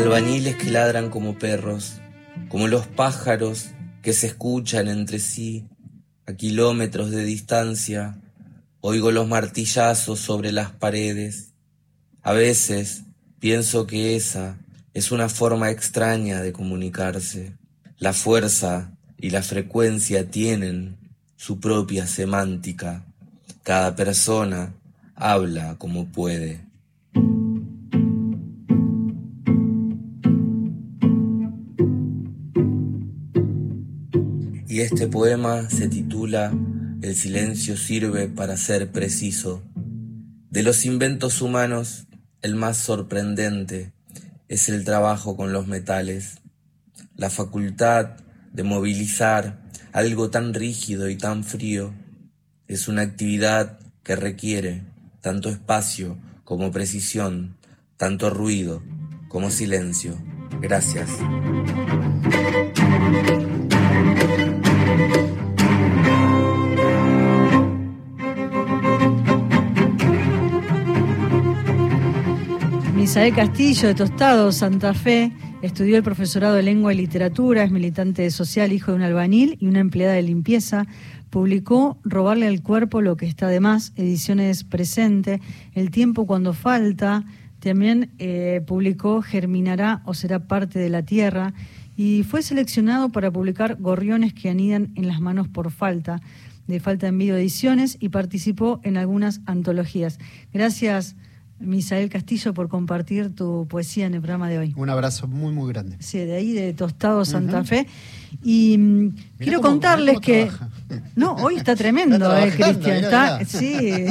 albañiles 0.00 0.56
que 0.56 0.70
ladran 0.70 1.10
como 1.10 1.38
perros, 1.38 2.00
como 2.48 2.68
los 2.68 2.86
pájaros 2.86 3.70
que 4.02 4.12
se 4.12 4.28
escuchan 4.28 4.88
entre 4.88 5.18
sí 5.18 5.66
a 6.26 6.34
kilómetros 6.34 7.10
de 7.10 7.24
distancia, 7.24 8.18
oigo 8.80 9.10
los 9.10 9.28
martillazos 9.28 10.20
sobre 10.20 10.52
las 10.52 10.70
paredes. 10.70 11.52
A 12.22 12.32
veces 12.32 13.02
pienso 13.38 13.86
que 13.86 14.16
esa 14.16 14.58
es 14.94 15.12
una 15.12 15.28
forma 15.28 15.70
extraña 15.70 16.40
de 16.42 16.52
comunicarse. 16.52 17.52
La 17.98 18.12
fuerza 18.12 18.92
y 19.18 19.30
la 19.30 19.42
frecuencia 19.42 20.30
tienen 20.30 20.96
su 21.36 21.60
propia 21.60 22.06
semántica. 22.06 23.04
Cada 23.62 23.94
persona 23.94 24.74
habla 25.14 25.76
como 25.78 26.06
puede. 26.06 26.69
Y 34.70 34.82
este 34.82 35.08
poema 35.08 35.68
se 35.68 35.88
titula 35.88 36.52
El 37.02 37.16
silencio 37.16 37.76
sirve 37.76 38.28
para 38.28 38.56
ser 38.56 38.92
preciso. 38.92 39.64
De 40.48 40.62
los 40.62 40.86
inventos 40.86 41.42
humanos, 41.42 42.06
el 42.40 42.54
más 42.54 42.76
sorprendente 42.76 43.92
es 44.46 44.68
el 44.68 44.84
trabajo 44.84 45.36
con 45.36 45.52
los 45.52 45.66
metales, 45.66 46.38
la 47.16 47.30
facultad 47.30 48.10
de 48.52 48.62
movilizar 48.62 49.60
algo 49.90 50.30
tan 50.30 50.54
rígido 50.54 51.08
y 51.08 51.16
tan 51.16 51.42
frío. 51.42 51.92
Es 52.68 52.86
una 52.86 53.02
actividad 53.02 53.80
que 54.04 54.14
requiere 54.14 54.84
tanto 55.20 55.48
espacio 55.48 56.16
como 56.44 56.70
precisión, 56.70 57.56
tanto 57.96 58.30
ruido 58.30 58.84
como 59.28 59.50
silencio. 59.50 60.16
Gracias. 60.60 61.08
Misael 73.10 73.34
Castillo, 73.34 73.88
de 73.88 73.94
Tostado, 73.96 74.52
Santa 74.52 74.94
Fe, 74.94 75.32
estudió 75.62 75.96
el 75.96 76.04
profesorado 76.04 76.54
de 76.54 76.62
Lengua 76.62 76.94
y 76.94 76.96
Literatura, 76.96 77.64
es 77.64 77.72
militante 77.72 78.30
social, 78.30 78.72
hijo 78.72 78.92
de 78.92 78.98
un 78.98 79.02
albanil 79.02 79.56
y 79.58 79.66
una 79.66 79.80
empleada 79.80 80.12
de 80.12 80.22
limpieza. 80.22 80.86
Publicó 81.28 81.98
Robarle 82.04 82.46
al 82.46 82.62
cuerpo 82.62 83.02
lo 83.02 83.16
que 83.16 83.26
está 83.26 83.48
de 83.48 83.58
más, 83.58 83.92
ediciones 83.96 84.62
presente, 84.62 85.40
El 85.74 85.90
tiempo 85.90 86.24
cuando 86.24 86.52
falta. 86.52 87.24
También 87.58 88.12
eh, 88.20 88.62
publicó 88.64 89.22
Germinará 89.22 90.02
o 90.04 90.14
será 90.14 90.46
parte 90.46 90.78
de 90.78 90.88
la 90.88 91.02
tierra 91.02 91.52
y 91.96 92.22
fue 92.22 92.42
seleccionado 92.42 93.08
para 93.08 93.32
publicar 93.32 93.74
Gorriones 93.80 94.34
que 94.34 94.50
anidan 94.50 94.92
en 94.94 95.08
las 95.08 95.20
manos 95.20 95.48
por 95.48 95.72
falta, 95.72 96.20
de 96.68 96.78
Falta 96.78 97.08
en 97.08 97.18
Video 97.18 97.36
Ediciones 97.36 97.96
y 97.98 98.10
participó 98.10 98.80
en 98.84 98.96
algunas 98.96 99.40
antologías. 99.46 100.20
Gracias. 100.52 101.16
Misael 101.60 102.08
Castillo, 102.08 102.54
por 102.54 102.68
compartir 102.68 103.34
tu 103.34 103.66
poesía 103.68 104.06
en 104.06 104.14
el 104.14 104.20
programa 104.20 104.48
de 104.48 104.58
hoy. 104.58 104.74
Un 104.76 104.88
abrazo 104.88 105.28
muy, 105.28 105.52
muy 105.52 105.68
grande. 105.68 105.96
Sí, 106.00 106.18
de 106.18 106.34
ahí 106.34 106.52
de 106.52 106.72
Tostado 106.72 107.24
Santa 107.24 107.64
Fe. 107.64 107.86
Y 108.42 108.78
mm, 108.78 109.14
quiero 109.38 109.60
contarles 109.60 110.20
que. 110.20 110.50
No, 111.14 111.34
hoy 111.34 111.56
está 111.56 111.76
tremendo, 111.76 112.34
eh, 112.38 112.50
Cristian. 112.50 113.04
Está, 113.04 113.44
sí. 113.44 114.06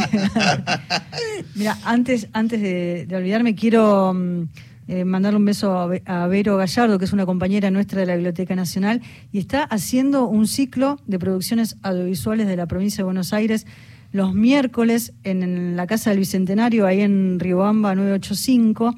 mira, 1.56 1.78
antes, 1.84 2.28
antes 2.34 2.62
de, 2.62 3.08
olvidarme, 3.12 3.56
quiero. 3.56 4.14
Mm, 4.14 4.44
eh, 4.92 5.06
mandarle 5.06 5.38
un 5.38 5.46
beso 5.46 5.78
a, 5.78 6.24
a, 6.24 6.26
Vero 6.26 6.58
Gallardo, 6.58 6.98
que 6.98 7.06
es 7.06 7.14
una 7.14 7.28
compañera 7.28 7.70
nuestra 7.70 8.00
de 8.00 8.08
la 8.08 8.16
Biblioteca 8.16 8.56
Nacional, 8.56 9.04
y 9.32 9.38
está 9.38 9.62
haciendo 9.62 10.26
un 10.26 10.48
ciclo 10.48 11.00
de 11.06 11.20
producciones 11.20 11.78
audiovisuales 11.84 12.48
de 12.48 12.58
la 12.58 12.66
provincia 12.66 12.98
de 12.98 13.04
Buenos 13.04 13.32
Aires 13.32 13.68
los 14.12 14.34
miércoles 14.34 15.14
en, 15.24 15.76
la 15.76 15.88
Casa 15.88 16.10
del 16.10 16.20
Bicentenario, 16.20 16.86
ahí 16.86 17.02
en 17.02 17.40
Riobamba 17.40 17.96
985, 17.96 18.96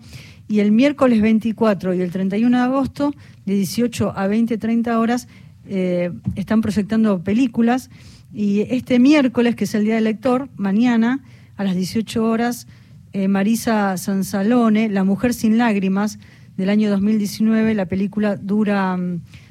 y 0.48 0.60
el 0.60 0.72
miércoles 0.72 1.22
24 1.22 1.94
y 1.94 2.02
el 2.02 2.12
31 2.12 2.58
de 2.58 2.64
agosto, 2.64 3.14
de 3.46 3.56
18 3.56 4.14
a 4.16 4.28
20, 4.28 4.58
30 4.58 5.00
horas, 5.00 5.28
eh, 5.68 6.12
están 6.36 6.62
proyectando 6.62 7.24
películas. 7.24 7.90
Y 8.34 8.62
este 8.62 9.00
miércoles, 9.00 9.56
que 9.56 9.66
es 9.66 9.76
el 9.76 9.86
Día 9.86 9.96
del 9.96 10.06
Lector, 10.06 10.50
mañana, 10.56 11.24
a 11.56 11.64
las 11.64 11.76
18 11.76 12.24
horas, 12.26 12.68
eh, 13.14 13.28
Marisa 13.28 13.98
Sansalone, 13.98 14.90
La 14.90 15.04
Mujer 15.04 15.34
sin 15.34 15.58
Lágrimas, 15.58 16.20
del 16.58 16.70
año 16.70 16.90
2019, 16.90 17.74
la 17.74 17.86
película 17.86 18.36
dura 18.36 18.98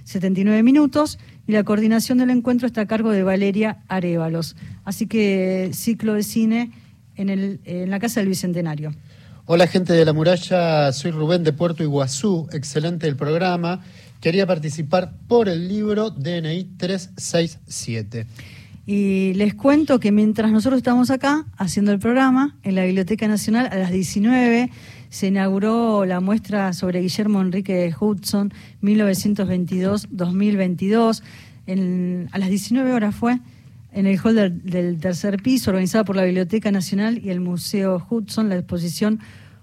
79 0.05 0.63
mm, 0.63 0.65
minutos 0.65 1.19
y 1.51 1.53
la 1.53 1.65
coordinación 1.65 2.19
del 2.19 2.31
encuentro 2.31 2.69
está 2.69 2.83
a 2.83 2.87
cargo 2.87 3.11
de 3.11 3.25
Valeria 3.25 3.79
Arevalos. 3.89 4.55
Así 4.85 5.09
que 5.09 5.71
ciclo 5.75 6.15
de 6.15 6.23
cine 6.23 6.71
en, 7.17 7.29
el, 7.29 7.59
en 7.65 7.91
la 7.91 7.99
Casa 7.99 8.21
del 8.21 8.29
Bicentenario. 8.29 8.93
Hola 9.47 9.67
gente 9.67 9.93
de 9.93 10.05
la 10.05 10.13
muralla, 10.13 10.93
soy 10.93 11.11
Rubén 11.11 11.43
de 11.43 11.53
Puerto 11.53 11.83
Iguazú, 11.83 12.49
excelente 12.53 13.09
el 13.09 13.17
programa. 13.17 13.81
Quería 14.21 14.47
participar 14.47 15.13
por 15.27 15.49
el 15.49 15.67
libro 15.67 16.11
DNI 16.11 16.69
367. 16.77 18.29
Y 18.87 19.35
les 19.35 19.55
cuento 19.55 19.99
que 19.99 20.13
mientras 20.13 20.53
nosotros 20.53 20.79
estamos 20.79 21.11
acá 21.11 21.47
haciendo 21.57 21.91
el 21.91 21.99
programa 21.99 22.59
en 22.63 22.77
la 22.77 22.85
Biblioteca 22.85 23.27
Nacional 23.27 23.69
a 23.73 23.77
las 23.77 23.91
19 23.91 24.71
se 25.11 25.27
inauguró 25.27 26.07
la 26.07 26.21
muestra 26.21 26.73
sobre 26.73 27.01
Guillermo 27.01 27.41
Enrique 27.41 27.93
Hudson 27.99 28.53
1922-2022. 28.83 31.23
A 32.33 32.39
las 32.39 32.49
19 32.49 32.93
horas 32.93 33.13
fue 33.15 33.39
en 33.93 34.07
el 34.07 34.19
hall 34.21 34.63
del, 34.63 35.01
tercer 35.01 35.43
piso, 35.43 35.71
organizada 35.71 36.05
por 36.05 36.15
la 36.17 36.25
Biblioteca 36.25 36.71
Nacional 36.71 37.21
y 37.23 37.29
el 37.31 37.41
Museo 37.41 38.07
Hudson. 38.09 38.49
La 38.49 38.57
exposición 38.57 39.19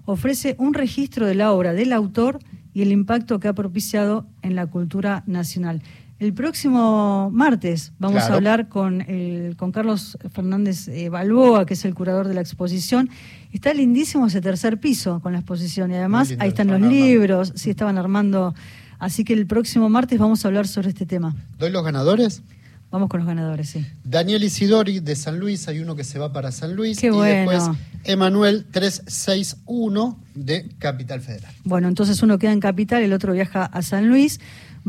ofrece 0.05 0.55
un 0.59 0.73
registro 0.73 1.25
de 1.25 1.35
la 1.35 1.53
obra 1.53 1.71
del 1.73 1.93
autor 1.93 2.39
y 2.73 2.81
el 2.81 2.91
impacto 2.91 3.39
que 3.39 3.47
ha 3.47 3.53
propiciado 3.53 4.27
en 4.41 4.55
la 4.55 4.67
cultura 4.67 5.23
nacional. 5.27 5.81
El 6.19 6.33
próximo 6.33 7.29
martes 7.31 7.93
vamos 7.99 8.23
a 8.23 8.33
hablar 8.33 8.69
con, 8.69 9.01
el, 9.01 9.55
con 9.55 9.71
Carlos 9.71 10.17
Fernández 10.31 10.87
eh, 10.87 11.09
Balboa, 11.09 11.67
que 11.67 11.75
es 11.75 11.85
el 11.85 11.93
curador 11.93 12.27
de 12.27 12.33
la 12.33 12.41
exposición. 12.41 13.11
Está 13.57 13.73
lindísimo 13.73 14.27
ese 14.27 14.39
tercer 14.39 14.79
piso 14.79 15.19
con 15.19 15.33
la 15.33 15.39
exposición 15.39 15.89
y 15.89 15.95
además 15.95 16.31
ahí 16.37 16.49
están 16.49 16.67
los 16.67 16.79
libros, 16.79 17.53
sí 17.55 17.71
estaban 17.71 17.97
armando. 17.97 18.53
Así 18.99 19.23
que 19.23 19.33
el 19.33 19.47
próximo 19.47 19.89
martes 19.89 20.19
vamos 20.19 20.45
a 20.45 20.47
hablar 20.47 20.67
sobre 20.67 20.89
este 20.89 21.07
tema. 21.07 21.35
¿Doy 21.57 21.71
los 21.71 21.83
ganadores? 21.83 22.43
Vamos 22.91 23.09
con 23.09 23.19
los 23.19 23.25
ganadores, 23.27 23.69
sí. 23.69 23.83
Daniel 24.03 24.43
Isidori 24.43 24.99
de 24.99 25.15
San 25.15 25.39
Luis, 25.39 25.67
hay 25.67 25.79
uno 25.79 25.95
que 25.95 26.03
se 26.03 26.19
va 26.19 26.31
para 26.31 26.51
San 26.51 26.75
Luis. 26.75 26.99
Qué 26.99 27.07
y 27.07 27.09
bueno. 27.09 27.51
después 27.51 27.77
Emanuel 28.03 28.63
361 28.69 30.19
de 30.35 30.69
Capital 30.77 31.21
Federal. 31.21 31.51
Bueno, 31.63 31.87
entonces 31.87 32.21
uno 32.21 32.37
queda 32.37 32.51
en 32.51 32.59
Capital, 32.59 33.01
el 33.01 33.11
otro 33.11 33.33
viaja 33.33 33.65
a 33.65 33.81
San 33.81 34.07
Luis. 34.07 34.39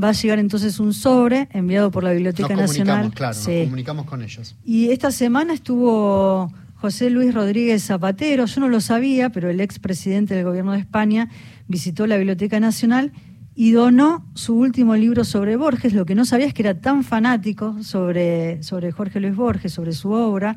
Va 0.01 0.11
a 0.11 0.13
llegar 0.13 0.39
entonces 0.39 0.79
un 0.79 0.93
sobre 0.93 1.49
enviado 1.53 1.91
por 1.91 2.05
la 2.05 2.13
Biblioteca 2.13 2.51
nos 2.51 2.69
Nacional. 2.69 3.13
Claro, 3.15 3.35
nos 3.35 3.47
comunicamos 3.47 4.05
con 4.05 4.23
ellos. 4.23 4.55
Y 4.63 4.91
esta 4.91 5.11
semana 5.11 5.55
estuvo 5.55 6.53
José 6.81 7.11
Luis 7.11 7.35
Rodríguez 7.35 7.83
Zapatero, 7.83 8.47
yo 8.47 8.61
no 8.61 8.69
lo 8.69 8.81
sabía, 8.81 9.31
pero 9.31 9.51
el 9.51 9.61
expresidente 9.61 10.37
del 10.37 10.45
gobierno 10.45 10.73
de 10.73 10.79
España 10.79 11.29
visitó 11.67 12.07
la 12.07 12.17
Biblioteca 12.17 12.61
Nacional 12.61 13.11
y 13.57 13.73
donó 13.73 14.25
su 14.35 14.55
último 14.55 14.95
libro 14.95 15.25
sobre 15.25 15.57
Borges. 15.57 15.93
Lo 15.93 16.07
que 16.07 16.15
no 16.15 16.25
sabía 16.25 16.47
es 16.47 16.55
que 16.55 16.63
era 16.63 16.81
tan 16.81 17.03
fanático 17.03 17.83
sobre, 17.83 18.63
sobre 18.63 18.93
Jorge 18.93 19.19
Luis 19.19 19.35
Borges, 19.35 19.73
sobre 19.73 19.91
su 19.91 20.13
obra, 20.13 20.57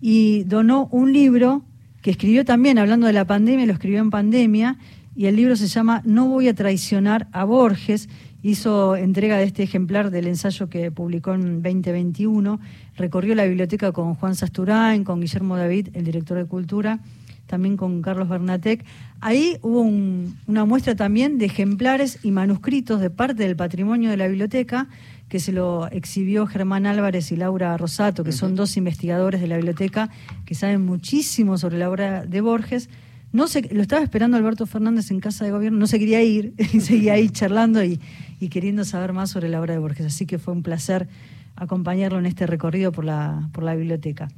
y 0.00 0.44
donó 0.44 0.88
un 0.92 1.12
libro 1.12 1.64
que 2.02 2.12
escribió 2.12 2.44
también, 2.44 2.78
hablando 2.78 3.08
de 3.08 3.12
la 3.12 3.26
pandemia, 3.26 3.66
lo 3.66 3.72
escribió 3.72 3.98
en 3.98 4.10
pandemia, 4.10 4.78
y 5.16 5.26
el 5.26 5.34
libro 5.34 5.56
se 5.56 5.66
llama 5.66 6.02
No 6.04 6.28
voy 6.28 6.46
a 6.46 6.54
traicionar 6.54 7.26
a 7.32 7.42
Borges, 7.42 8.08
hizo 8.42 8.96
entrega 8.96 9.36
de 9.36 9.44
este 9.44 9.62
ejemplar 9.62 10.10
del 10.10 10.26
ensayo 10.26 10.68
que 10.68 10.90
publicó 10.90 11.34
en 11.34 11.62
2021, 11.62 12.60
recorrió 12.96 13.34
la 13.34 13.44
biblioteca 13.44 13.92
con 13.92 14.14
Juan 14.14 14.34
Sasturain, 14.34 15.04
con 15.04 15.20
Guillermo 15.20 15.56
David, 15.56 15.88
el 15.94 16.04
director 16.04 16.38
de 16.38 16.44
Cultura, 16.44 17.00
también 17.46 17.76
con 17.76 18.02
Carlos 18.02 18.28
Bernatec. 18.28 18.84
Ahí 19.20 19.56
hubo 19.62 19.80
una 19.80 20.64
muestra 20.64 20.94
también 20.94 21.38
de 21.38 21.46
ejemplares 21.46 22.20
y 22.22 22.30
manuscritos 22.30 23.00
de 23.00 23.10
parte 23.10 23.42
del 23.42 23.56
patrimonio 23.56 24.10
de 24.10 24.16
la 24.16 24.28
biblioteca 24.28 24.88
que 25.28 25.40
se 25.40 25.52
lo 25.52 25.88
exhibió 25.88 26.46
Germán 26.46 26.86
Álvarez 26.86 27.32
y 27.32 27.36
Laura 27.36 27.76
Rosato, 27.76 28.24
que 28.24 28.32
son 28.32 28.54
dos 28.54 28.76
investigadores 28.76 29.40
de 29.40 29.46
la 29.46 29.56
biblioteca 29.56 30.10
que 30.46 30.54
saben 30.54 30.84
muchísimo 30.84 31.58
sobre 31.58 31.78
la 31.78 31.90
obra 31.90 32.24
de 32.24 32.40
Borges. 32.40 32.88
No 33.30 33.46
se, 33.46 33.62
lo 33.74 33.82
estaba 33.82 34.02
esperando 34.02 34.38
Alberto 34.38 34.64
Fernández 34.64 35.10
en 35.10 35.20
casa 35.20 35.44
de 35.44 35.50
gobierno, 35.50 35.78
no 35.78 35.86
se 35.86 35.98
quería 35.98 36.22
ir, 36.22 36.54
y 36.72 36.80
seguía 36.80 37.14
ahí 37.14 37.28
charlando 37.28 37.84
y, 37.84 38.00
queriendo 38.46 38.84
saber 38.84 39.12
más 39.12 39.30
sobre 39.30 39.48
la 39.48 39.60
obra 39.60 39.74
de 39.74 39.80
Borges. 39.80 40.06
Así 40.06 40.24
que 40.24 40.38
fue 40.38 40.54
un 40.54 40.62
placer 40.62 41.08
acompañarlo 41.56 42.18
en 42.20 42.26
este 42.26 42.46
recorrido 42.46 42.92
por 42.92 43.04
la, 43.04 43.48
por 43.52 43.64
la 43.64 43.74
biblioteca. 43.74 44.28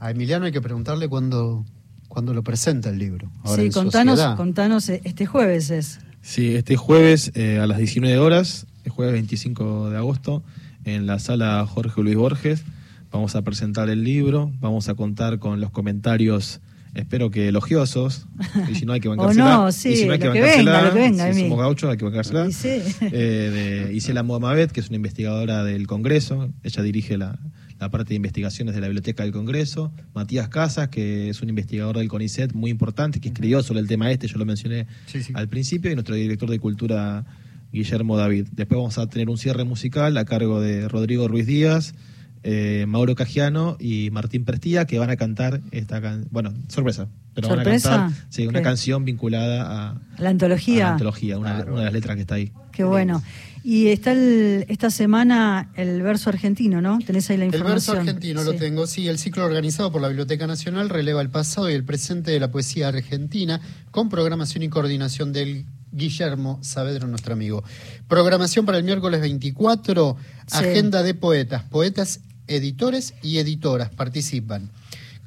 A 0.00 0.10
Emiliano 0.10 0.46
hay 0.46 0.52
que 0.52 0.60
preguntarle 0.60 1.08
cuándo, 1.08 1.64
cuándo 2.08 2.34
lo 2.34 2.42
presenta 2.42 2.90
el 2.90 2.98
libro. 2.98 3.30
sí, 3.54 3.70
contanos, 3.70 4.20
contanos, 4.36 4.88
eh, 4.88 5.00
este 5.04 5.26
jueves 5.26 5.70
es. 5.70 6.00
Sí, 6.20 6.56
este 6.56 6.76
jueves 6.76 7.32
eh, 7.34 7.58
a 7.60 7.66
las 7.66 7.78
19 7.78 8.18
horas, 8.18 8.66
el 8.84 8.90
jueves 8.90 9.14
25 9.14 9.90
de 9.90 9.96
agosto, 9.96 10.42
en 10.84 11.06
la 11.06 11.18
sala 11.18 11.64
Jorge 11.66 12.02
Luis 12.02 12.16
Borges, 12.16 12.64
vamos 13.10 13.36
a 13.36 13.42
presentar 13.42 13.88
el 13.88 14.04
libro, 14.04 14.50
vamos 14.60 14.88
a 14.88 14.94
contar 14.94 15.38
con 15.38 15.60
los 15.60 15.70
comentarios, 15.70 16.60
espero 16.94 17.30
que 17.30 17.48
elogiosos, 17.48 18.26
y 18.70 18.74
si 18.74 18.86
no 18.86 18.92
hay 18.92 19.00
que 19.00 19.08
O 19.08 19.16
bancársela. 19.16 19.56
no, 19.56 19.72
sí, 19.72 19.90
y 19.90 19.96
si 19.96 20.06
no 20.06 20.12
hay 20.12 20.18
que 20.18 20.28
bancársela, 20.28 20.90
que 20.92 20.98
venga, 20.98 21.32
si 21.32 21.40
somos 21.42 21.58
gauchos 21.58 21.90
hay 21.90 21.96
que 21.96 22.04
bancársela. 22.04 22.46
Y 22.48 22.52
sí. 22.52 22.80
Eh, 23.00 23.86
de 23.88 23.94
Isela 23.94 24.22
Mohamed, 24.22 24.70
que 24.70 24.80
es 24.80 24.88
una 24.88 24.96
investigadora 24.96 25.64
del 25.64 25.86
Congreso, 25.86 26.50
ella 26.62 26.82
dirige 26.82 27.16
la, 27.18 27.38
la 27.78 27.90
parte 27.90 28.10
de 28.10 28.14
investigaciones 28.16 28.74
de 28.74 28.80
la 28.80 28.88
Biblioteca 28.88 29.22
del 29.22 29.32
Congreso, 29.32 29.92
Matías 30.14 30.48
Casas, 30.48 30.88
que 30.88 31.28
es 31.28 31.40
un 31.42 31.48
investigador 31.48 31.96
del 31.98 32.08
CONICET 32.08 32.52
muy 32.54 32.70
importante, 32.70 33.20
que 33.20 33.28
escribió 33.28 33.62
sobre 33.62 33.80
el 33.80 33.86
tema 33.88 34.10
este, 34.10 34.26
yo 34.26 34.38
lo 34.38 34.44
mencioné 34.46 34.86
Sí, 35.06 35.22
sí. 35.22 35.32
al 35.36 35.48
principio, 35.48 35.90
y 35.90 35.94
nuestro 35.94 36.14
director 36.14 36.50
de 36.50 36.58
cultura, 36.58 37.24
Guillermo 37.72 38.16
David. 38.16 38.46
Después 38.52 38.78
vamos 38.78 38.98
a 38.98 39.06
tener 39.08 39.28
un 39.28 39.36
cierre 39.38 39.62
musical 39.64 40.16
a 40.16 40.24
cargo 40.24 40.60
de 40.60 40.88
Rodrigo 40.88 41.28
Ruiz 41.28 41.46
Díaz, 41.46 41.94
eh, 42.42 42.84
Mauro 42.88 43.14
Cagiano 43.14 43.76
y 43.80 44.10
Martín 44.10 44.44
Prestía, 44.44 44.86
que 44.86 44.98
van 44.98 45.10
a 45.10 45.16
cantar 45.16 45.60
esta 45.70 46.00
can- 46.00 46.26
bueno, 46.30 46.52
sorpresa, 46.68 47.08
pero 47.34 47.48
¿Sorpresa? 47.48 47.90
van 47.90 48.00
a 48.00 48.02
cantar 48.08 48.26
sí, 48.30 48.46
una 48.46 48.58
¿Qué? 48.60 48.64
canción 48.64 49.04
vinculada 49.04 49.88
a, 49.90 50.00
La 50.18 50.30
antología. 50.30 50.84
a 50.84 50.88
la 50.88 50.92
antología, 50.94 51.38
una, 51.38 51.64
una 51.64 51.78
de 51.78 51.84
las 51.84 51.92
letras 51.92 52.14
que 52.16 52.22
está 52.22 52.34
ahí. 52.36 52.52
Qué 52.72 52.84
bueno. 52.84 53.22
Y 53.64 53.88
está 53.88 54.12
el- 54.12 54.64
esta 54.68 54.88
semana 54.90 55.70
el 55.74 56.00
verso 56.00 56.30
argentino, 56.30 56.80
¿no? 56.80 56.98
Tenés 57.04 57.28
ahí 57.28 57.36
la 57.36 57.44
El 57.44 57.48
información. 57.54 57.96
verso 57.96 58.00
argentino 58.10 58.44
lo 58.44 58.54
tengo, 58.54 58.86
sí, 58.86 59.08
el 59.08 59.18
ciclo 59.18 59.44
organizado 59.44 59.90
por 59.90 60.00
la 60.00 60.08
Biblioteca 60.08 60.46
Nacional 60.46 60.88
releva 60.88 61.20
el 61.20 61.28
pasado 61.28 61.68
y 61.68 61.74
el 61.74 61.84
presente 61.84 62.30
de 62.30 62.40
la 62.40 62.50
poesía 62.52 62.88
argentina 62.88 63.60
con 63.90 64.08
programación 64.08 64.62
y 64.62 64.68
coordinación 64.68 65.32
del 65.32 65.66
Guillermo 65.90 66.58
Saavedra, 66.62 67.06
nuestro 67.08 67.32
amigo. 67.32 67.64
Programación 68.06 68.64
para 68.64 68.78
el 68.78 68.84
miércoles 68.84 69.20
24, 69.20 70.16
Sí. 70.46 70.56
agenda 70.58 71.02
de 71.02 71.14
poetas, 71.14 71.62
poetas, 71.64 72.20
editores 72.48 73.14
y 73.22 73.38
editoras 73.38 73.90
participan. 73.90 74.70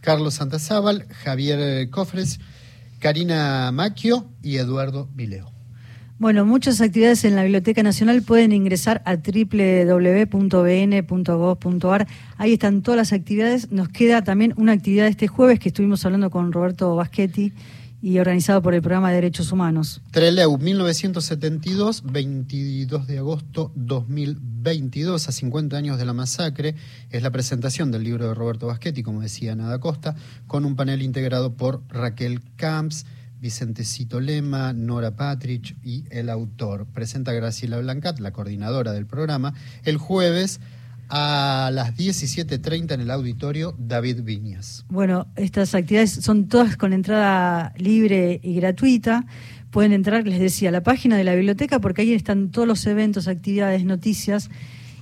Carlos 0.01 0.33
Santazábal, 0.35 1.05
Javier 1.09 1.89
Cofres, 1.89 2.39
Karina 2.99 3.71
Macchio 3.71 4.27
y 4.43 4.57
Eduardo 4.57 5.07
Vileo. 5.13 5.51
Bueno, 6.21 6.45
muchas 6.45 6.81
actividades 6.81 7.23
en 7.25 7.35
la 7.35 7.41
Biblioteca 7.41 7.81
Nacional 7.81 8.21
pueden 8.21 8.51
ingresar 8.51 9.01
a 9.05 9.15
www.bn.gov.ar. 9.15 10.27
Ahí 12.37 12.53
están 12.53 12.83
todas 12.83 12.97
las 12.97 13.11
actividades. 13.11 13.71
Nos 13.71 13.89
queda 13.89 14.23
también 14.23 14.53
una 14.55 14.73
actividad 14.73 15.07
este 15.07 15.27
jueves 15.27 15.59
que 15.59 15.69
estuvimos 15.69 16.05
hablando 16.05 16.29
con 16.29 16.51
Roberto 16.51 16.95
Baschetti 16.95 17.53
y 18.01 18.17
organizado 18.17 18.61
por 18.61 18.73
el 18.73 18.81
programa 18.81 19.09
de 19.09 19.15
Derechos 19.15 19.51
Humanos. 19.51 20.01
Treleu, 20.11 20.57
1972, 20.57 22.03
22 22.03 23.07
de 23.07 23.19
agosto 23.19 23.71
2022, 23.75 25.27
a 25.27 25.31
50 25.31 25.77
años 25.77 25.97
de 25.99 26.05
la 26.05 26.13
masacre, 26.13 26.75
es 27.11 27.21
la 27.21 27.29
presentación 27.29 27.91
del 27.91 28.03
libro 28.03 28.27
de 28.27 28.33
Roberto 28.33 28.67
Baschetti, 28.67 29.03
como 29.03 29.21
decía 29.21 29.55
Nada 29.55 29.79
Costa, 29.79 30.15
con 30.47 30.65
un 30.65 30.75
panel 30.75 31.01
integrado 31.03 31.53
por 31.53 31.83
Raquel 31.89 32.41
Camps, 32.55 33.05
Vicentecito 33.39 34.19
Lema, 34.19 34.73
Nora 34.73 35.15
Patrich 35.15 35.75
y 35.83 36.03
el 36.09 36.29
autor. 36.29 36.87
Presenta 36.87 37.33
Graciela 37.33 37.79
Blancat, 37.79 38.19
la 38.19 38.31
coordinadora 38.31 38.93
del 38.93 39.05
programa, 39.05 39.53
el 39.83 39.97
jueves 39.97 40.59
a 41.11 41.69
las 41.73 41.95
17.30 41.95 42.93
en 42.93 43.01
el 43.01 43.11
auditorio 43.11 43.75
David 43.77 44.21
Viñas. 44.23 44.85
Bueno, 44.89 45.27
estas 45.35 45.75
actividades 45.75 46.11
son 46.11 46.47
todas 46.47 46.77
con 46.77 46.93
entrada 46.93 47.73
libre 47.77 48.39
y 48.41 48.55
gratuita. 48.55 49.25
Pueden 49.71 49.91
entrar, 49.91 50.25
les 50.25 50.39
decía, 50.39 50.69
a 50.69 50.71
la 50.71 50.83
página 50.83 51.17
de 51.17 51.25
la 51.25 51.35
biblioteca 51.35 51.79
porque 51.79 52.03
ahí 52.03 52.13
están 52.13 52.49
todos 52.49 52.67
los 52.67 52.85
eventos, 52.87 53.27
actividades, 53.27 53.83
noticias 53.83 54.49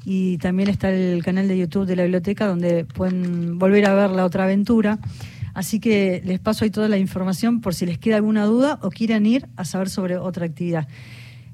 y 0.04 0.40
también 0.40 0.70
está 0.70 0.90
el 0.90 1.24
canal 1.24 1.48
de 1.48 1.58
YouTube 1.58 1.86
de 1.86 1.96
la 1.96 2.04
biblioteca 2.04 2.48
donde 2.48 2.86
pueden 2.86 3.60
volver 3.60 3.86
a 3.86 3.94
ver 3.94 4.10
la 4.10 4.26
otra 4.26 4.46
aventura. 4.46 4.98
Así 5.54 5.80
que 5.80 6.24
les 6.26 6.40
paso 6.40 6.66
ahí 6.66 6.72
toda 6.72 6.88
la 6.88 6.98
información 6.98 7.62
por 7.62 7.76
si 7.76 7.86
les 7.86 8.00
queda 8.00 8.16
alguna 8.16 8.46
duda 8.46 8.80
o 8.82 8.90
quieran 8.90 9.28
ir 9.28 9.48
a 9.58 9.66
saber 9.66 9.90
sobre 9.90 10.18
otra 10.18 10.46
actividad. 10.46 10.88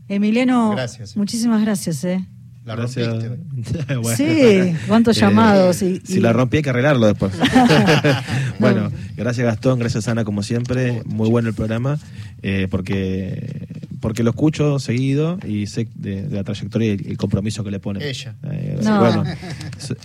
Emiliano, 0.07 0.71
Gracias. 0.71 1.17
muchísimas 1.17 1.61
gracias. 1.61 2.03
¿eh? 2.03 2.25
La 2.65 2.75
Gracias. 2.75 3.07
rompiste. 3.07 3.95
Bueno. 4.01 4.17
Sí, 4.17 4.75
cuántos 4.87 5.17
llamados 5.17 5.81
y- 5.81 6.01
si 6.03 6.19
la 6.19 6.33
rompí 6.33 6.57
hay 6.57 6.63
que 6.63 6.69
arreglarlo 6.71 7.05
después. 7.07 7.33
bueno, 8.59 8.91
gracias 9.15 9.45
Gastón, 9.45 9.79
gracias 9.79 10.07
Ana 10.07 10.23
como 10.25 10.43
siempre, 10.43 11.01
muy 11.05 11.29
bueno 11.29 11.47
el 11.49 11.55
programa, 11.55 11.99
eh, 12.41 12.67
porque 12.69 13.67
porque 14.01 14.21
lo 14.23 14.31
escucho 14.31 14.77
seguido 14.77 15.39
y 15.47 15.65
sé 15.65 15.87
de, 15.95 16.23
de 16.23 16.35
la 16.35 16.43
trayectoria 16.43 16.93
y 16.93 17.07
el 17.11 17.17
compromiso 17.17 17.63
que 17.63 17.71
le 17.71 17.79
pone. 17.79 18.07
Ella. 18.07 18.35
Eh, 18.51 18.79
No. 18.83 18.99
Bueno, 18.99 19.23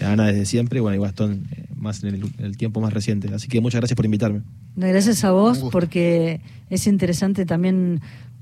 Ana 0.00 0.26
desde 0.26 0.46
siempre 0.46 0.78
y 0.78 0.80
bueno, 0.80 0.96
y 0.96 1.00
Gastón 1.04 1.46
eh, 1.52 1.64
más 1.76 2.02
en 2.04 2.22
el, 2.38 2.56
tiempo 2.56 2.80
más 2.80 2.94
reciente. 2.94 3.28
Así 3.34 3.48
que 3.48 3.61
muchas 3.61 3.80
gracias 3.80 3.96
por 3.96 4.04
invitarme. 4.06 4.40
No, 4.76 4.86
Gracias 4.86 5.22
a 5.24 5.32
vos 5.32 5.58
porque 5.70 6.40
es 6.70 6.86
interesante 6.86 7.44
también 7.44 8.00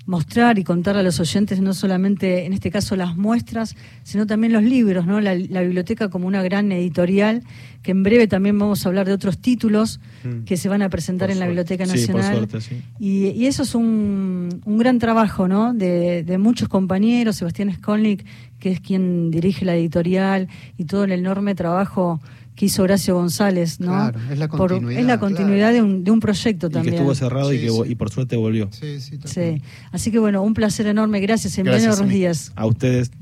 mostrar 0.08 0.58
y 0.58 0.64
contar 0.64 0.96
a 0.96 1.02
los 1.02 1.20
oyentes 1.20 1.60
no 1.60 1.74
solamente 1.74 2.46
en 2.46 2.54
este 2.54 2.70
caso 2.70 2.96
las 2.96 3.14
muestras, 3.16 3.76
sino 4.02 4.26
también 4.26 4.54
los 4.54 4.62
libros, 4.62 5.06
¿no? 5.06 5.20
La, 5.20 5.34
la 5.34 5.60
biblioteca 5.60 6.08
como 6.08 6.26
una 6.26 6.42
gran 6.42 6.72
editorial, 6.72 7.42
que 7.82 7.90
en 7.90 8.02
breve 8.02 8.26
también 8.26 8.58
vamos 8.58 8.84
a 8.84 8.88
hablar 8.88 9.06
de 9.06 9.12
otros 9.12 9.38
títulos 9.38 10.00
Mm. 10.24 10.42
que 10.44 10.56
se 10.56 10.68
van 10.68 10.82
a 10.82 10.88
presentar 10.88 11.28
Por 11.28 11.32
en 11.34 11.38
la 11.38 11.46
suerte. 11.46 11.74
Biblioteca 11.76 11.86
Sí, 11.96 12.06
por 12.08 12.16
Nacional. 12.20 12.48
suerte, 12.48 12.60
sí. 12.60 12.82
y, 12.98 13.26
y 13.28 13.46
eso 13.46 13.62
es 13.62 13.74
un, 13.76 14.60
un 14.64 14.78
gran 14.78 14.98
trabajo, 14.98 15.46
¿no? 15.46 15.72
De, 15.74 16.24
de 16.24 16.38
muchos 16.38 16.68
compañeros, 16.68 17.36
Sebastián 17.36 17.72
Skolnick, 17.72 18.24
que 18.58 18.72
es 18.72 18.80
quien 18.80 19.30
dirige 19.30 19.64
la 19.64 19.76
editorial, 19.76 20.48
y 20.76 20.84
todo 20.86 21.04
el 21.04 21.12
enorme 21.12 21.54
trabajo 21.54 22.20
que 22.58 22.66
hizo 22.66 22.82
Horacio 22.82 23.14
González, 23.14 23.78
¿no? 23.78 23.86
Claro, 23.92 24.18
es 24.32 24.36
la 24.38 24.48
Por- 24.48 24.70
continuidad, 24.70 25.00
es 25.00 25.06
la 25.06 25.20
continuidad 25.20 25.72
de, 25.72 25.80
un, 25.80 26.02
de 26.02 26.10
un 26.10 26.18
proyecto 26.18 26.66
Y 26.66 26.70
que 26.70 26.74
también. 26.74 26.94
estuvo 26.96 27.14
cerrado 27.14 27.52
y 27.52 27.60
que 27.60 27.70
vo- 27.70 27.84
sí. 27.86 27.92
y 27.92 27.94
por 27.94 28.10
suerte 28.10 28.34
volvió. 28.36 28.68
Sí, 28.72 29.00
sí, 29.00 29.16
Sí, 29.24 29.62
así 29.92 30.10
que 30.10 30.18
bueno, 30.18 30.42
un 30.42 30.54
placer 30.54 30.88
enorme. 30.88 31.20
Gracias, 31.20 31.56
Emiliano 31.56 31.84
Gracias, 31.84 32.00
Ruiz 32.00 32.10
Emi. 32.10 32.18
Díaz. 32.18 32.52
A 32.56 32.66
ustedes 32.66 33.12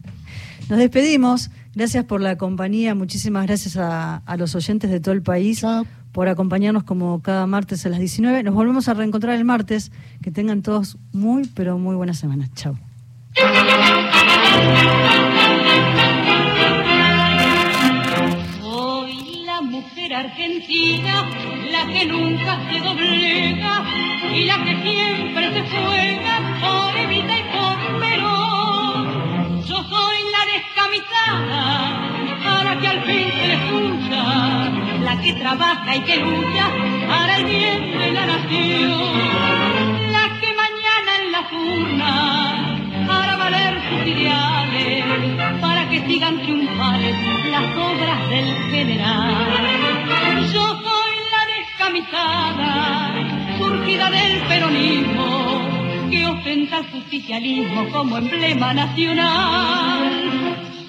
Nos 0.70 0.78
despedimos. 0.78 1.51
Gracias 1.74 2.07
por 2.07 2.22
la 2.22 2.39
compañía. 2.39 2.95
Muchísimas 2.95 3.47
gracias 3.47 3.76
a, 3.76 4.16
a 4.24 4.37
los 4.39 4.55
oyentes 4.55 4.91
de 4.91 5.01
todo 5.01 5.12
el 5.12 5.20
país 5.20 5.61
Chao. 5.61 5.84
por 6.12 6.28
acompañarnos 6.28 6.84
como 6.84 7.20
cada 7.20 7.47
martes 7.47 7.84
a 7.84 7.91
las 7.91 7.99
19. 7.99 8.43
Nos 8.43 8.55
volvemos 8.55 8.89
a 8.89 8.95
reencontrar 8.95 9.37
el 9.37 9.45
martes. 9.45 9.93
Que 10.22 10.30
tengan 10.30 10.62
todos 10.62 10.97
muy, 11.12 11.47
pero 11.55 11.76
muy 11.78 11.95
buena 11.95 12.14
semana. 12.14 12.49
Chao. 12.55 12.78
Argentina, 20.17 21.29
la 21.71 21.87
que 21.93 22.07
nunca 22.07 22.59
se 22.71 22.81
doblega 22.81 23.85
y 24.35 24.45
la 24.45 24.64
que 24.64 24.77
siempre 24.83 25.53
se 25.53 25.61
juega 25.61 26.35
por 26.61 26.97
Evita 26.97 27.39
y 27.39 27.43
por 27.55 28.01
Perón. 28.01 29.62
Yo 29.67 29.77
soy 29.77 30.19
la 30.37 30.43
descamisada, 30.55 31.62
a 32.47 32.64
la 32.64 32.81
que 32.81 32.89
al 32.89 33.03
fin 33.03 33.31
se 33.31 33.47
le 33.47 33.55
escucha, 33.55 34.23
la 35.03 35.21
que 35.21 35.33
trabaja 35.35 35.97
y 35.97 36.01
que 36.01 36.17
lucha 36.17 36.67
para 37.09 37.37
el 37.37 37.45
bien 37.45 37.99
de 37.99 38.12
la 38.12 38.27
nación, 38.27 40.12
la 40.12 40.41
que 40.41 40.51
mañana 40.64 41.11
en 41.21 41.33
las 41.33 41.53
urnas 41.53 42.77
hará 43.11 43.37
valer 43.37 43.83
sus 43.89 44.07
ideales 44.07 45.05
para 45.61 45.89
que 45.91 46.01
sigan 46.07 46.41
triunfales 46.41 47.14
las 47.51 47.77
obras 47.77 48.29
del 48.31 48.55
general. 48.71 49.95
Yo 50.53 50.64
soy 50.82 51.14
la 51.32 51.43
descamisada, 51.57 52.68
surgida 53.59 54.11
del 54.11 54.43
peronismo, 54.47 55.30
que 56.11 56.26
ostenta 56.26 56.78
el 56.78 56.84
justicialismo 56.91 57.89
como 57.91 58.18
emblema 58.18 58.74
nacional. 58.74 60.76